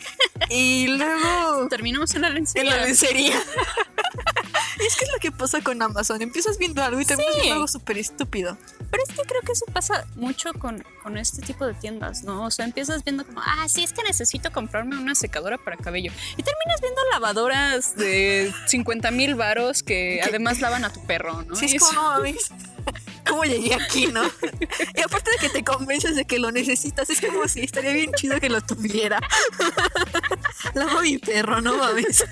y 0.49 0.87
luego 0.87 1.67
Terminamos 1.69 2.13
en 2.15 2.21
la 2.21 2.27
en 2.29 2.35
lencería. 2.35 2.75
la 2.77 2.85
lencería. 2.85 3.41
Y 4.79 4.83
es 4.85 4.95
que 4.95 5.05
es 5.05 5.11
lo 5.11 5.19
que 5.19 5.31
pasa 5.31 5.61
con 5.61 5.81
Amazon. 5.81 6.21
Empiezas 6.21 6.57
viendo 6.57 6.83
algo 6.83 6.99
y 7.01 7.05
terminas 7.05 7.33
Sí. 7.33 7.39
viendo 7.41 7.55
algo 7.55 7.67
súper 7.67 7.97
estúpido. 7.97 8.57
Pero 8.91 9.03
es 9.07 9.09
que 9.15 9.23
creo 9.23 9.41
que 9.41 9.51
eso 9.53 9.65
pasa 9.73 10.05
mucho 10.15 10.53
con, 10.53 10.83
con 11.01 11.17
este 11.17 11.41
tipo 11.41 11.65
de 11.65 11.73
tiendas, 11.73 12.23
¿no? 12.23 12.43
O 12.45 12.51
sea, 12.51 12.65
empiezas 12.65 13.03
viendo 13.03 13.25
como, 13.25 13.41
ah, 13.41 13.65
sí, 13.67 13.83
es 13.83 13.91
que 13.91 14.03
necesito 14.03 14.51
comprarme 14.51 14.97
una 14.97 15.15
secadora 15.15 15.57
para 15.57 15.77
cabello. 15.77 16.11
Y 16.37 16.43
terminas 16.43 16.79
viendo 16.81 17.01
lavadoras 17.11 17.95
de 17.95 18.53
50 18.67 19.09
mil 19.11 19.35
varos 19.35 19.81
que 19.83 20.21
además 20.23 20.59
lavan 20.61 20.85
a 20.85 20.93
tu 20.93 21.03
perro, 21.05 21.41
¿no? 21.43 21.55
Sí, 21.55 21.65
es 21.75 21.83
como. 21.83 22.01
¿Cómo 23.27 23.43
llegué 23.43 23.73
aquí, 23.75 24.07
no? 24.07 24.23
Y 24.95 25.01
aparte 25.01 25.31
de 25.31 25.37
que 25.39 25.49
te 25.49 25.63
convences 25.63 26.15
de 26.15 26.25
que 26.25 26.39
lo 26.39 26.51
necesitas, 26.51 27.09
es 27.09 27.19
como 27.21 27.47
si 27.47 27.61
estaría 27.61 27.91
bien 27.93 28.11
chido 28.13 28.39
que 28.39 28.49
lo 28.49 28.61
tuviera. 28.61 29.19
Lavo 30.73 31.01
mi 31.01 31.17
perro, 31.17 31.61
no 31.61 31.77
mames. 31.77 32.23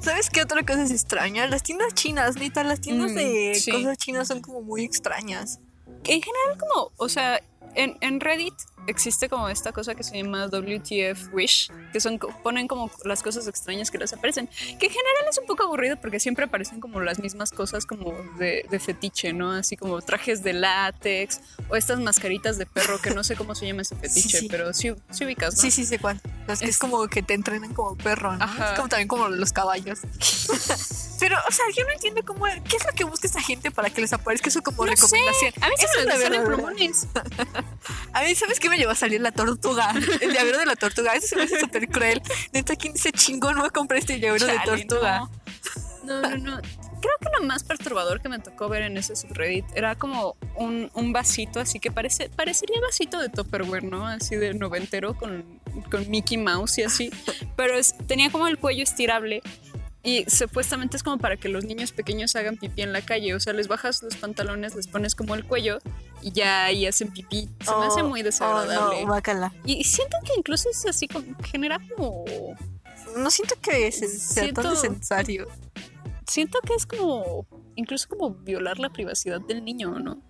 ¿Sabes 0.00 0.30
qué 0.30 0.42
otra 0.42 0.62
cosa 0.64 0.82
es 0.84 0.90
extraña? 0.90 1.46
Las 1.48 1.62
tiendas 1.62 1.92
chinas, 1.94 2.36
neta, 2.36 2.62
las 2.62 2.80
tiendas 2.80 3.10
Mm, 3.12 3.14
de 3.16 3.54
sí. 3.60 3.72
cosas 3.72 3.98
chinas 3.98 4.28
son 4.28 4.40
como 4.40 4.62
muy 4.62 4.84
extrañas. 4.84 5.58
en 6.04 6.22
general 6.22 6.56
como, 6.58 6.92
o 6.96 7.08
sea, 7.08 7.40
en, 7.74 7.96
en 8.00 8.20
Reddit 8.20 8.54
existe 8.86 9.28
como 9.28 9.48
esta 9.48 9.72
cosa 9.72 9.94
que 9.94 10.02
se 10.02 10.16
llama 10.22 10.46
WTF 10.46 11.32
Wish, 11.32 11.70
que 11.92 12.00
son 12.00 12.18
ponen 12.18 12.68
como 12.68 12.90
las 13.04 13.22
cosas 13.22 13.46
extrañas 13.48 13.90
que 13.90 13.98
les 13.98 14.12
aparecen, 14.12 14.46
que 14.48 14.86
en 14.86 14.92
general 14.92 15.24
es 15.30 15.38
un 15.38 15.46
poco 15.46 15.64
aburrido 15.64 15.96
porque 16.00 16.20
siempre 16.20 16.44
aparecen 16.46 16.80
como 16.80 17.00
las 17.00 17.18
mismas 17.18 17.50
cosas 17.50 17.86
como 17.86 18.12
de, 18.38 18.66
de 18.70 18.78
fetiche, 18.78 19.32
¿no? 19.32 19.52
Así 19.52 19.76
como 19.76 20.00
trajes 20.02 20.42
de 20.42 20.52
látex 20.52 21.40
o 21.68 21.76
estas 21.76 22.00
mascaritas 22.00 22.58
de 22.58 22.66
perro 22.66 23.00
que 23.00 23.10
no 23.10 23.24
sé 23.24 23.36
cómo 23.36 23.54
se 23.54 23.66
llama 23.66 23.82
ese 23.82 23.96
fetiche, 23.96 24.40
sí. 24.40 24.48
pero 24.50 24.72
sí, 24.72 24.94
sí 25.10 25.24
ubicas, 25.24 25.54
¿no? 25.54 25.60
Sí, 25.60 25.70
sí, 25.70 25.84
sé 25.84 25.98
cuál. 25.98 26.20
Las 26.46 26.60
que 26.60 26.66
es, 26.66 26.70
Es- 26.72 26.78
como 26.78 27.06
que 27.08 27.22
te 27.22 27.34
entrenan 27.34 27.74
como 27.74 27.96
perro, 27.96 28.36
¿no? 28.36 28.44
Ajá. 28.44 28.70
Es 28.72 28.76
como 28.76 28.88
también 28.88 29.08
como 29.08 29.28
los 29.28 29.52
caballos. 29.52 30.00
Pero, 31.18 31.36
o 31.48 31.50
sea, 31.50 31.64
yo 31.74 31.82
no 31.84 31.92
entiendo 31.92 32.20
cómo, 32.26 32.44
qué 32.44 32.76
es 32.76 32.84
lo 32.84 32.92
que 32.94 33.04
busca 33.04 33.26
esta 33.26 33.40
gente 33.40 33.70
para 33.70 33.88
que 33.88 34.02
les 34.02 34.12
aparezca 34.12 34.48
eso 34.50 34.60
como 34.62 34.84
No 34.84 34.94
sé, 34.94 35.02
recomendación. 35.16 35.52
a 35.64 35.68
mí 35.70 35.74
se 35.78 36.04
me 36.04 36.18
verdad. 36.18 36.44
plumones. 36.44 37.06
A 38.12 38.22
mí, 38.22 38.34
¿sabes 38.34 38.60
qué 38.60 38.68
me 38.68 38.75
llevó 38.76 38.92
a 38.92 38.94
salir 38.94 39.20
la 39.20 39.32
tortuga? 39.32 39.92
El 40.20 40.32
llavero 40.32 40.58
de 40.58 40.66
la 40.66 40.76
tortuga. 40.76 41.14
Eso 41.14 41.28
se 41.28 41.36
me 41.36 41.42
hace 41.42 41.60
súper 41.60 41.88
cruel. 41.88 42.22
Neta, 42.52 42.76
¿quién 42.76 42.92
dice 42.94 43.12
chingón? 43.12 43.56
No 43.56 43.64
a 43.64 43.70
comprar 43.70 43.98
este 43.98 44.18
llavero 44.20 44.46
de 44.46 44.58
tortuga. 44.64 45.28
No, 46.04 46.20
no, 46.22 46.36
no. 46.36 46.60
Creo 47.00 47.14
que 47.20 47.28
lo 47.40 47.46
más 47.46 47.62
perturbador 47.64 48.20
que 48.22 48.28
me 48.28 48.38
tocó 48.38 48.68
ver 48.68 48.82
en 48.82 48.96
ese 48.96 49.14
subreddit 49.16 49.64
era 49.74 49.96
como 49.96 50.36
un, 50.56 50.90
un 50.94 51.12
vasito, 51.12 51.60
así 51.60 51.78
que 51.78 51.90
parece, 51.92 52.30
parecería 52.30 52.80
vasito 52.80 53.18
de 53.20 53.28
Tupperware, 53.28 53.84
¿no? 53.84 54.06
Así 54.06 54.34
de 54.36 54.54
noventero 54.54 55.14
con, 55.14 55.60
con 55.90 56.08
Mickey 56.08 56.38
Mouse 56.38 56.78
y 56.78 56.82
así. 56.84 57.10
Pero 57.56 57.76
es- 57.76 57.94
tenía 58.06 58.30
como 58.30 58.46
el 58.48 58.58
cuello 58.58 58.82
estirable 58.82 59.42
y 60.06 60.24
supuestamente 60.30 60.96
es 60.96 61.02
como 61.02 61.18
para 61.18 61.36
que 61.36 61.48
los 61.48 61.64
niños 61.64 61.90
pequeños 61.92 62.34
hagan 62.36 62.56
pipí 62.56 62.80
en 62.82 62.92
la 62.92 63.02
calle. 63.02 63.34
O 63.34 63.40
sea, 63.40 63.52
les 63.52 63.66
bajas 63.68 64.02
los 64.02 64.16
pantalones, 64.16 64.74
les 64.76 64.86
pones 64.86 65.14
como 65.14 65.34
el 65.34 65.44
cuello 65.44 65.78
y 66.22 66.30
ya 66.30 66.64
ahí 66.64 66.86
hacen 66.86 67.12
pipí. 67.12 67.48
Se 67.64 67.70
me 67.76 67.86
hace 67.86 68.02
Oh, 68.02 68.08
muy 68.08 68.20
Oh, 68.20 68.24
desagradable. 68.24 69.04
no. 69.04 69.52
Y 69.64 69.82
siento 69.84 70.16
que 70.24 70.32
incluso 70.38 70.70
es 70.70 70.86
así 70.86 71.08
como 71.08 71.26
genera 71.42 71.78
como 71.96 72.24
No 73.16 73.30
siento 73.30 73.56
que 73.60 73.90
se- 73.92 74.08
sea 74.08 74.52
tan 74.52 74.64
Siento- 74.76 74.88
necesario. 74.92 75.48
siento 76.26 76.58
que 76.66 76.74
es 76.74 76.86
como 76.86 77.46
incluso 77.74 78.08
como 78.08 78.30
violar 78.30 78.78
la 78.78 78.90
privacidad 78.90 79.40
del 79.40 79.64
niño, 79.64 79.98
¿no? 79.98 80.22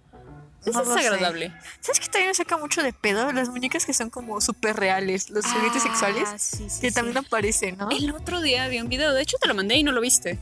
Es 0.67 0.75
No 0.75 0.83
lo 0.85 0.93
sé. 0.95 0.99
desagradable. 1.05 1.53
¿Sabes 1.81 2.01
que 2.01 2.07
también 2.09 2.29
me 2.29 2.35
saca 2.35 2.57
mucho 2.59 2.83
de 2.83 2.93
pedo? 2.93 3.33
Las 3.33 3.49
muñecas 3.49 3.87
que 3.87 3.95
son 3.95 4.11
como 4.11 4.41
súper 4.41 4.77
reales, 4.77 5.31
los 5.31 5.47
juguetes 5.47 5.83
sexuales, 5.83 6.25
Ah, 6.27 6.39
sí, 6.39 6.69
sí, 6.69 6.81
que 6.81 6.89
sí. 6.91 6.95
también 6.95 7.17
aparecen, 7.19 7.77
¿no? 7.79 7.89
El 7.91 8.11
otro 8.13 8.41
día 8.41 8.67
vi 8.69 8.81
un 8.81 8.89
video, 8.89 9.13
de 9.15 9.23
hecho 9.23 9.37
te 9.41 9.47
lo 9.49 9.55
mandé 9.55 9.77
y 9.77 9.83
no 9.85 9.93
lo 9.93 10.01
viste. 10.01 10.39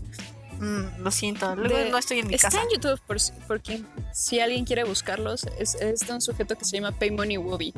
Mm, 0.60 1.02
lo 1.02 1.10
siento, 1.10 1.56
luego 1.56 1.76
De- 1.76 1.90
no 1.90 1.98
estoy 1.98 2.20
en 2.20 2.28
mi 2.28 2.34
Está 2.36 2.48
casa. 2.48 2.62
en 2.62 2.68
YouTube 2.70 3.00
por, 3.08 3.18
si- 3.20 3.32
por 3.48 3.60
quien- 3.60 3.86
si 4.12 4.38
alguien 4.38 4.64
quiere 4.64 4.84
buscarlos. 4.84 5.44
Es, 5.58 5.74
es 5.74 6.06
de 6.06 6.12
un 6.12 6.20
sujeto 6.20 6.56
que 6.56 6.64
se 6.64 6.76
llama 6.76 6.92
Pay 6.96 7.10
Money 7.10 7.38
Wobby 7.38 7.74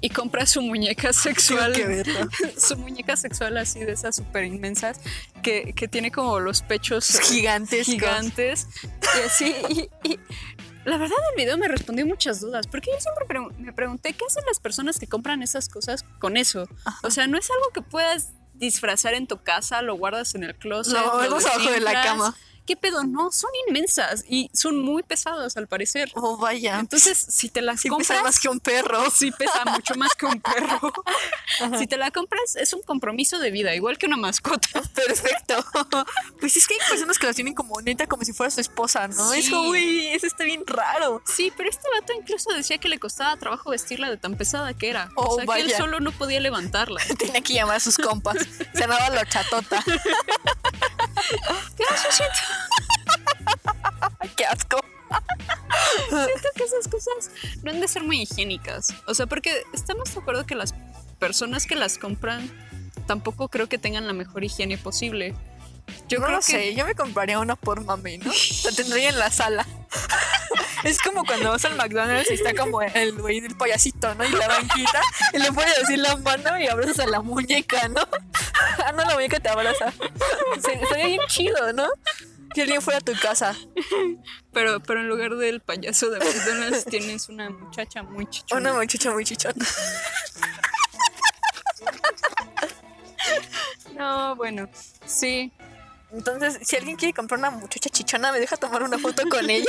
y 0.00 0.10
compra 0.10 0.46
su 0.46 0.62
muñeca 0.62 1.12
sexual. 1.12 1.74
Su 2.56 2.76
muñeca 2.76 3.16
sexual 3.16 3.56
así 3.58 3.80
de 3.80 3.92
esas 3.92 4.14
súper 4.16 4.44
inmensas 4.44 5.00
que, 5.42 5.72
que 5.74 5.88
tiene 5.88 6.12
como 6.12 6.38
los 6.38 6.62
pechos 6.62 7.18
Gigantes. 7.24 7.84
gigantes 7.86 8.68
y 9.18 9.26
así 9.26 9.54
y, 9.68 10.08
y 10.12 10.18
la 10.90 10.98
verdad 10.98 11.16
el 11.30 11.36
video 11.42 11.56
me 11.56 11.68
respondió 11.68 12.04
muchas 12.06 12.40
dudas 12.40 12.66
porque 12.66 12.90
yo 12.92 13.00
siempre 13.00 13.26
pregun- 13.26 13.56
me 13.58 13.72
pregunté 13.72 14.12
qué 14.12 14.24
hacen 14.26 14.44
las 14.46 14.60
personas 14.60 14.98
que 14.98 15.06
compran 15.06 15.42
esas 15.42 15.68
cosas 15.68 16.04
con 16.18 16.36
eso 16.36 16.68
o 17.02 17.10
sea 17.10 17.26
no 17.26 17.38
es 17.38 17.50
algo 17.50 17.70
que 17.72 17.80
puedas 17.82 18.32
disfrazar 18.54 19.14
en 19.14 19.26
tu 19.26 19.42
casa 19.42 19.80
lo 19.82 19.94
guardas 19.96 20.34
en 20.34 20.44
el 20.44 20.54
closet 20.54 20.92
Lo 20.94 21.12
guardas 21.12 21.46
abajo 21.46 21.70
de 21.70 21.80
la 21.80 22.02
cama. 22.02 22.36
Qué 22.70 22.76
pedo 22.76 23.02
no 23.02 23.32
son 23.32 23.50
inmensas 23.66 24.24
y 24.28 24.48
son 24.54 24.78
muy 24.80 25.02
pesadas 25.02 25.56
al 25.56 25.66
parecer 25.66 26.08
Oh, 26.14 26.36
vaya. 26.36 26.78
entonces 26.78 27.18
si 27.18 27.48
te 27.48 27.62
las 27.62 27.80
sí 27.80 27.88
compras 27.88 28.10
pesa 28.10 28.22
más 28.22 28.38
que 28.38 28.48
un 28.48 28.60
perro. 28.60 29.10
Sí 29.10 29.32
pesa 29.32 29.64
mucho 29.64 29.96
más 29.96 30.14
que 30.14 30.26
un 30.26 30.40
perro. 30.40 30.92
si 31.80 31.88
te 31.88 31.96
la 31.96 32.12
compras 32.12 32.54
es 32.54 32.72
un 32.72 32.82
compromiso 32.82 33.40
de 33.40 33.50
vida, 33.50 33.74
igual 33.74 33.98
que 33.98 34.06
una 34.06 34.16
mascota. 34.16 34.68
Perfecto. 34.94 35.64
Pues 36.38 36.56
es 36.56 36.66
que 36.66 36.74
hay 36.74 36.80
personas 36.88 37.18
que 37.18 37.26
las 37.26 37.34
tienen 37.36 37.54
como 37.54 37.80
neta, 37.82 38.06
como 38.06 38.24
si 38.24 38.32
fuera 38.32 38.50
su 38.50 38.60
esposa, 38.60 39.08
¿no? 39.08 39.32
Es 39.32 39.46
Sí. 39.46 39.50
como, 39.50 39.70
uy, 39.70 40.06
eso 40.08 40.26
está 40.26 40.44
bien 40.44 40.62
raro. 40.66 41.22
Sí, 41.26 41.52
pero 41.56 41.68
este 41.68 41.86
vato 42.00 42.12
incluso 42.14 42.50
decía 42.54 42.78
que 42.78 42.88
le 42.88 42.98
costaba 42.98 43.36
trabajo 43.36 43.70
vestirla 43.70 44.08
de 44.08 44.16
tan 44.16 44.36
pesada 44.36 44.72
que 44.74 44.88
era. 44.90 45.10
Oh, 45.16 45.34
o 45.34 45.36
sea, 45.36 45.44
que 45.44 45.60
él 45.60 45.72
solo 45.76 45.98
no 46.00 46.12
podía 46.12 46.38
levantarla. 46.40 47.00
Tenía 47.18 47.40
que 47.42 47.52
llamar 47.54 47.76
a 47.76 47.80
sus 47.80 47.96
compas. 47.98 48.36
Se 48.72 48.80
llamaba 48.80 49.10
la 49.10 49.26
chatota. 49.28 49.82
¿Qué 51.76 51.84
haces? 51.90 52.14
Siento, 52.14 52.34
Qué 54.36 54.44
asco. 54.46 54.80
siento 56.08 56.48
que 56.54 56.64
esas 56.64 56.88
cosas 56.88 57.30
no 57.62 57.70
han 57.70 57.80
de 57.80 57.88
ser 57.88 58.02
muy 58.02 58.22
higiénicas. 58.22 58.94
O 59.06 59.14
sea, 59.14 59.26
porque 59.26 59.62
estamos 59.72 60.12
de 60.14 60.20
acuerdo 60.20 60.46
que 60.46 60.54
las 60.54 60.74
personas 61.18 61.66
que 61.66 61.74
las 61.74 61.98
compran 61.98 62.50
tampoco 63.06 63.48
creo 63.48 63.68
que 63.68 63.78
tengan 63.78 64.06
la 64.06 64.12
mejor 64.12 64.44
higiene 64.44 64.78
posible. 64.78 65.34
Yo 66.08 66.18
no 66.20 66.26
creo 66.26 66.36
lo 66.38 66.44
que 66.44 66.52
sé, 66.52 66.74
yo 66.74 66.86
me 66.86 66.94
compraría 66.94 67.40
una 67.40 67.56
por 67.56 67.84
mami, 67.84 68.18
¿no? 68.18 68.30
La 68.64 68.70
tendría 68.72 69.08
en 69.08 69.18
la 69.18 69.30
sala. 69.30 69.66
Es 70.82 70.98
como 71.02 71.24
cuando 71.26 71.50
vas 71.50 71.62
al 71.66 71.76
McDonald's 71.76 72.30
y 72.30 72.34
está 72.34 72.54
como 72.54 72.80
el 72.80 73.12
güey 73.12 73.40
del 73.40 73.54
payasito, 73.54 74.14
¿no? 74.14 74.24
Y 74.24 74.30
la 74.30 74.48
banquita, 74.48 75.02
y 75.34 75.38
le 75.38 75.52
puedes 75.52 75.78
decir 75.80 75.98
la 75.98 76.16
mano 76.16 76.58
y 76.58 76.68
abrazas 76.68 77.00
a 77.00 77.06
la 77.06 77.20
muñeca, 77.20 77.86
¿no? 77.88 78.00
Ah, 78.82 78.92
no, 78.92 79.04
la 79.04 79.14
muñeca 79.14 79.38
te 79.40 79.48
abraza. 79.50 79.92
Se- 80.62 80.72
Estaría 80.72 81.06
bien 81.06 81.20
chido, 81.28 81.72
¿no? 81.74 81.86
Si 82.54 82.60
alguien 82.60 82.82
fuera 82.82 82.98
a 82.98 83.00
tu 83.00 83.12
casa. 83.20 83.56
Pero, 84.52 84.80
pero 84.80 85.00
en 85.00 85.08
lugar 85.08 85.36
del 85.36 85.60
payaso 85.60 86.10
de 86.10 86.18
McDonald's 86.18 86.84
tienes 86.84 87.28
una 87.28 87.48
muchacha 87.48 88.02
muy 88.02 88.26
chichona. 88.26 88.60
Una 88.60 88.80
muchacha 88.80 89.12
muy 89.12 89.24
chichona. 89.24 89.54
No, 93.96 94.34
bueno, 94.34 94.66
sí, 95.04 95.52
Entonces, 96.12 96.58
si 96.62 96.76
alguien 96.76 96.96
quiere 96.96 97.14
comprar 97.14 97.38
una 97.38 97.50
muchacha 97.50 97.88
chichona, 97.90 98.32
me 98.32 98.40
deja 98.40 98.56
tomar 98.56 98.82
una 98.82 98.98
foto 98.98 99.22
con 99.28 99.48
ella 99.50 99.64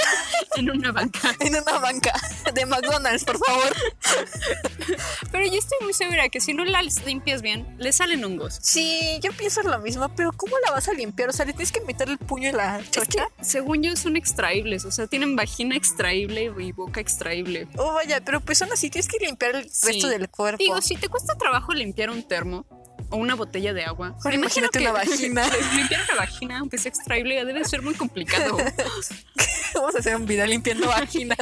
en 0.56 0.70
una 0.70 0.92
banca. 0.92 1.36
en 1.40 1.56
una 1.56 1.78
banca 1.80 2.14
de 2.54 2.66
McDonald's, 2.66 3.24
por 3.24 3.38
favor. 3.38 3.76
Pero 5.32 5.46
yo 5.46 5.58
estoy 5.60 5.78
muy 5.84 5.94
segura 5.94 6.30
que 6.30 6.40
si 6.42 6.54
no 6.54 6.66
las 6.66 7.06
limpias 7.06 7.42
bien, 7.42 7.76
le 7.78 7.94
salen 7.94 8.24
hongos. 8.24 8.58
Sí, 8.62 9.20
yo 9.22 9.32
pienso 9.34 9.62
lo 9.64 9.80
mismo, 9.80 10.10
pero 10.16 10.32
¿cómo 10.34 10.58
la 10.66 10.72
vas 10.72 10.88
a 10.90 10.94
limpiar? 10.94 11.30
O 11.30 11.34
sea, 11.34 11.46
le 11.46 11.54
tienes 11.54 11.72
que 11.72 11.82
meter 11.82 12.10
el 12.10 12.18
puño 12.18 12.50
en 12.50 12.58
la 12.58 12.80
Es 12.80 12.86
que, 12.90 13.00
chocha. 13.02 13.28
según 13.42 13.84
yo, 13.84 13.96
son 13.96 14.18
extraíbles. 14.18 14.86
O 14.86 14.92
sea, 14.92 15.08
tienen 15.08 15.36
vagina 15.36 15.76
extraíble 15.76 16.52
y 16.60 16.72
boca 16.72 17.00
extraíble. 17.00 17.68
Oh, 17.78 17.94
vaya, 17.94 18.22
pero 18.24 18.42
pues 18.42 18.62
aún 18.62 18.72
así 18.74 18.90
tienes 18.90 19.08
que 19.08 19.18
limpiar 19.26 19.56
el 19.56 19.70
Sí. 19.72 19.88
resto 19.88 20.08
del 20.10 20.30
cuerpo. 20.30 20.58
Digo, 20.58 20.82
si 20.82 20.96
te 20.96 21.08
cuesta 21.08 21.36
trabajo 21.38 21.72
limpiar 21.74 22.10
un 22.10 22.24
termo, 22.28 22.66
o 23.10 23.18
una 23.18 23.36
botella 23.36 23.74
de 23.74 23.84
agua. 23.84 24.16
Ahora 24.24 24.36
imagínate 24.36 24.80
una 24.80 24.92
vagina. 24.92 25.46
limpiar 25.76 26.08
la 26.08 26.16
vagina, 26.16 26.60
aunque 26.60 26.78
sea 26.78 26.90
extraíble, 26.90 27.44
debe 27.46 27.66
ser 27.66 27.82
muy 27.82 27.94
complicado. 27.94 28.58
Vamos 29.74 29.96
a 29.96 30.00
hacer 30.00 30.16
un 30.16 30.26
video 30.26 30.46
limpiando 30.46 30.88
vaginas. 30.88 31.38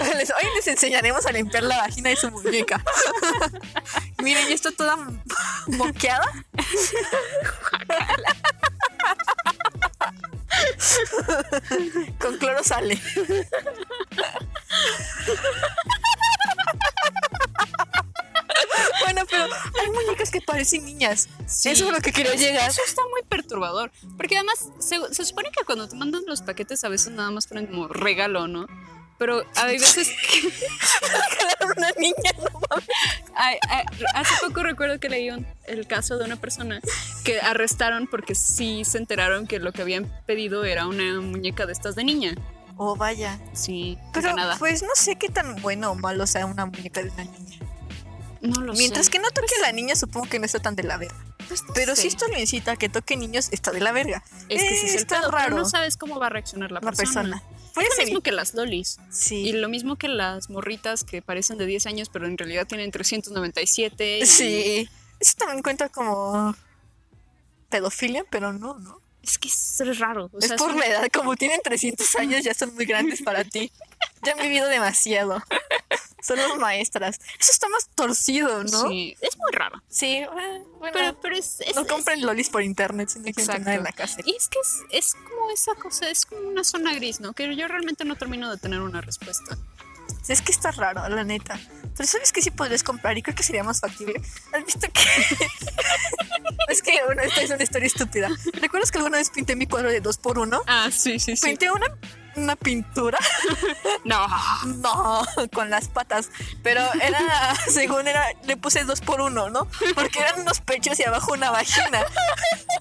Hoy 0.00 0.48
les 0.56 0.68
enseñaremos 0.68 1.26
a 1.26 1.32
limpiar 1.32 1.62
la 1.62 1.78
vagina 1.78 2.10
de 2.10 2.16
su 2.16 2.30
muñeca. 2.30 2.82
Miren, 4.22 4.48
ya 4.48 4.54
está 4.54 4.70
toda 4.72 4.96
moqueada. 5.66 6.26
Con 12.18 12.38
cloro 12.38 12.62
sale. 12.62 13.00
Muñecas 20.18 20.30
que 20.30 20.40
parecen 20.40 20.84
niñas. 20.84 21.28
Sí. 21.46 21.68
Eso 21.70 21.86
es 21.86 21.92
lo 21.92 22.00
que 22.00 22.12
quería 22.12 22.34
llegar. 22.34 22.68
Eso 22.68 22.80
está 22.86 23.02
muy 23.10 23.22
perturbador. 23.28 23.90
Porque 24.16 24.36
además, 24.36 24.68
se, 24.78 24.96
se 25.14 25.24
supone 25.24 25.50
que 25.56 25.64
cuando 25.64 25.88
te 25.88 25.96
mandan 25.96 26.22
los 26.26 26.42
paquetes 26.42 26.82
a 26.84 26.88
veces 26.88 27.12
nada 27.12 27.30
más 27.30 27.46
ponen 27.46 27.66
como 27.66 27.88
regalo, 27.88 28.48
¿no? 28.48 28.66
Pero 29.18 29.42
hay 29.56 29.78
veces 29.78 30.08
que... 30.30 30.48
Una 31.76 31.90
niña, 31.98 32.32
no 32.38 32.60
mames. 32.70 32.88
Ay, 33.34 33.56
ay, 33.68 33.84
hace 34.14 34.34
poco 34.46 34.62
recuerdo 34.62 34.98
que 35.00 35.08
leí 35.08 35.30
un- 35.30 35.46
el 35.66 35.86
caso 35.86 36.18
de 36.18 36.24
una 36.24 36.36
persona 36.36 36.80
que 37.24 37.40
arrestaron 37.40 38.06
porque 38.06 38.34
sí 38.34 38.84
se 38.84 38.98
enteraron 38.98 39.46
que 39.46 39.58
lo 39.58 39.72
que 39.72 39.82
habían 39.82 40.08
pedido 40.26 40.64
era 40.64 40.86
una 40.86 41.20
muñeca 41.20 41.66
de 41.66 41.72
estas 41.72 41.94
de 41.96 42.04
niña. 42.04 42.34
Oh, 42.76 42.94
vaya. 42.94 43.40
Sí, 43.54 43.98
Pero 44.14 44.34
nada. 44.34 44.56
pues 44.58 44.82
no 44.82 44.90
sé 44.94 45.16
qué 45.16 45.28
tan 45.28 45.60
bueno 45.62 45.90
o 45.90 45.94
malo 45.96 46.26
sea 46.28 46.46
una 46.46 46.66
muñeca 46.66 47.02
de 47.02 47.10
una 47.10 47.24
niña. 47.24 47.58
No 48.40 48.60
lo 48.60 48.72
Mientras 48.74 49.06
sé. 49.06 49.12
que 49.12 49.18
no 49.18 49.30
toque 49.30 49.54
a 49.58 49.66
la 49.66 49.72
niña, 49.72 49.94
supongo 49.96 50.28
que 50.28 50.38
no 50.38 50.46
está 50.46 50.58
tan 50.60 50.76
de 50.76 50.82
la 50.84 50.96
verga. 50.96 51.14
Pues 51.48 51.62
no 51.64 51.72
Pero 51.74 51.96
sé. 51.96 52.02
si 52.02 52.08
esto 52.08 52.26
lo 52.28 52.38
incita 52.38 52.72
a 52.72 52.76
que 52.76 52.88
toque 52.88 53.16
niños, 53.16 53.48
está 53.52 53.70
de 53.72 53.80
la 53.80 53.92
verga. 53.92 54.22
es 54.48 54.60
que 54.62 54.74
ese 54.74 54.86
es 54.86 54.92
el 54.94 55.00
está 55.00 55.20
pedo, 55.20 55.30
pero 55.30 55.38
raro. 55.42 55.56
no 55.56 55.64
sabes 55.64 55.96
cómo 55.96 56.18
va 56.18 56.26
a 56.26 56.30
reaccionar 56.30 56.70
la 56.72 56.80
persona. 56.80 57.42
Es 57.76 57.96
lo 57.96 58.04
mismo 58.04 58.20
que 58.22 58.32
las 58.32 58.54
lolis. 58.54 58.98
Y 59.08 59.12
Sí. 59.14 59.52
lo 59.52 59.68
mismo 59.68 59.96
que 59.96 60.08
las 60.08 60.50
morritas 60.50 61.04
que 61.04 61.22
parecen 61.22 61.58
de 61.58 61.66
10 61.66 61.86
años, 61.86 62.08
pero 62.12 62.26
en 62.26 62.36
realidad 62.36 62.66
tienen 62.66 62.90
397. 62.90 64.18
y- 64.18 64.26
Sí. 64.26 64.88
Eso 65.20 65.34
también 65.38 65.62
cuenta 65.62 65.88
como 65.88 66.54
pedofilia, 67.68 68.24
pero 68.30 68.52
no, 68.52 68.78
¿no? 68.78 69.00
Es 69.22 69.36
que 69.38 69.48
es 69.48 69.98
raro. 69.98 70.30
o 70.32 70.38
es 70.38 70.52
por 70.54 70.74
la 70.74 70.86
edad, 70.86 71.06
como 71.12 71.36
tienen 71.36 71.60
300 71.62 72.14
años, 72.16 72.42
ya 72.44 72.54
son 72.54 72.74
muy 72.74 72.84
grandes 72.86 73.20
para 73.22 73.44
ti. 73.44 73.70
Ya 74.22 74.32
han 74.32 74.38
vivido 74.38 74.66
demasiado. 74.68 75.42
Son 76.20 76.36
las 76.36 76.56
maestras. 76.58 77.18
Eso 77.38 77.52
está 77.52 77.68
más 77.68 77.88
torcido, 77.94 78.64
¿no? 78.64 78.88
Sí, 78.88 79.16
es 79.20 79.36
muy 79.38 79.52
raro. 79.52 79.82
Sí, 79.88 80.24
bueno. 80.78 80.92
Pero, 80.92 81.20
pero 81.20 81.36
es, 81.36 81.60
es- 81.60 81.74
no 81.76 81.82
es- 81.82 81.88
compren 81.88 82.24
lolis 82.26 82.48
por 82.50 82.62
internet 82.62 83.08
si 83.08 83.18
no 83.18 83.24
quieren 83.24 83.40
Exacto. 83.42 83.64
tener 83.64 83.78
en 83.78 83.84
la 83.84 83.92
casa. 83.92 84.18
Y 84.24 84.34
es 84.34 84.48
que 84.48 84.58
es, 84.58 84.78
es 84.90 85.14
como 85.14 85.50
esa 85.50 85.74
cosa, 85.76 86.10
es 86.10 86.26
como 86.26 86.48
una 86.48 86.64
zona 86.64 86.94
gris, 86.94 87.20
¿no? 87.20 87.32
Que 87.32 87.54
yo 87.56 87.68
realmente 87.68 88.04
no 88.04 88.16
termino 88.16 88.50
de 88.50 88.56
tener 88.58 88.80
una 88.80 89.00
respuesta. 89.00 89.56
Es 90.28 90.42
que 90.42 90.52
está 90.52 90.70
raro, 90.72 91.08
la 91.08 91.24
neta. 91.24 91.58
Pero 91.96 92.06
sabes 92.06 92.32
que 92.32 92.42
sí 92.42 92.50
podrías 92.50 92.82
comprar 92.82 93.16
y 93.16 93.22
creo 93.22 93.34
que 93.34 93.42
sería 93.42 93.64
más 93.64 93.80
factible. 93.80 94.20
¿Has 94.52 94.64
visto 94.64 94.86
que.? 94.92 95.00
es 96.68 96.82
que, 96.82 97.02
bueno, 97.06 97.22
esta 97.22 97.42
es 97.42 97.50
una 97.50 97.62
historia 97.62 97.86
estúpida. 97.86 98.28
¿Recuerdas 98.54 98.90
que 98.90 98.98
alguna 98.98 99.18
vez 99.18 99.30
pinté 99.30 99.56
mi 99.56 99.66
cuadro 99.66 99.90
de 99.90 100.02
2x1? 100.02 100.62
Ah, 100.66 100.90
sí, 100.92 101.18
sí, 101.18 101.34
Pinté 101.42 101.70
una, 101.70 101.86
una 102.42 102.56
pintura. 102.56 103.18
No. 104.04 104.26
No, 104.64 105.22
con 105.52 105.70
las 105.70 105.88
patas. 105.88 106.30
Pero 106.62 106.80
era, 107.02 107.54
según 107.68 108.06
era, 108.08 108.24
le 108.44 108.56
puse 108.56 108.86
2x1, 108.86 109.50
¿no? 109.52 109.68
Porque 109.94 110.20
eran 110.20 110.40
unos 110.40 110.60
pechos 110.60 110.98
y 110.98 111.04
abajo 111.04 111.32
una 111.32 111.50
vagina. 111.50 112.04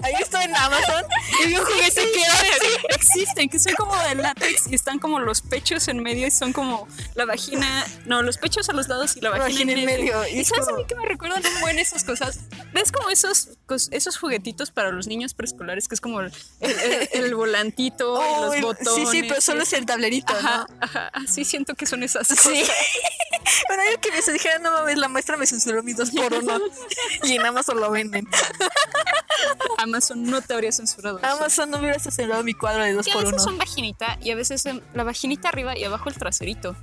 Ahí 0.03 0.13
estoy 0.21 0.43
en 0.43 0.55
Amazon 0.55 1.03
y 1.43 1.47
vi 1.47 1.55
un 1.57 1.65
juguete 1.65 2.01
que 2.13 2.21
era 2.21 2.33
así. 2.33 2.77
Existen, 2.89 3.49
que 3.49 3.59
son 3.59 3.73
como 3.75 3.95
de 4.03 4.15
látex 4.15 4.67
y 4.71 4.75
están 4.75 4.99
como 4.99 5.19
los 5.19 5.41
pechos 5.41 5.87
en 5.87 6.01
medio 6.01 6.27
y 6.27 6.31
son 6.31 6.53
como 6.53 6.87
la 7.15 7.25
vagina, 7.25 7.85
no, 8.05 8.21
los 8.21 8.37
pechos 8.37 8.69
a 8.69 8.73
los 8.73 8.87
lados 8.87 9.17
y 9.17 9.21
la 9.21 9.31
La 9.31 9.39
vagina, 9.39 9.73
en 9.73 9.85
medio. 9.85 10.25
Y 10.27 10.37
¿Y 10.37 10.39
es 10.41 10.49
sabes 10.49 10.63
a 10.63 10.65
como- 10.67 10.77
mí 10.77 10.85
que 10.87 10.95
me 10.95 11.05
recuerdan 11.05 11.43
un 11.45 11.61
buen 11.61 11.79
esas 11.79 12.03
cosas? 12.03 12.39
¿Ves 12.73 12.91
como 12.91 13.09
esos, 13.09 13.49
esos 13.91 14.17
juguetitos 14.17 14.71
para 14.71 14.91
los 14.91 15.07
niños 15.07 15.33
preescolares 15.33 15.87
que 15.87 15.95
es 15.95 16.01
como 16.01 16.21
el, 16.21 16.31
el- 16.61 17.09
el 17.11 17.35
volantito 17.35 18.13
Oh, 18.13 18.53
y 18.55 18.61
los 18.61 18.77
botones? 18.77 18.93
sí, 18.95 19.05
sí, 19.21 19.23
pero 19.27 19.41
solo 19.47 19.63
es 19.63 19.73
el 19.73 19.85
tablerito, 19.85 20.33
Ajá, 20.33 20.65
¿no? 20.69 20.77
ajá, 20.81 21.07
así 21.13 21.43
siento 21.45 21.73
que 21.75 21.85
son 21.85 22.03
esas 22.03 22.27
Sí. 22.27 22.33
cosas. 22.35 22.75
bueno, 23.67 23.83
yo 23.91 23.99
que 24.01 24.21
se 24.21 24.31
dijera, 24.33 24.59
no 24.59 24.71
mames, 24.71 24.97
la 24.97 25.07
maestra 25.07 25.37
me 25.37 25.47
censuró 25.47 25.81
mis 25.83 25.97
2x1 25.97 26.61
y 27.23 27.33
en 27.33 27.45
Amazon 27.45 27.79
lo 27.79 27.89
venden. 27.91 28.27
Amazon 29.77 30.23
no 30.23 30.41
te 30.41 30.53
habría 30.53 30.71
censurado. 30.71 31.19
Amazon 31.23 31.69
no 31.69 31.77
me 31.77 31.83
hubiera 31.85 31.99
censurado 31.99 32.43
mi 32.43 32.53
cuadro 32.53 32.83
de 32.83 32.91
Que 33.03 33.11
a 33.11 33.17
veces 33.17 33.33
2x1. 33.33 33.39
son 33.43 33.57
vaginita 33.57 34.17
y 34.21 34.31
a 34.31 34.35
veces 34.35 34.63
la 34.93 35.03
vaginita 35.03 35.49
arriba 35.49 35.77
y 35.77 35.83
abajo 35.83 36.09
el 36.09 36.15
traserito. 36.15 36.75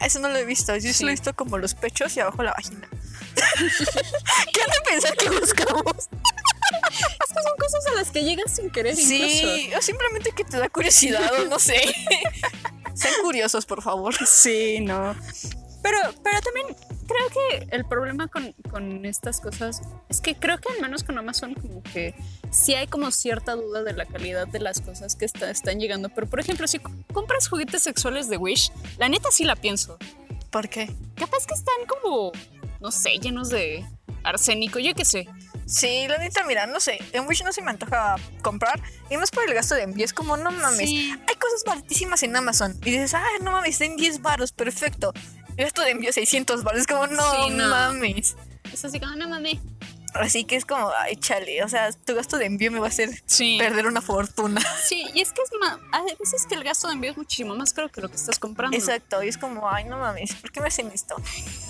Eso 0.00 0.18
no 0.18 0.28
lo 0.28 0.36
he 0.36 0.44
visto. 0.44 0.74
Yo 0.76 0.80
Sí. 0.82 0.92
solo 0.94 1.08
he 1.10 1.12
visto 1.12 1.34
como 1.34 1.58
los 1.58 1.74
pechos 1.74 2.16
y 2.16 2.20
abajo 2.20 2.42
la 2.42 2.52
vagina. 2.52 2.88
¿Qué 4.52 4.60
han 4.62 4.70
de 4.70 4.80
pensar 4.90 5.16
que 5.16 5.30
buscamos? 5.30 6.08
Estas 7.30 7.44
son 7.44 7.56
cosas 7.58 7.86
a 7.86 7.92
las 7.94 8.10
que 8.10 8.24
llegas 8.24 8.50
sin 8.56 8.70
querer 8.70 8.96
Sí, 8.96 9.70
o 9.78 9.80
simplemente 9.80 10.32
que 10.32 10.42
te 10.42 10.56
da 10.58 10.68
curiosidad 10.68 11.30
o 11.40 11.44
no 11.48 11.60
sé. 11.60 11.80
Sean 12.94 13.14
curiosos, 13.22 13.66
por 13.66 13.82
favor. 13.82 14.12
Sí, 14.26 14.80
no. 14.80 15.14
Pero, 15.80 15.98
pero 16.24 16.40
también 16.42 16.66
creo 17.06 17.28
que 17.30 17.68
el 17.70 17.86
problema 17.86 18.26
con, 18.26 18.52
con 18.68 19.04
estas 19.06 19.40
cosas 19.40 19.80
es 20.08 20.20
que 20.20 20.34
creo 20.34 20.58
que 20.58 20.72
al 20.72 20.80
menos 20.80 21.04
con 21.04 21.16
Amazon 21.18 21.54
como 21.54 21.82
que 21.84 22.14
sí 22.50 22.74
hay 22.74 22.88
como 22.88 23.10
cierta 23.12 23.54
duda 23.54 23.82
de 23.84 23.92
la 23.92 24.06
calidad 24.06 24.48
de 24.48 24.58
las 24.58 24.80
cosas 24.80 25.14
que 25.14 25.24
está- 25.24 25.50
están 25.50 25.78
llegando. 25.78 26.08
Pero 26.10 26.26
por 26.26 26.40
ejemplo, 26.40 26.66
si 26.66 26.80
compras 27.12 27.48
juguetes 27.48 27.82
sexuales 27.84 28.28
de 28.28 28.36
Wish, 28.38 28.72
la 28.98 29.08
neta 29.08 29.30
sí 29.30 29.44
la 29.44 29.54
pienso. 29.54 29.98
¿Por 30.50 30.68
qué? 30.68 30.92
Capaz 31.14 31.46
que 31.46 31.54
están 31.54 31.86
como, 31.86 32.32
no 32.80 32.90
sé, 32.90 33.10
llenos 33.20 33.50
de 33.50 33.86
arsénico, 34.24 34.80
yo 34.80 34.94
qué 34.94 35.04
sé. 35.04 35.28
Sí, 35.70 36.06
la 36.08 36.18
neta, 36.18 36.42
mira, 36.44 36.66
no 36.66 36.80
sé. 36.80 36.98
En 37.12 37.26
Wish 37.28 37.44
no 37.44 37.52
se 37.52 37.62
me 37.62 37.70
antoja 37.70 38.16
comprar. 38.42 38.80
Y 39.08 39.16
más 39.16 39.30
por 39.30 39.48
el 39.48 39.54
gasto 39.54 39.74
de 39.76 39.82
envío. 39.82 40.04
Es 40.04 40.12
como, 40.12 40.36
no 40.36 40.50
mames. 40.50 40.78
Sí. 40.88 41.12
Hay 41.28 41.34
cosas 41.36 41.62
baratísimas 41.64 42.22
en 42.24 42.34
Amazon. 42.34 42.76
Y 42.84 42.90
dices, 42.90 43.14
ah, 43.14 43.24
no 43.40 43.52
mames, 43.52 43.70
está 43.72 43.84
en 43.84 43.96
10 43.96 44.20
baros, 44.22 44.50
perfecto. 44.52 45.12
El 45.56 45.64
gasto 45.66 45.82
de 45.82 45.90
envío 45.90 46.12
600 46.12 46.64
baros. 46.64 46.80
Es 46.80 46.86
como, 46.86 47.06
no, 47.06 47.22
Sí, 47.46 47.50
no. 47.54 47.68
mames. 47.68 48.36
Es 48.72 48.84
así 48.84 48.98
como, 48.98 49.14
no 49.14 49.28
mames. 49.28 49.58
Así 50.14 50.44
que 50.44 50.56
es 50.56 50.64
como, 50.64 50.90
ay, 50.98 51.16
chale. 51.16 51.62
O 51.62 51.68
sea, 51.68 51.92
tu 51.92 52.14
gasto 52.14 52.36
de 52.36 52.46
envío 52.46 52.70
me 52.72 52.78
va 52.80 52.86
a 52.86 52.88
hacer 52.88 53.10
Sí. 53.26 53.56
perder 53.58 53.86
una 53.86 54.00
fortuna. 54.00 54.60
Sí, 54.84 55.04
y 55.14 55.20
es 55.20 55.32
que 55.32 55.42
es 55.42 55.50
más, 55.60 55.78
a 55.92 56.02
veces 56.02 56.46
que 56.48 56.54
el 56.56 56.64
gasto 56.64 56.88
de 56.88 56.94
envío 56.94 57.12
es 57.12 57.16
muchísimo 57.16 57.54
más 57.54 57.72
caro 57.72 57.88
que 57.90 58.00
lo 58.00 58.08
que 58.08 58.16
estás 58.16 58.38
comprando. 58.38 58.76
Exacto, 58.76 59.22
y 59.22 59.28
es 59.28 59.38
como, 59.38 59.68
ay, 59.68 59.84
no 59.84 59.98
mames, 59.98 60.34
¿por 60.34 60.50
qué 60.50 60.60
me 60.60 60.66
hacen 60.68 60.90
esto? 60.92 61.14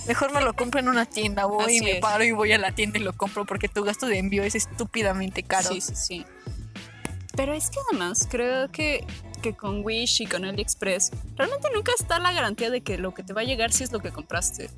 Mejor 0.06 0.32
me 0.32 0.40
lo 0.40 0.54
compro 0.54 0.80
en 0.80 0.88
una 0.88 1.04
tienda, 1.06 1.44
voy 1.44 1.64
Así 1.64 1.76
y 1.76 1.80
me 1.82 1.90
es. 1.92 2.00
paro 2.00 2.24
y 2.24 2.32
voy 2.32 2.52
a 2.52 2.58
la 2.58 2.72
tienda 2.72 2.98
y 2.98 3.02
lo 3.02 3.12
compro 3.12 3.44
porque 3.44 3.68
tu 3.68 3.82
gasto 3.84 4.06
de 4.06 4.18
envío 4.18 4.42
es 4.42 4.54
estúpidamente 4.54 5.42
caro. 5.42 5.68
Sí, 5.70 5.80
sí, 5.80 5.94
sí. 5.96 6.26
Pero 7.36 7.52
es 7.54 7.70
que 7.70 7.78
además 7.90 8.26
creo 8.30 8.70
que, 8.72 9.06
que 9.40 9.54
con 9.56 9.84
Wish 9.84 10.22
y 10.22 10.26
con 10.26 10.44
AliExpress 10.44 11.10
realmente 11.36 11.68
nunca 11.74 11.92
está 11.98 12.18
la 12.18 12.32
garantía 12.32 12.70
de 12.70 12.80
que 12.82 12.98
lo 12.98 13.14
que 13.14 13.22
te 13.22 13.32
va 13.32 13.40
a 13.40 13.44
llegar 13.44 13.72
sí 13.72 13.84
es 13.84 13.92
lo 13.92 14.00
que 14.00 14.10
compraste. 14.10 14.70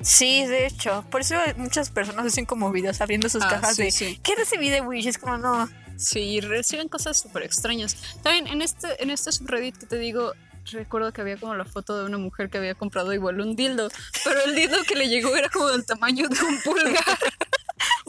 Sí, 0.00 0.46
de 0.46 0.66
hecho, 0.66 1.04
por 1.10 1.20
eso 1.20 1.34
muchas 1.56 1.90
personas 1.90 2.26
hacen 2.26 2.46
como 2.46 2.70
videos 2.72 3.00
abriendo 3.00 3.28
sus 3.28 3.42
Ah, 3.42 3.48
cajas 3.50 3.76
sí, 3.76 3.82
de, 3.84 3.90
sí. 3.90 4.20
¿qué 4.22 4.34
recibí 4.34 4.70
de 4.70 4.80
Wish? 4.80 5.06
Es 5.06 5.18
como, 5.18 5.36
no, 5.38 5.68
Sí, 5.96 6.40
reciben 6.40 6.88
cosas 6.88 7.18
súper 7.20 7.42
extrañas. 7.42 7.94
También 8.22 8.46
en 8.46 8.62
este, 8.62 9.02
en 9.02 9.10
este 9.10 9.32
subreddit 9.32 9.76
que 9.76 9.84
te 9.84 9.98
digo, 9.98 10.32
recuerdo 10.72 11.12
que 11.12 11.20
había 11.20 11.36
como 11.36 11.54
la 11.54 11.66
foto 11.66 11.98
de 11.98 12.06
una 12.06 12.16
mujer 12.16 12.48
que 12.48 12.56
había 12.56 12.74
comprado 12.74 13.12
igual 13.12 13.38
un 13.42 13.54
dildo, 13.54 13.90
pero 14.24 14.42
el 14.44 14.54
dildo 14.54 14.78
que 14.88 14.94
le 14.94 15.08
llegó 15.10 15.36
era 15.36 15.50
como 15.50 15.68
del 15.68 15.84
tamaño 15.84 16.26
de 16.26 16.42
un 16.42 16.58
pulgar. 16.62 17.18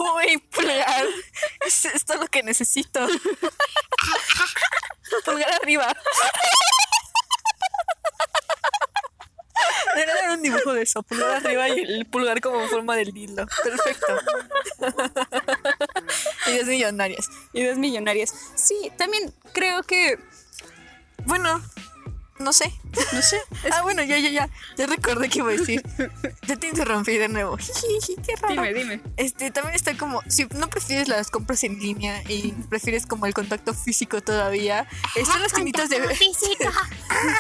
Uy, 0.02 0.38
pulgar, 0.38 1.06
es 1.66 1.86
esto 1.86 2.14
es 2.14 2.20
lo 2.20 2.28
que 2.28 2.44
necesito. 2.44 3.08
pulgar 5.26 5.52
arriba. 5.54 5.94
Debería 9.94 10.14
haber 10.14 10.30
un 10.38 10.42
dibujo 10.42 10.74
de 10.74 10.84
eso, 10.84 11.04
pulgar 11.04 11.32
arriba 11.32 11.70
y 11.70 11.80
el 11.82 12.06
pulgar 12.06 12.42
como 12.42 12.68
forma 12.68 12.96
del 12.96 13.12
dildo. 13.12 13.46
Perfecto. 13.64 14.18
Ideas 16.48 16.68
millonarias. 16.68 17.30
Ideas 17.54 17.78
millonarias. 17.78 18.34
Sí, 18.56 18.92
también 18.98 19.34
creo 19.54 19.84
que 19.84 20.18
Bueno, 21.26 21.62
No 22.42 22.54
sé. 22.54 22.74
No 23.14 23.22
sé. 23.22 23.38
Ah, 23.72 23.84
bueno, 23.84 24.04
ya, 24.04 24.18
ya, 24.18 24.30
ya. 24.30 24.50
Ya 24.78 24.88
recordé 24.88 25.30
que 25.30 25.40
iba 25.40 25.50
a 25.50 25.54
decir. 25.54 25.84
Ya 26.48 26.56
te 26.56 26.68
interrumpí 26.68 27.18
de 27.18 27.30
nuevo. 27.30 27.58
Jijiji, 27.58 28.16
Qué 28.16 28.36
raro. 28.36 28.54
Dime, 28.54 28.74
dime. 28.74 29.02
Este, 29.18 29.52
también 29.52 29.76
está 29.76 29.96
como, 29.96 30.22
si 30.28 30.46
no 30.56 30.70
prefieres 30.70 31.08
las 31.08 31.30
compras 31.30 31.64
en 31.64 31.80
línea 31.80 32.22
y 32.28 32.52
prefieres 32.70 33.06
como 33.06 33.26
el 33.26 33.34
contacto 33.34 33.74
físico 33.74 34.22
todavía, 34.22 34.88
están 35.16 35.42
las 35.42 35.54
tienditas 35.54 35.90
de... 35.90 36.02
Físico. 36.16 36.70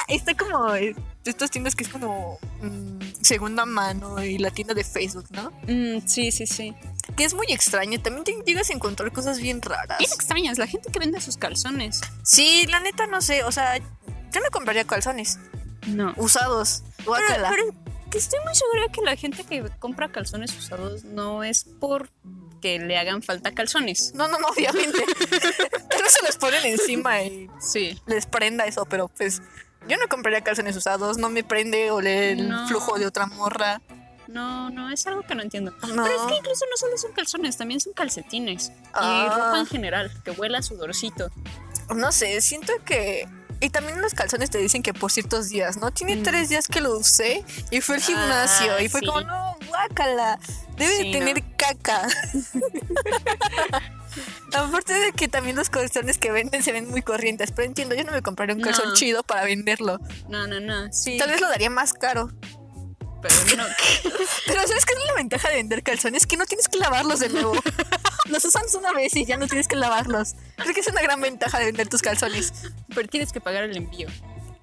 Está 0.07 0.35
como 0.35 0.73
estas 1.25 1.51
tiendas 1.51 1.75
que 1.75 1.83
es 1.83 1.89
como 1.89 2.39
mm, 2.61 2.99
segunda 3.21 3.65
mano 3.65 4.23
y 4.23 4.37
la 4.37 4.51
tienda 4.51 4.73
de 4.73 4.83
Facebook, 4.83 5.25
¿no? 5.31 5.51
Mm, 5.67 6.05
sí, 6.05 6.31
sí, 6.31 6.47
sí. 6.47 6.73
Que 7.15 7.25
es 7.25 7.33
muy 7.33 7.47
extraño, 7.49 8.01
también 8.01 8.23
te 8.23 8.33
llegas 8.45 8.69
a 8.69 8.73
encontrar 8.73 9.11
cosas 9.11 9.39
bien 9.39 9.61
raras. 9.61 9.99
Bien 9.99 10.11
extrañas, 10.11 10.57
la 10.57 10.67
gente 10.67 10.91
que 10.91 10.99
vende 10.99 11.19
sus 11.21 11.37
calzones. 11.37 12.01
Sí, 12.23 12.65
la 12.67 12.79
neta 12.79 13.07
no 13.07 13.21
sé, 13.21 13.43
o 13.43 13.51
sea, 13.51 13.79
yo 14.31 14.39
no 14.41 14.49
compraría 14.51 14.83
calzones 14.85 15.39
No. 15.87 16.13
usados. 16.17 16.83
Pero, 16.97 17.09
Guácala. 17.11 17.49
pero 17.49 17.63
que 18.09 18.17
estoy 18.17 18.39
muy 18.45 18.53
segura 18.55 18.83
que 18.93 19.01
la 19.01 19.15
gente 19.15 19.43
que 19.43 19.63
compra 19.79 20.11
calzones 20.11 20.55
usados 20.57 21.03
no 21.03 21.43
es 21.43 21.63
por 21.63 22.09
que 22.61 22.77
le 22.77 22.97
hagan 22.97 23.23
falta 23.23 23.53
calzones. 23.53 24.13
No, 24.13 24.27
no, 24.27 24.37
no, 24.37 24.47
obviamente. 24.49 24.99
Tal 25.89 26.01
vez 26.03 26.11
se 26.13 26.25
los 26.25 26.37
ponen 26.37 26.63
encima 26.65 27.21
y 27.23 27.49
Sí. 27.59 27.99
les 28.05 28.25
prenda 28.27 28.65
eso, 28.65 28.85
pero 28.85 29.07
pues 29.07 29.41
yo 29.87 29.97
no 29.97 30.07
compraría 30.07 30.41
calzones 30.41 30.75
usados, 30.75 31.17
no 31.17 31.29
me 31.29 31.43
prende 31.43 31.89
oler 31.89 32.37
el 32.37 32.49
No. 32.49 32.67
flujo 32.67 32.99
de 32.99 33.07
otra 33.07 33.25
morra. 33.25 33.81
No, 34.27 34.69
no, 34.69 34.91
es 34.91 35.05
algo 35.07 35.23
que 35.23 35.33
no 35.35 35.41
entiendo. 35.41 35.71
No. 35.71 36.03
Pero 36.03 36.05
es 36.05 36.21
que 36.27 36.35
incluso 36.37 36.65
no 36.69 36.77
solo 36.77 36.97
son 36.97 37.11
calzones, 37.13 37.57
también 37.57 37.79
son 37.81 37.93
calcetines. 37.93 38.71
Ah. 38.93 39.25
Y 39.25 39.29
ropa 39.35 39.59
en 39.59 39.65
general, 39.65 40.11
que 40.23 40.31
huela 40.31 40.59
a 40.59 40.61
sudorcito. 40.61 41.29
No 41.95 42.11
sé, 42.11 42.39
siento 42.41 42.71
que... 42.85 43.27
Y 43.61 43.69
también 43.69 44.01
los 44.01 44.13
calzones 44.15 44.49
te 44.49 44.57
dicen 44.57 44.81
que 44.83 44.93
por 44.93 45.11
ciertos 45.11 45.49
días, 45.49 45.77
¿no? 45.77 45.91
Tiene 45.91 46.15
Mm. 46.17 46.23
tres 46.23 46.49
días 46.49 46.67
que 46.67 46.81
lo 46.81 46.97
usé 46.97 47.45
y 47.69 47.79
fue 47.81 47.95
al 47.95 48.01
gimnasio 48.01 48.73
Ah, 48.73 48.81
y 48.81 48.89
fue 48.89 48.99
sí. 49.01 49.05
como, 49.05 49.21
no, 49.21 49.55
guácala, 49.67 50.39
debe 50.77 50.97
Sí, 50.97 51.11
de 51.11 51.19
tener 51.19 51.43
caca. 51.57 52.07
Aparte 54.53 54.93
de 54.93 55.13
que 55.13 55.27
también 55.29 55.55
los 55.55 55.69
calzones 55.69 56.17
que 56.17 56.31
venden 56.31 56.61
se 56.63 56.73
ven 56.73 56.89
muy 56.89 57.01
corrientes, 57.01 57.51
pero 57.53 57.65
entiendo, 57.67 57.95
yo 57.95 58.03
no 58.03 58.11
me 58.11 58.21
compraría 58.21 58.53
un 58.55 58.61
calzón 58.61 58.89
No. 58.89 58.93
chido 58.95 59.23
para 59.23 59.45
venderlo. 59.45 59.99
No, 60.27 60.47
no, 60.47 60.59
no. 60.59 60.91
Sí. 60.91 61.17
Tal 61.17 61.29
vez 61.29 61.39
lo 61.39 61.47
daría 61.47 61.69
más 61.69 61.93
caro. 61.93 62.29
Pero 63.21 63.35
no. 63.57 63.63
Pero 64.47 64.67
¿sabes 64.67 64.85
qué 64.85 64.93
es 64.93 64.99
la 65.07 65.13
ventaja 65.15 65.49
de 65.49 65.55
vender 65.55 65.83
calzones? 65.83 66.25
Que 66.25 66.37
no 66.37 66.45
tienes 66.45 66.67
que 66.67 66.77
lavarlos 66.77 67.19
de 67.19 67.29
nuevo. 67.29 67.53
Los 68.25 68.45
usas 68.45 68.73
una 68.75 68.93
vez 68.93 69.15
y 69.15 69.25
ya 69.25 69.37
no 69.37 69.47
tienes 69.47 69.67
que 69.67 69.75
lavarlos. 69.75 70.35
Creo 70.57 70.73
que 70.73 70.79
es 70.79 70.87
una 70.87 71.01
gran 71.01 71.21
ventaja 71.21 71.59
de 71.59 71.65
vender 71.65 71.87
tus 71.87 72.01
calzones. 72.01 72.53
Pero 72.93 73.07
tienes 73.07 73.31
que 73.31 73.41
pagar 73.41 73.63
el 73.63 73.75
envío. 73.75 74.07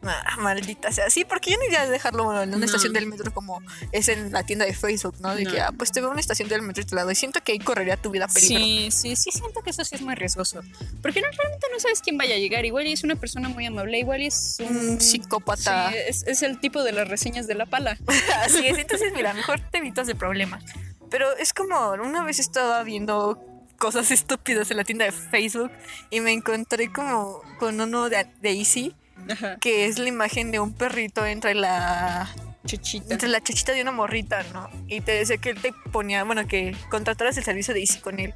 Ah, 0.03 0.37
maldita 0.39 0.93
sea. 0.93 1.11
Sí, 1.11 1.25
porque 1.25 1.51
yo 1.51 1.57
no 1.57 1.65
iría 1.65 1.83
a 1.83 1.89
dejarlo 1.89 2.23
en 2.43 2.51
una 2.51 2.59
No. 2.59 2.65
estación 2.65 2.93
del 2.93 3.07
metro 3.07 3.35
como 3.35 3.61
es 3.91 4.09
en 4.09 4.31
la 4.33 4.45
tienda 4.45 4.65
de 4.65 4.73
Facebook, 4.73 5.17
¿no? 5.21 5.35
De 5.35 5.43
No. 5.45 5.51
que, 5.51 5.61
ah, 5.61 5.73
pues 5.77 5.91
te 5.91 6.01
veo 6.01 6.09
en 6.09 6.13
una 6.13 6.21
estación 6.21 6.49
del 6.49 6.63
metro 6.63 6.83
y 6.83 6.87
te 6.87 6.95
la 6.95 7.03
doy. 7.03 7.17
Siento 7.17 7.41
que 7.43 7.53
ahí 7.53 7.59
correría 7.59 7.97
tu 7.97 8.11
vida 8.11 8.29
peligro. 8.29 8.59
Sí, 8.65 8.89
sí, 8.93 9.17
sí, 9.17 9.31
siento 9.33 9.61
que 9.63 9.71
eso 9.71 9.85
sí 9.85 9.97
es 9.97 10.01
muy 10.03 10.15
riesgoso. 10.15 10.61
Porque 11.03 11.21
no, 11.21 11.27
realmente 11.37 11.67
no 11.73 11.81
sabes 11.81 12.01
quién 12.01 12.17
vaya 12.17 12.37
a 12.37 12.39
llegar. 12.39 12.65
Igual 12.65 12.87
y 12.87 12.93
es 12.93 13.03
una 13.03 13.17
persona 13.17 13.49
muy 13.49 13.67
amable, 13.67 13.99
igual 13.99 14.23
es 14.23 14.59
un 14.61 15.01
psicópata. 15.01 15.91
Sí, 15.91 15.97
es, 16.07 16.23
es 16.29 16.43
el 16.43 16.61
tipo 16.61 16.85
de 16.85 16.93
las 16.93 17.09
reseñas 17.09 17.47
de 17.49 17.55
la 17.57 17.67
pala. 17.67 17.99
Así 18.45 18.67
es, 18.67 18.79
entonces 18.79 19.13
mira, 19.15 19.35
mejor 19.35 19.61
te 19.71 19.79
evitas 19.79 20.07
de 20.07 20.15
problemas. 20.15 20.63
Pero 21.11 21.37
es 21.39 21.53
como, 21.53 21.91
una 21.93 22.23
vez 22.23 22.39
estaba 22.39 22.83
viendo 22.85 23.43
cosas 23.79 24.11
estúpidas 24.13 24.71
en 24.71 24.77
la 24.77 24.85
tienda 24.85 25.05
de 25.07 25.13
Facebook 25.13 25.73
y 26.11 26.21
me 26.21 26.33
encontré 26.33 26.93
como 26.93 27.41
con 27.59 27.81
uno 27.81 28.09
de, 28.09 28.27
de 28.41 28.51
Easy, 28.53 28.95
Ajá. 29.31 29.57
que 29.61 29.87
es 29.87 29.99
la 29.99 30.09
imagen 30.09 30.51
de 30.51 30.61
un 30.61 30.73
perrito 30.73 31.27
entre 31.27 31.55
la 31.55 32.29
Chuchita. 32.67 33.15
entre 33.15 33.29
la 33.29 33.41
chachita 33.41 33.73
de 33.73 33.83
una 33.83 33.93
morrita, 33.93 34.43
¿no? 34.53 34.69
Y 34.87 35.01
te 35.01 35.13
decía 35.13 35.37
que 35.39 35.51
él 35.51 35.61
te 35.61 35.73
ponía, 35.93 36.25
bueno, 36.25 36.47
que 36.47 36.77
contrataras 36.91 37.37
el 37.39 37.45
servicio 37.45 37.75
de 37.75 37.81
Easy 37.81 38.01
con 38.01 38.21
él. 38.21 38.35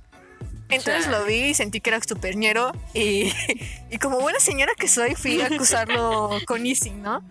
Entonces 0.68 1.09
lo 1.09 1.25
vi 1.25 1.51
y 1.51 1.55
sentí 1.55 1.81
que 1.81 1.90
era 1.90 2.01
súper 2.03 2.37
ñero 2.37 2.72
y, 2.94 3.33
y 3.90 3.98
como 3.98 4.20
buena 4.20 4.40
señora 4.40 4.72
que 4.77 4.88
soy 4.88 5.14
fui 5.14 5.40
a 5.40 5.46
acusarlo 5.46 6.31
con 6.46 6.66
Easy, 6.66 6.90
¿no? 6.90 7.22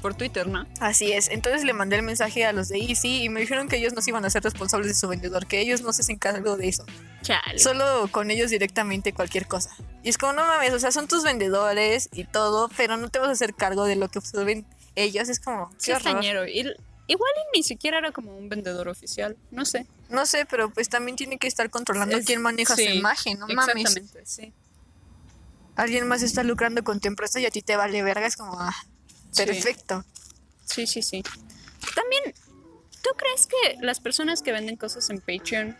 Por 0.00 0.14
Twitter, 0.14 0.46
¿no? 0.46 0.66
Así 0.80 1.12
es, 1.12 1.28
entonces 1.28 1.64
le 1.64 1.72
mandé 1.72 1.96
el 1.96 2.02
mensaje 2.02 2.44
a 2.44 2.52
los 2.52 2.68
de 2.68 2.78
Easy 2.78 3.22
y 3.22 3.28
me 3.28 3.40
dijeron 3.40 3.68
que 3.68 3.76
ellos 3.76 3.92
no 3.94 4.02
se 4.02 4.10
iban 4.10 4.24
a 4.24 4.30
ser 4.30 4.42
responsables 4.42 4.88
de 4.88 4.94
su 4.94 5.08
vendedor, 5.08 5.46
que 5.46 5.60
ellos 5.60 5.82
no 5.82 5.92
se 5.92 6.02
hacen 6.02 6.18
cargo 6.18 6.56
de 6.56 6.68
eso, 6.68 6.84
Chale. 7.22 7.58
solo 7.58 8.08
con 8.10 8.30
ellos 8.30 8.50
directamente 8.50 9.12
cualquier 9.12 9.46
cosa. 9.46 9.70
Y 10.02 10.08
es 10.08 10.18
como, 10.18 10.32
no 10.32 10.44
mames, 10.44 10.72
o 10.72 10.78
sea, 10.78 10.90
son 10.90 11.06
tus 11.06 11.22
vendedores 11.22 12.08
y 12.12 12.24
todo, 12.24 12.68
pero 12.76 12.96
no 12.96 13.08
te 13.08 13.20
vas 13.20 13.28
a 13.28 13.32
hacer 13.32 13.54
cargo 13.54 13.84
de 13.84 13.96
lo 13.96 14.08
que 14.08 14.20
suben 14.20 14.66
ellos, 14.96 15.28
es 15.28 15.40
como, 15.40 15.70
qué 15.82 15.92
es 15.92 15.96
horror. 15.98 16.14
tañero. 16.14 16.46
Y, 16.46 16.66
igual 17.06 17.30
y 17.52 17.58
ni 17.58 17.62
siquiera 17.62 17.98
era 17.98 18.12
como 18.12 18.36
un 18.36 18.48
vendedor 18.48 18.88
oficial. 18.88 19.36
No 19.50 19.64
sé. 19.64 19.86
No 20.08 20.26
sé, 20.26 20.44
pero 20.46 20.70
pues 20.70 20.88
también 20.88 21.16
tiene 21.16 21.38
que 21.38 21.46
estar 21.48 21.68
controlando 21.70 22.16
Es- 22.16 22.26
quién 22.26 22.42
maneja 22.42 22.76
sí, 22.76 22.84
su 22.84 22.90
imagen, 22.90 23.38
no 23.38 23.46
mames. 23.48 23.76
Exactamente, 23.76 24.22
sí. 24.26 24.52
Alguien 25.76 26.06
más 26.06 26.22
está 26.22 26.42
lucrando 26.42 26.84
con 26.84 27.00
tu 27.00 27.08
empresa 27.08 27.40
y 27.40 27.46
a 27.46 27.50
ti 27.50 27.62
te 27.62 27.76
vale 27.76 28.02
verga, 28.02 28.26
es 28.26 28.36
como, 28.36 28.60
ah, 28.60 28.74
perfecto. 29.34 30.04
Sí, 30.66 30.86
sí, 30.86 31.00
sí. 31.02 31.22
También, 31.94 32.22
¿tú 33.02 33.10
crees 33.16 33.46
que 33.46 33.76
las 33.84 34.00
personas 34.00 34.42
que 34.42 34.52
venden 34.52 34.76
cosas 34.76 35.08
en 35.10 35.20
Patreon 35.20 35.76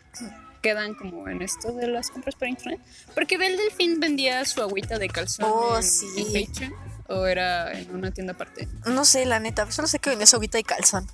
quedan 0.63 0.95
como 0.95 1.29
en 1.29 1.43
esto 1.43 1.73
de 1.73 1.89
las 1.89 2.09
compras 2.11 2.35
por 2.37 2.49
internet? 2.49 2.81
Porque 3.15 3.37
Bel 3.37 3.57
Delfín 3.59 4.01
vendía 4.01 4.43
su 4.47 4.63
agüita 4.63 4.99
de 4.99 5.09
calzón 5.09 5.47
Oh, 5.53 5.77
en, 5.77 5.83
sí. 5.83 6.07
en 6.17 6.47
Patreon 6.47 6.75
o 7.13 7.27
era 7.27 7.73
en 7.73 7.95
una 7.95 8.11
tienda 8.11 8.33
aparte. 8.33 8.69
No 8.87 9.05
sé, 9.05 9.27
la 9.27 9.41
neta, 9.41 9.71
solo 9.71 9.89
sé 9.89 9.99
que 9.99 10.11
vendía 10.11 10.27
su 10.27 10.37
agüita 10.37 10.59
y 10.59 10.63
calzón. 10.65 11.07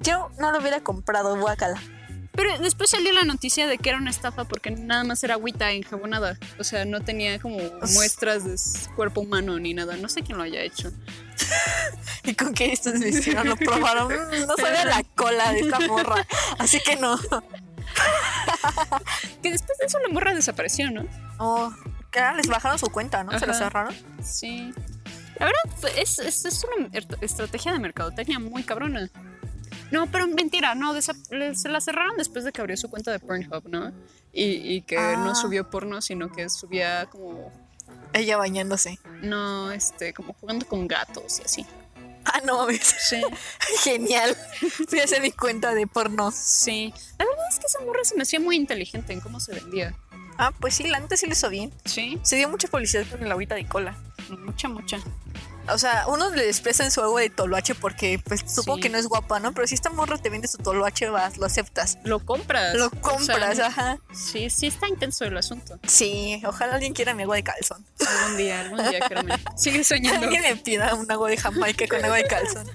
Yo 0.00 0.30
no 0.38 0.52
lo 0.52 0.58
hubiera 0.58 0.80
comprado, 0.80 1.36
guacala. 1.38 1.80
Pero 2.34 2.58
después 2.58 2.88
salió 2.88 3.12
la 3.12 3.24
noticia 3.24 3.66
de 3.66 3.76
que 3.76 3.90
era 3.90 3.98
una 3.98 4.08
estafa 4.10 4.44
porque 4.44 4.70
nada 4.70 5.04
más 5.04 5.22
era 5.22 5.34
agüita 5.34 5.70
enjabonada. 5.72 6.38
O 6.58 6.64
sea, 6.64 6.86
no 6.86 7.02
tenía 7.02 7.38
como 7.38 7.58
muestras 7.94 8.44
de 8.44 8.56
cuerpo 8.96 9.20
humano 9.20 9.58
ni 9.58 9.74
nada. 9.74 9.96
No 9.98 10.08
sé 10.08 10.22
quién 10.22 10.38
lo 10.38 10.44
haya 10.44 10.62
hecho. 10.62 10.90
¿Y 12.24 12.34
con 12.34 12.54
qué 12.54 12.72
estos 12.72 12.98
se 13.00 13.08
hicieron? 13.10 13.48
Lo 13.48 13.56
probaron. 13.56 14.08
Mm, 14.12 14.46
No 14.46 14.56
sabía 14.56 14.84
la 14.86 15.02
cola 15.14 15.52
de 15.52 15.60
esta 15.60 15.78
morra. 15.80 16.26
Así 16.58 16.80
que 16.80 16.96
no. 16.96 17.18
Que 19.42 19.50
después 19.50 19.78
de 19.78 19.86
eso 19.86 19.98
la 19.98 20.08
morra 20.08 20.34
desapareció, 20.34 20.90
¿no? 20.90 21.04
Oh, 21.38 21.72
que 22.10 22.20
ahora 22.20 22.36
les 22.36 22.46
bajaron 22.46 22.78
su 22.78 22.88
cuenta, 22.88 23.24
¿no? 23.24 23.38
Se 23.38 23.46
la 23.46 23.54
cerraron. 23.54 23.94
Sí. 24.22 24.72
La 25.38 25.46
verdad, 25.46 25.98
es, 25.98 26.18
es, 26.18 26.44
es 26.44 26.64
una 26.76 26.88
estrategia 27.20 27.72
de 27.72 27.78
mercadotecnia 27.78 28.38
muy 28.38 28.62
cabrona. 28.62 29.10
No, 29.90 30.06
pero 30.10 30.26
mentira, 30.26 30.74
no, 30.74 30.94
se 31.00 31.68
la 31.68 31.80
cerraron 31.80 32.16
después 32.16 32.44
de 32.44 32.52
que 32.52 32.60
abrió 32.60 32.76
su 32.76 32.88
cuenta 32.88 33.10
de 33.12 33.18
Pornhub, 33.18 33.68
¿no? 33.68 33.92
Y, 34.32 34.44
y 34.76 34.82
que 34.82 34.96
Ah. 34.96 35.16
no 35.16 35.34
subió 35.34 35.68
porno, 35.68 36.00
sino 36.00 36.30
que 36.32 36.48
subía 36.48 37.06
como, 37.10 37.52
Ella 38.14 38.36
bañándose. 38.38 38.98
no, 39.22 39.70
este, 39.72 40.14
como 40.14 40.32
jugando 40.34 40.66
con 40.66 40.86
gatos 40.88 41.40
y 41.40 41.42
así. 41.42 41.66
Ah, 42.24 42.40
no 42.46 42.58
mames. 42.58 42.80
Sí, 43.00 43.20
Genial. 43.82 44.34
Fui 44.88 45.00
a 45.00 45.04
hacer 45.04 45.20
mi 45.20 45.32
cuenta 45.32 45.74
de 45.74 45.86
porno. 45.86 46.30
sí. 46.32 46.94
La 47.18 47.24
verdad 47.26 47.44
es 47.50 47.58
que 47.58 47.66
esa 47.66 47.80
morra 47.84 48.04
se 48.04 48.14
me 48.14 48.22
hacía 48.22 48.38
muy 48.40 48.56
inteligente 48.56 49.12
en 49.12 49.20
cómo 49.20 49.40
se 49.40 49.52
vendía. 49.54 49.94
Ah, 50.38 50.52
pues 50.60 50.74
sí, 50.74 50.84
la 50.84 50.98
neta 50.98 51.16
sí 51.16 51.26
lo 51.26 51.32
hizo 51.32 51.48
bien. 51.48 51.72
Sí, 51.84 52.18
Se 52.22 52.36
dio 52.36 52.48
mucha 52.48 52.68
publicidad 52.68 53.04
con 53.10 53.22
el 53.22 53.30
agüita 53.30 53.54
de 53.54 53.66
cola. 53.66 53.96
mucha, 54.28 54.68
mucha. 54.68 54.98
O 55.68 55.78
sea, 55.78 56.08
unos 56.08 56.34
le 56.34 56.44
desprecian 56.44 56.90
su 56.90 57.00
agua 57.02 57.20
de 57.20 57.30
toloache 57.30 57.76
porque, 57.76 58.18
pues, 58.24 58.40
supongo 58.52 58.76
Sí. 58.78 58.82
que 58.82 58.88
no 58.88 58.98
es 58.98 59.06
guapa, 59.06 59.38
¿no? 59.38 59.52
Pero 59.52 59.68
si 59.68 59.76
esta 59.76 59.90
morra 59.90 60.18
te 60.18 60.28
vende 60.28 60.48
su 60.48 60.58
toloache, 60.58 61.08
vas, 61.08 61.36
lo 61.38 61.46
aceptas. 61.46 61.98
Lo 62.02 62.18
compras. 62.18 62.74
Lo 62.74 62.86
o 62.86 62.90
sea, 62.90 63.00
compras, 63.00 63.58
ajá. 63.60 63.98
sí, 64.12 64.50
sí 64.50 64.66
está 64.66 64.88
intenso 64.88 65.24
el 65.24 65.36
asunto. 65.36 65.78
Sí, 65.86 66.42
ojalá 66.44 66.74
alguien 66.74 66.94
quiera 66.94 67.14
mi 67.14 67.22
agua 67.22 67.36
de 67.36 67.44
calzón. 67.44 67.86
Algún 68.04 68.36
día, 68.38 68.60
algún 68.60 68.78
día, 68.90 69.00
créeme. 69.06 69.34
Sigue 69.56 69.84
soñando. 69.84 70.24
Alguien 70.26 70.42
me 70.42 70.56
pida 70.56 70.94
un 70.96 71.08
agua 71.12 71.28
de 71.30 71.36
Jamaica 71.36 71.86
con 71.86 72.04
agua 72.04 72.16
de 72.16 72.24
calzón. 72.26 72.68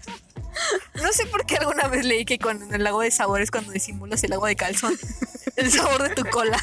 No 0.95 1.11
sé 1.11 1.25
por 1.25 1.45
qué 1.45 1.57
alguna 1.57 1.89
vez 1.89 2.05
leí 2.05 2.23
que 2.23 2.39
con 2.39 2.73
el 2.73 2.87
agua 2.87 3.03
de 3.03 3.11
sabor 3.11 3.41
es 3.41 3.51
cuando 3.51 3.73
disimulas 3.73 4.23
el 4.23 4.31
agua 4.31 4.47
de 4.47 4.55
calzón. 4.55 4.97
El 5.57 5.71
sabor 5.71 6.03
de 6.07 6.15
tu 6.15 6.23
cola. 6.29 6.57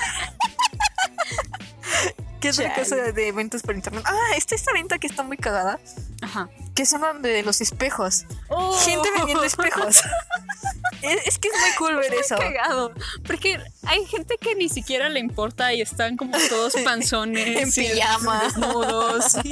¿Qué 2.44 2.50
otra 2.50 2.68
Chale. 2.68 2.78
cosa 2.78 2.96
de 2.96 3.28
eventos 3.28 3.62
por 3.62 3.74
internet? 3.74 4.04
Ah, 4.06 4.36
está 4.36 4.54
esta 4.54 4.70
venta 4.74 4.98
que 4.98 5.06
está 5.06 5.22
muy 5.22 5.38
cagada, 5.38 5.80
Ajá. 6.20 6.50
que 6.74 6.84
son 6.84 7.22
de 7.22 7.42
los 7.42 7.62
espejos. 7.62 8.26
Oh. 8.48 8.70
Gente 8.80 9.08
vendiendo 9.16 9.44
espejos. 9.44 10.02
es, 11.02 11.26
es 11.26 11.38
que 11.38 11.48
es 11.48 11.54
muy 11.58 11.70
cool 11.78 11.96
ver 11.96 12.12
eso. 12.12 12.36
cagado. 12.36 12.92
Porque 13.26 13.58
hay 13.86 14.04
gente 14.06 14.36
que 14.40 14.54
ni 14.54 14.68
siquiera 14.68 15.08
le 15.08 15.20
importa 15.20 15.72
y 15.72 15.80
están 15.80 16.16
como 16.16 16.36
todos 16.48 16.74
panzones. 16.84 17.60
En 17.60 17.72
pijama. 17.72 18.42
Desnudos. 18.44 19.36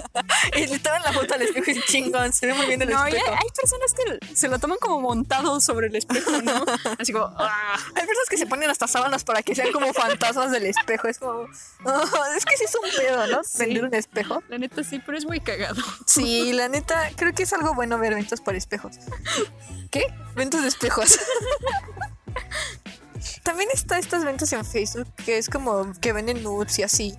Y 0.56 0.66
le 0.66 0.78
toman 0.80 1.02
la 1.02 1.12
foto 1.12 1.34
al 1.34 1.42
espejo 1.42 1.70
y 1.70 1.80
chingón, 1.82 2.32
se 2.32 2.46
ve 2.46 2.54
muy 2.54 2.66
bien 2.66 2.82
el 2.82 2.90
No, 2.90 3.08
y 3.08 3.12
hay, 3.12 3.16
espejo. 3.16 3.36
hay 3.36 3.48
personas 3.60 3.94
que 3.94 4.34
se 4.36 4.48
lo 4.48 4.58
toman 4.58 4.78
como 4.78 5.00
montado 5.00 5.60
sobre 5.60 5.86
el 5.86 5.96
espejo, 5.96 6.30
¿no? 6.42 6.64
Así 6.98 7.12
como, 7.12 7.26
ah. 7.38 7.74
Hay 7.94 8.06
personas 8.06 8.28
que 8.28 8.36
se 8.36 8.46
ponen 8.46 8.68
hasta 8.70 8.86
sábanas 8.86 9.24
para 9.24 9.42
que 9.42 9.54
sean 9.54 9.72
como 9.72 9.92
fantasmas 9.94 10.50
del 10.50 10.66
espejo. 10.66 11.08
Es 11.08 11.18
como. 11.18 11.32
oh, 11.84 12.24
es 12.36 12.44
que 12.44 12.56
sí 12.56 12.64
es 12.64 12.74
un 12.74 12.90
pedo, 12.96 13.26
¿no? 13.28 13.40
Vender 13.58 13.84
un 13.84 13.94
espejo. 13.94 14.42
La 14.48 14.58
neta 14.58 14.84
sí, 14.84 15.00
pero 15.04 15.16
es 15.16 15.24
muy 15.24 15.40
cagado. 15.40 15.80
Sí, 16.06 16.52
la 16.52 16.68
neta, 16.68 17.10
creo 17.16 17.32
que 17.32 17.44
es 17.44 17.52
algo 17.52 17.74
bueno 17.74 17.98
ver 17.98 18.14
ventas 18.14 18.40
por 18.40 18.54
espejos. 18.54 18.96
¿Qué? 19.90 20.06
Ventas 20.34 20.62
de 20.62 20.68
espejos. 20.68 21.18
También 23.42 23.68
está 23.72 23.98
estas 23.98 24.24
ventas 24.24 24.52
en 24.52 24.64
Facebook 24.64 25.08
que 25.24 25.38
es 25.38 25.48
como 25.48 25.92
que 26.00 26.12
venden 26.12 26.42
nudes 26.42 26.78
y 26.78 26.82
así. 26.82 27.14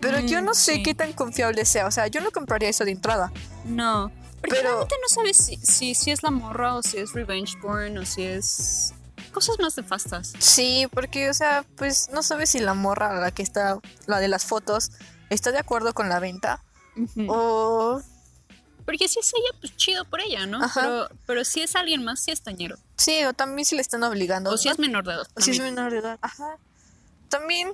Pero 0.00 0.18
yo 0.20 0.42
Mm, 0.42 0.44
no 0.44 0.54
sé 0.54 0.74
sí. 0.74 0.82
qué 0.82 0.94
tan 0.94 1.12
confiable 1.12 1.64
sea. 1.64 1.86
O 1.86 1.90
sea, 1.90 2.06
yo 2.08 2.20
no 2.20 2.30
compraría 2.32 2.68
eso 2.68 2.84
de 2.84 2.90
entrada. 2.92 3.32
No. 3.64 4.10
Porque 4.40 4.56
Pero- 4.56 4.68
realmente 4.70 4.94
no 5.02 5.08
sabes 5.08 5.36
si, 5.36 5.56
si, 5.58 5.94
si 5.94 6.10
es 6.10 6.22
la 6.22 6.30
morra 6.30 6.74
o 6.74 6.82
si 6.82 6.98
es 6.98 7.12
revenge 7.12 7.56
porn 7.62 7.96
o 7.98 8.04
si 8.04 8.24
es 8.24 8.92
cosas 9.32 9.56
más 9.60 9.76
nefastas. 9.76 10.32
Sí, 10.38 10.86
porque, 10.92 11.30
o 11.30 11.34
sea, 11.34 11.64
pues 11.76 12.08
no 12.12 12.22
sabes 12.22 12.50
si 12.50 12.58
la 12.58 12.74
morra, 12.74 13.18
la 13.20 13.30
que 13.30 13.42
está, 13.42 13.78
la 14.06 14.18
de 14.20 14.28
las 14.28 14.44
fotos, 14.44 14.90
está 15.30 15.52
de 15.52 15.58
acuerdo 15.58 15.94
con 15.94 16.08
la 16.08 16.18
venta. 16.20 16.62
O. 17.28 18.00
Porque 18.86 19.08
si 19.08 19.18
es 19.18 19.32
ella, 19.34 19.58
pues 19.60 19.76
chido 19.76 20.04
por 20.04 20.20
ella, 20.20 20.46
¿no? 20.46 20.62
Ajá. 20.62 20.80
Pero, 20.80 21.08
pero 21.26 21.44
si 21.44 21.60
es 21.60 21.74
alguien 21.74 22.04
más, 22.04 22.20
si 22.20 22.30
es 22.30 22.40
tañero. 22.40 22.78
Sí, 22.96 23.24
o 23.24 23.34
también 23.34 23.66
si 23.66 23.74
le 23.74 23.82
están 23.82 24.04
obligando. 24.04 24.50
O 24.50 24.56
si 24.56 24.68
es 24.68 24.78
menor 24.78 25.04
de 25.04 25.14
edad. 25.14 25.28
O 25.34 25.40
si 25.40 25.50
es 25.50 25.60
menor 25.60 25.90
de 25.90 25.98
edad. 25.98 26.18
Ajá. 26.22 26.56
También, 27.28 27.72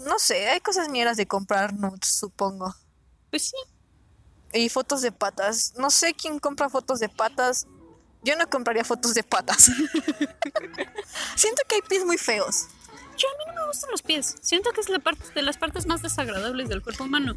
no 0.00 0.18
sé, 0.18 0.48
hay 0.48 0.60
cosas 0.60 0.88
mieras 0.88 1.18
de 1.18 1.26
comprar 1.26 1.74
nudes, 1.74 2.08
supongo. 2.08 2.74
Pues 3.30 3.50
sí. 3.50 3.56
Y 4.54 4.70
fotos 4.70 5.02
de 5.02 5.12
patas. 5.12 5.74
No 5.76 5.90
sé 5.90 6.14
quién 6.14 6.38
compra 6.38 6.70
fotos 6.70 7.00
de 7.00 7.10
patas. 7.10 7.66
Yo 8.22 8.34
no 8.36 8.48
compraría 8.48 8.84
fotos 8.84 9.12
de 9.12 9.22
patas. 9.22 9.64
Siento 11.36 11.62
que 11.68 11.74
hay 11.76 11.82
pies 11.86 12.04
muy 12.06 12.16
feos. 12.16 12.66
Yo 13.18 13.28
a 13.28 13.38
mí 13.38 13.44
no 13.46 13.60
me 13.60 13.66
gustan 13.68 13.90
los 13.90 14.02
pies. 14.02 14.36
Siento 14.40 14.70
que 14.72 14.80
es 14.80 14.88
la 14.88 14.98
parte 14.98 15.22
de 15.34 15.42
las 15.42 15.58
partes 15.58 15.86
más 15.86 16.02
desagradables 16.02 16.68
del 16.68 16.82
cuerpo 16.82 17.04
humano. 17.04 17.34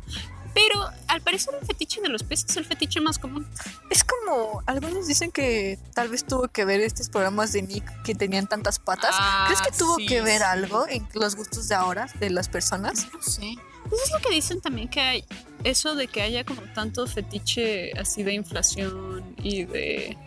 Pero 0.53 0.89
al 1.07 1.21
parecer 1.21 1.53
el 1.59 1.65
fetiche 1.65 2.01
de 2.01 2.09
los 2.09 2.23
pies 2.23 2.45
es 2.47 2.57
el 2.57 2.65
fetiche 2.65 2.99
más 3.01 3.19
común. 3.19 3.47
Es 3.89 4.03
como, 4.03 4.63
algunos 4.65 5.07
dicen 5.07 5.31
que 5.31 5.79
tal 5.93 6.09
vez 6.09 6.25
tuvo 6.25 6.47
que 6.47 6.65
ver 6.65 6.81
estos 6.81 7.09
programas 7.09 7.51
de 7.53 7.61
Nick 7.61 8.01
que 8.03 8.15
tenían 8.15 8.47
tantas 8.47 8.79
patas. 8.79 9.11
Ah, 9.13 9.45
¿Crees 9.47 9.61
que 9.61 9.77
tuvo 9.77 9.97
sí, 9.97 10.05
que 10.05 10.21
ver 10.21 10.39
sí. 10.39 10.43
algo 10.43 10.87
en 10.87 11.07
los 11.13 11.35
gustos 11.35 11.67
de 11.67 11.75
ahora 11.75 12.07
de 12.19 12.29
las 12.29 12.49
personas? 12.49 13.07
No 13.13 13.21
sé. 13.21 13.55
Pues 13.89 14.01
es 14.03 14.11
lo 14.11 14.19
que 14.19 14.29
dicen 14.35 14.61
también 14.61 14.87
que 14.89 14.99
hay 15.01 15.25
eso 15.63 15.95
de 15.95 16.07
que 16.07 16.21
haya 16.21 16.43
como 16.43 16.61
tanto 16.73 17.07
fetiche 17.07 17.91
así 17.99 18.23
de 18.23 18.33
inflación 18.33 19.35
y 19.41 19.63
de. 19.65 20.17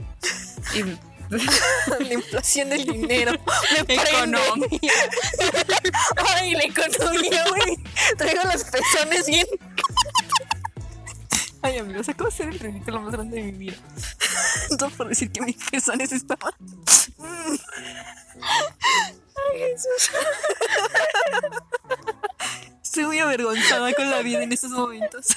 y 0.74 0.82
de- 0.82 0.98
la 2.00 2.12
inflación 2.12 2.68
del 2.68 2.84
dinero. 2.84 3.32
Me. 3.88 3.94
Economía. 3.94 4.92
Ay, 6.36 6.52
la 6.52 6.64
economía, 6.64 7.44
güey. 7.48 7.78
Traigo 8.18 8.42
los 8.52 8.64
pezones 8.64 9.26
bien. 9.26 9.46
Ay, 11.62 11.78
amigos, 11.78 12.08
acabo 12.08 12.28
de 12.28 12.36
ser 12.36 12.48
el 12.48 12.58
ridículo 12.58 13.00
más 13.00 13.12
grande 13.12 13.36
de 13.36 13.44
mi 13.44 13.52
vida. 13.52 13.76
Todo 14.78 14.90
por 14.90 15.08
decir 15.08 15.30
que 15.30 15.40
mis 15.42 15.56
pezones 15.70 16.12
estaban. 16.12 16.52
Mm. 17.18 17.56
Estoy 22.82 23.04
muy 23.06 23.18
avergonzada 23.20 23.92
con 23.94 24.10
la 24.10 24.22
vida 24.22 24.42
en 24.42 24.52
estos 24.52 24.70
momentos. 24.70 25.36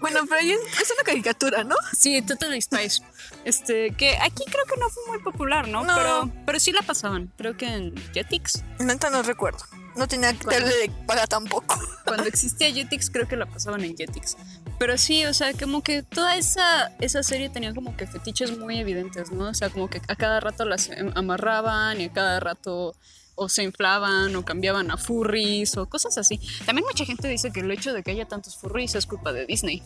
Bueno, 0.00 0.20
pero 0.28 0.40
es 0.40 0.92
una 0.92 1.02
caricatura, 1.04 1.64
¿no? 1.64 1.76
Sí, 1.92 2.20
Totally 2.22 2.60
Spice. 2.60 3.02
Este, 3.44 3.90
que 3.92 4.16
aquí 4.18 4.44
creo 4.44 4.64
que 4.66 4.78
no 4.78 4.88
fue 4.90 5.06
muy 5.08 5.18
popular, 5.18 5.68
¿no? 5.68 5.84
No. 5.84 5.94
Pero, 5.94 6.30
pero 6.46 6.60
sí 6.60 6.72
la 6.72 6.82
pasaban. 6.82 7.32
Creo 7.36 7.56
que 7.56 7.66
en 7.66 7.94
Jetix. 8.12 8.62
Neta 8.78 9.10
no 9.10 9.22
recuerdo. 9.22 9.64
No 9.96 10.08
tenía 10.08 10.32
tele 10.32 10.66
de 10.66 10.90
paga 11.06 11.26
tampoco. 11.26 11.78
Cuando 12.04 12.24
existía 12.24 12.72
Jetix, 12.72 13.10
creo 13.10 13.28
que 13.28 13.36
la 13.36 13.46
pasaban 13.46 13.84
en 13.84 13.96
Jetix. 13.96 14.36
Pero 14.78 14.98
sí, 14.98 15.24
o 15.24 15.32
sea, 15.32 15.52
como 15.52 15.82
que 15.82 16.02
toda 16.02 16.36
esa, 16.36 16.88
esa 17.00 17.22
serie 17.22 17.48
tenía 17.48 17.72
como 17.72 17.96
que 17.96 18.06
fetiches 18.06 18.58
muy 18.58 18.78
evidentes, 18.78 19.30
¿no? 19.30 19.48
O 19.48 19.54
sea, 19.54 19.70
como 19.70 19.88
que 19.88 20.02
a 20.08 20.16
cada 20.16 20.40
rato 20.40 20.64
las 20.64 20.90
em- 20.90 21.12
amarraban 21.14 22.00
y 22.00 22.06
a 22.06 22.12
cada 22.12 22.40
rato 22.40 22.94
o 23.36 23.48
se 23.48 23.62
inflaban 23.62 24.34
o 24.36 24.44
cambiaban 24.44 24.90
a 24.90 24.96
furries 24.96 25.76
o 25.76 25.88
cosas 25.88 26.18
así. 26.18 26.40
También 26.66 26.86
mucha 26.86 27.04
gente 27.04 27.28
dice 27.28 27.52
que 27.52 27.60
el 27.60 27.70
hecho 27.70 27.92
de 27.92 28.02
que 28.02 28.10
haya 28.10 28.26
tantos 28.26 28.56
furries 28.56 28.94
es 28.94 29.06
culpa 29.06 29.32
de 29.32 29.46
Disney. 29.46 29.82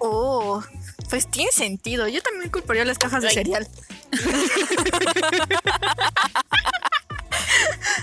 Oh, 0.00 0.62
pues 1.10 1.28
tiene 1.28 1.50
sentido. 1.50 2.06
Yo 2.08 2.22
también 2.22 2.50
culparía 2.50 2.84
las 2.84 2.98
cajas 2.98 3.22
de 3.22 3.30
cereal. 3.30 3.66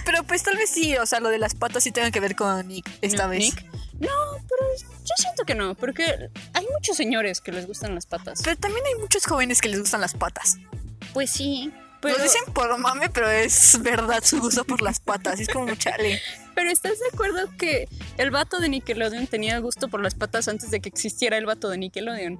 Pero 0.06 0.24
pues 0.24 0.44
tal 0.44 0.58
vez 0.58 0.70
sí, 0.70 0.96
o 0.98 1.06
sea, 1.06 1.20
lo 1.20 1.30
de 1.30 1.38
las 1.38 1.56
patas 1.56 1.84
sí 1.84 1.92
tenga 1.92 2.12
que 2.12 2.20
ver 2.20 2.36
con 2.36 2.68
Nick 2.68 2.90
esta 3.02 3.28
vez. 3.28 3.40
Nick. 3.40 3.66
No, 4.00 4.10
pero 4.50 4.64
yo 5.04 5.14
siento 5.18 5.46
que 5.46 5.56
no, 5.56 5.76
porque 5.76 6.30
hay 6.54 6.68
muchos 6.74 6.98
señores 6.98 7.40
que 7.42 7.52
les 7.52 7.66
gustan 7.66 7.96
las 7.96 8.06
patas. 8.06 8.42
Pero 8.44 8.58
también 8.58 8.86
hay 8.86 8.96
muchos 8.96 9.26
jóvenes 9.26 9.62
que 9.62 9.70
les 9.70 9.80
gustan 9.80 10.02
las 10.02 10.14
patas. 10.14 10.58
Pues 11.14 11.30
sí, 11.32 11.72
pero, 12.02 12.18
Lo 12.18 12.24
dicen 12.24 12.42
por 12.54 12.78
mame, 12.78 13.10
pero 13.10 13.30
es 13.30 13.82
verdad 13.82 14.24
su 14.24 14.40
gusto 14.40 14.64
por 14.64 14.82
las 14.82 15.00
patas. 15.00 15.40
Es 15.40 15.48
como 15.50 15.74
chale. 15.76 16.22
pero 16.54 16.70
¿estás 16.70 17.00
de 17.00 17.06
acuerdo 17.12 17.50
que 17.58 17.88
el 18.18 18.32
vato 18.32 18.60
de 18.60 18.70
Nickelodeon 18.70 19.28
tenía 19.28 19.58
gusto 19.60 19.88
por 19.88 20.04
las 20.04 20.14
patas 20.14 20.48
antes 20.48 20.70
de 20.72 20.82
que 20.82 20.90
existiera 20.90 21.38
el 21.38 21.46
vato 21.46 21.70
de 21.70 21.78
Nickelodeon? 21.78 22.40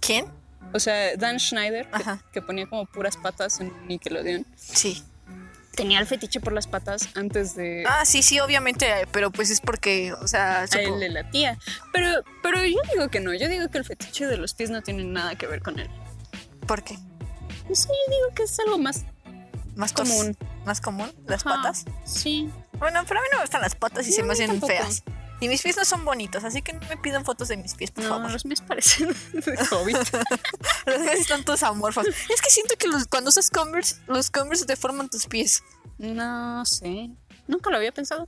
¿Quién? 0.00 0.26
O 0.72 0.80
sea, 0.80 1.16
Dan 1.16 1.38
Schneider, 1.38 1.88
que 2.32 2.42
ponía 2.42 2.66
como 2.66 2.86
puras 2.86 3.16
patas 3.16 3.60
en 3.60 3.72
Nickelodeon, 3.86 4.46
Sí. 4.56 5.04
Tenía 5.74 5.98
el 6.00 6.06
fetiche 6.06 6.40
por 6.40 6.52
las 6.52 6.66
patas 6.66 7.08
antes 7.14 7.54
de 7.54 7.84
Ah, 7.86 8.04
sí, 8.04 8.22
sí, 8.22 8.40
obviamente, 8.40 8.86
pero 9.12 9.30
pues 9.30 9.50
es 9.50 9.60
porque, 9.60 10.12
o 10.14 10.26
sea, 10.26 10.60
a 10.60 10.64
él 10.64 10.68
supo- 10.70 10.98
le 10.98 11.08
latía. 11.10 11.58
Pero, 11.92 12.22
pero 12.42 12.64
yo 12.64 12.78
digo 12.92 13.08
que 13.08 13.20
no, 13.20 13.34
yo 13.34 13.48
digo 13.48 13.68
que 13.70 13.78
el 13.78 13.84
fetiche 13.84 14.26
de 14.26 14.36
los 14.36 14.54
pies 14.54 14.70
no 14.70 14.82
tiene 14.82 15.04
nada 15.04 15.36
que 15.36 15.46
ver 15.46 15.60
con 15.62 15.78
él. 15.78 15.90
¿por 16.66 16.82
qué? 16.82 16.96
No 17.68 17.74
sé, 17.74 17.88
yo 17.88 18.12
digo 18.16 18.34
que 18.34 18.42
es 18.44 18.58
algo 18.60 18.78
más 18.78 19.04
Más 19.76 19.92
común. 19.92 20.36
Más 20.64 20.80
común, 20.80 21.12
las 21.26 21.44
Ajá, 21.44 21.56
patas. 21.56 21.84
Sí. 22.06 22.48
Bueno, 22.78 23.02
pero 23.06 23.20
a 23.20 23.22
mí 23.22 23.28
no 23.32 23.38
me 23.38 23.44
gustan 23.44 23.60
las 23.60 23.74
patas 23.74 24.06
y 24.08 24.12
se 24.12 24.22
me 24.22 24.32
hacen 24.32 24.46
tampoco. 24.48 24.72
feas. 24.72 25.02
Y 25.44 25.48
mis 25.48 25.60
pies 25.60 25.76
no 25.76 25.84
son 25.84 26.06
bonitos, 26.06 26.42
así 26.42 26.62
que 26.62 26.72
no 26.72 26.80
me 26.88 26.96
pidan 26.96 27.22
fotos 27.22 27.48
de 27.48 27.58
mis 27.58 27.74
pies, 27.74 27.90
por 27.90 28.02
No, 28.04 28.08
favor. 28.10 28.30
los 28.30 28.46
míos 28.46 28.62
parecen 28.66 29.08
de 29.32 29.66
hobbit. 29.70 29.96
Los 30.86 31.02
pies 31.02 31.20
están 31.20 31.44
todos 31.44 31.62
amorfos. 31.62 32.06
Es 32.06 32.40
que 32.40 32.48
siento 32.48 32.76
que 32.78 32.88
los- 32.88 33.06
cuando 33.08 33.28
usas 33.28 33.50
Converse, 33.50 33.96
los 34.06 34.30
Converse 34.30 34.64
deforman 34.64 35.10
tus 35.10 35.26
pies. 35.26 35.62
No 35.98 36.64
sé. 36.64 37.10
Nunca 37.46 37.68
lo 37.68 37.76
había 37.76 37.92
pensado. 37.92 38.26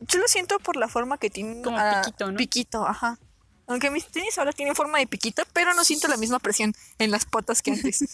Yo 0.00 0.18
lo 0.18 0.28
siento 0.28 0.58
por 0.60 0.76
la 0.76 0.88
forma 0.88 1.18
que 1.18 1.28
tienen. 1.28 1.62
Como 1.62 1.76
ah, 1.78 2.00
piquito, 2.02 2.30
¿no? 2.30 2.36
Piquito, 2.38 2.86
ajá. 2.86 3.18
Aunque 3.66 3.90
mis 3.90 4.06
tenis 4.06 4.38
ahora 4.38 4.52
tienen 4.52 4.74
forma 4.74 4.98
de 4.98 5.06
piquito, 5.06 5.42
pero 5.52 5.74
no 5.74 5.84
siento 5.84 6.08
la 6.08 6.16
misma 6.16 6.38
presión 6.38 6.72
en 6.98 7.10
las 7.10 7.26
patas 7.26 7.60
que 7.60 7.72
antes. 7.72 8.02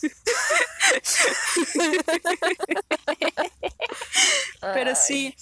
Pero 4.61 4.95
sí. 4.97 5.35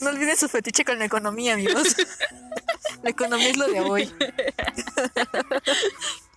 No 0.00 0.10
olviden 0.10 0.36
su 0.36 0.48
fetiche 0.48 0.84
con 0.84 0.98
la 0.98 1.04
economía, 1.06 1.54
amigos. 1.54 1.96
La 3.02 3.10
economía 3.10 3.48
es 3.50 3.56
lo 3.56 3.66
de 3.68 3.80
hoy. 3.80 4.12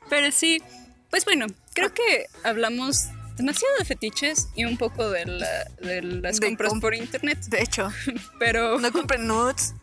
Pero 0.09 0.31
sí. 0.31 0.61
Pues 1.09 1.25
bueno, 1.25 1.47
creo 1.73 1.93
que 1.93 2.27
hablamos 2.43 3.05
demasiado 3.37 3.73
de 3.79 3.85
fetiches 3.85 4.47
y 4.55 4.65
un 4.65 4.77
poco 4.77 5.09
de, 5.09 5.25
la- 5.25 5.63
de 5.81 6.01
las 6.01 6.39
De 6.39 6.47
compras 6.47 6.69
com- 6.69 6.81
por 6.81 6.93
internet. 6.95 7.39
De 7.45 7.61
hecho, 7.61 7.89
Pero 8.39 8.79
no 8.79 8.91
compren 8.91 9.27
nudes. 9.27 9.73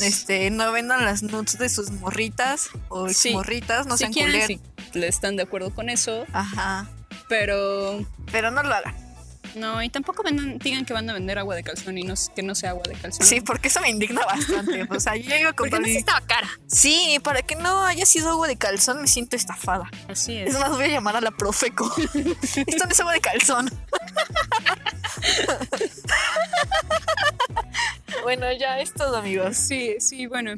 Este, 0.00 0.50
no 0.50 0.70
vendan 0.72 1.04
las 1.04 1.22
nudes 1.22 1.58
de 1.58 1.68
sus 1.68 1.90
morritas 1.90 2.70
o 2.88 3.08
Sí. 3.08 3.32
morritas, 3.32 3.86
no 3.86 3.96
si 3.96 4.04
sean 4.04 4.12
quieren, 4.12 4.46
si 4.46 4.60
le 4.98 5.08
están 5.08 5.36
de 5.36 5.42
acuerdo 5.44 5.74
con 5.74 5.88
eso. 5.88 6.26
Ajá. 6.32 6.88
Pero 7.28 8.04
Pero 8.32 8.50
no 8.50 8.62
lo 8.62 8.74
hagan. 8.74 8.94
No, 9.54 9.82
y 9.82 9.90
tampoco 9.90 10.22
vendan- 10.22 10.58
digan 10.58 10.84
que 10.84 10.92
van 10.92 11.08
a 11.10 11.12
vender 11.12 11.38
agua 11.38 11.54
de 11.54 11.62
calzón 11.62 11.98
y 11.98 12.02
no, 12.04 12.14
que 12.34 12.42
no 12.42 12.54
sea 12.54 12.70
agua 12.70 12.82
de 12.88 12.94
calzón. 12.94 13.26
Sí, 13.26 13.40
porque 13.40 13.68
eso 13.68 13.80
me 13.80 13.90
indigna 13.90 14.24
bastante. 14.24 14.84
O 14.90 15.00
sea, 15.00 15.16
yo 15.16 15.28
llego 15.28 15.50
a 15.50 15.52
porque 15.52 15.70
comprar 15.70 15.82
no 15.82 15.88
mi- 15.88 15.96
estaba 15.96 16.20
cara. 16.22 16.48
Sí, 16.66 17.18
para 17.22 17.42
que 17.42 17.56
no 17.56 17.84
haya 17.84 18.06
sido 18.06 18.30
agua 18.30 18.48
de 18.48 18.56
calzón 18.56 19.02
me 19.02 19.08
siento 19.08 19.36
estafada. 19.36 19.90
Así 20.08 20.36
Es 20.36 20.54
es. 20.54 20.60
más, 20.60 20.70
voy 20.70 20.84
a 20.84 20.88
llamar 20.88 21.16
a 21.16 21.20
la 21.20 21.30
Profeco. 21.30 21.92
Esto 22.66 22.84
no 22.84 22.90
es 22.90 23.00
agua 23.00 23.12
de 23.12 23.20
calzón. 23.20 23.70
bueno, 28.22 28.46
ya 28.52 28.80
es 28.80 28.92
todo, 28.94 29.16
amigos. 29.16 29.56
Sí, 29.56 29.96
sí, 30.00 30.26
bueno. 30.26 30.54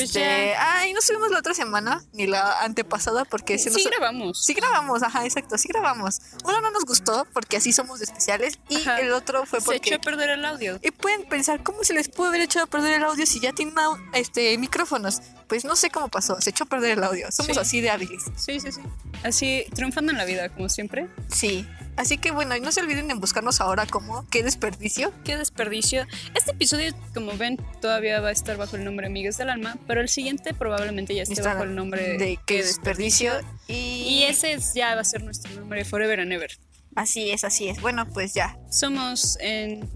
Este, 0.00 0.20
Pues 0.20 0.56
ay, 0.58 0.92
no 0.92 1.00
subimos 1.00 1.30
la 1.30 1.38
otra 1.38 1.54
semana, 1.54 2.02
ni 2.12 2.26
la 2.26 2.60
antepasada, 2.60 3.24
porque 3.24 3.58
se 3.58 3.70
Sí 3.70 3.84
nos- 3.84 3.90
grabamos. 3.96 4.44
Sí 4.44 4.54
grabamos, 4.54 5.02
ajá, 5.02 5.24
exacto, 5.24 5.58
sí 5.58 5.68
grabamos. 5.68 6.20
Uno 6.44 6.60
no 6.60 6.70
nos 6.70 6.84
gustó 6.84 7.26
porque 7.32 7.56
así 7.56 7.72
somos 7.72 7.98
de 7.98 8.04
especiales 8.06 8.58
y 8.68 8.76
Ajá. 8.82 9.00
el 9.00 9.12
otro 9.12 9.44
fue 9.46 9.60
Se 9.60 9.66
porque... 9.66 9.90
echó 9.90 9.96
a 9.96 9.98
perder 10.00 10.30
el 10.30 10.44
audio. 10.44 10.78
Y 10.82 10.90
pueden 10.90 11.24
pensar, 11.28 11.62
¿cómo 11.62 11.84
se 11.84 11.94
les 11.94 12.08
pudo 12.08 12.28
haber 12.28 12.40
echado 12.42 12.64
a 12.66 12.68
perder 12.68 12.94
el 12.94 13.04
audio 13.04 13.26
si 13.26 13.40
ya 13.40 13.52
tienen 13.52 13.74
este, 14.12 14.56
micrófonos? 14.58 15.20
Pues 15.52 15.66
no 15.66 15.76
sé 15.76 15.90
cómo 15.90 16.08
pasó, 16.08 16.40
se 16.40 16.48
echó 16.48 16.64
a 16.64 16.66
perder 16.66 16.92
el 16.96 17.04
audio. 17.04 17.30
Somos 17.30 17.52
Sí. 17.56 17.60
así 17.60 17.80
de 17.82 17.90
hábiles. 17.90 18.22
Sí, 18.36 18.58
sí, 18.58 18.72
sí. 18.72 18.80
Así, 19.22 19.66
triunfando 19.74 20.10
en 20.10 20.16
la 20.16 20.24
vida, 20.24 20.48
como 20.48 20.70
siempre. 20.70 21.08
Sí. 21.28 21.66
Así 21.94 22.16
que 22.16 22.30
bueno, 22.30 22.56
y 22.56 22.60
no 22.62 22.72
se 22.72 22.80
olviden 22.80 23.10
en 23.10 23.20
buscarnos 23.20 23.60
ahora 23.60 23.84
como 23.84 24.26
qué 24.30 24.42
desperdicio. 24.42 25.12
Qué 25.24 25.36
desperdicio. 25.36 26.06
Este 26.34 26.52
episodio, 26.52 26.94
como 27.12 27.36
ven, 27.36 27.58
todavía 27.82 28.18
va 28.22 28.28
a 28.28 28.32
estar 28.32 28.56
bajo 28.56 28.76
el 28.76 28.84
nombre 28.86 29.06
Amigas 29.08 29.36
del 29.36 29.50
Alma, 29.50 29.76
pero 29.86 30.00
el 30.00 30.08
siguiente 30.08 30.54
probablemente 30.54 31.14
ya 31.14 31.24
esté 31.24 31.34
Está 31.34 31.52
bajo 31.52 31.64
el 31.64 31.74
nombre 31.74 32.16
de 32.16 32.38
qué 32.46 32.62
desperdicio. 32.62 33.34
Y, 33.68 33.74
Y 33.74 34.22
ese 34.24 34.54
es- 34.54 34.72
ya 34.72 34.94
va 34.94 35.02
a 35.02 35.04
ser 35.04 35.22
nuestro 35.22 35.52
nombre 35.54 35.84
Forever 35.84 36.18
and 36.20 36.32
Ever. 36.32 36.58
Así 36.96 37.30
es, 37.30 37.44
así 37.44 37.68
es. 37.68 37.78
Bueno, 37.82 38.08
pues 38.08 38.32
ya. 38.32 38.56
Somos 38.70 39.36
en 39.42 39.86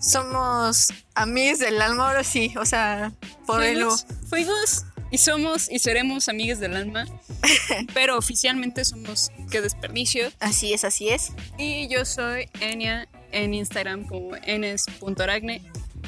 Somos 0.00 0.88
amigos 1.14 1.60
del 1.60 1.80
alma 1.80 2.08
ahora 2.08 2.24
sí. 2.24 2.52
O 2.58 2.66
sea, 2.66 3.12
por 3.46 3.62
el... 3.62 3.86
fuimos 4.28 4.84
y 5.14 5.18
somos 5.18 5.70
y 5.70 5.78
seremos 5.78 6.28
amigas 6.28 6.58
del 6.58 6.74
alma, 6.74 7.06
pero 7.94 8.18
oficialmente 8.18 8.84
somos 8.84 9.30
Qué 9.48 9.60
desperdicio. 9.60 10.32
Así 10.40 10.72
es, 10.72 10.82
así 10.82 11.08
es. 11.08 11.30
Y 11.56 11.86
yo 11.86 12.04
soy 12.04 12.48
Enia 12.58 13.06
en 13.30 13.54
Instagram 13.54 14.08
como 14.08 14.34
enes.aragne. 14.34 15.62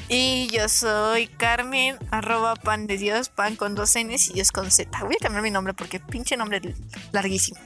Y 0.09 0.47
yo 0.51 0.67
soy 0.67 1.27
Carmen, 1.27 1.97
arroba 2.11 2.55
pan 2.55 2.85
de 2.85 2.97
Dios, 2.97 3.29
pan 3.29 3.55
con 3.55 3.75
dos 3.75 3.95
N's 3.95 4.29
y 4.29 4.33
Dios 4.33 4.51
con 4.51 4.69
Z. 4.71 4.89
Voy 5.03 5.15
a 5.15 5.23
cambiar 5.23 5.41
mi 5.41 5.51
nombre 5.51 5.73
porque 5.73 6.01
pinche 6.01 6.35
nombre 6.35 6.61
larguísimo. 7.13 7.59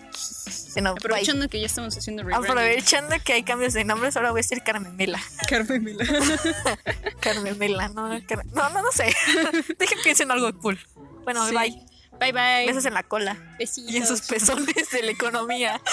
Bueno, 0.73 0.93
bye. 0.93 0.99
Aprovechando 1.01 1.49
que 1.49 1.59
ya 1.59 1.65
estamos 1.65 1.97
haciendo 1.97 2.23
rebranding. 2.23 2.51
Aprovechando 2.51 3.15
que 3.23 3.33
hay 3.33 3.43
cambios 3.43 3.73
de 3.73 3.83
nombres, 3.83 4.15
ahora 4.15 4.29
voy 4.31 4.39
a 4.39 4.43
decir 4.43 4.61
Carmemela. 4.63 5.19
Carmen 5.49 5.83
Mila. 5.83 6.05
Carmemela, 7.19 7.89
no, 7.89 8.09
Car- 8.27 8.45
no, 8.45 8.69
no, 8.69 8.81
no 8.81 8.91
sé. 8.91 9.05
Dejen 9.79 9.97
piensen 10.03 10.27
en 10.27 10.31
algo 10.31 10.51
cool. 10.59 10.79
Bueno, 11.23 11.47
sí. 11.47 11.55
bye. 11.55 11.85
Bye 12.19 12.33
bye. 12.33 12.65
Besos 12.67 12.85
en 12.85 12.93
la 12.93 13.03
cola. 13.03 13.55
Besitos. 13.57 13.91
Y 13.91 13.97
en 13.97 14.05
sus 14.05 14.21
pezones 14.21 14.89
de 14.91 15.01
la 15.03 15.11
economía. 15.11 15.81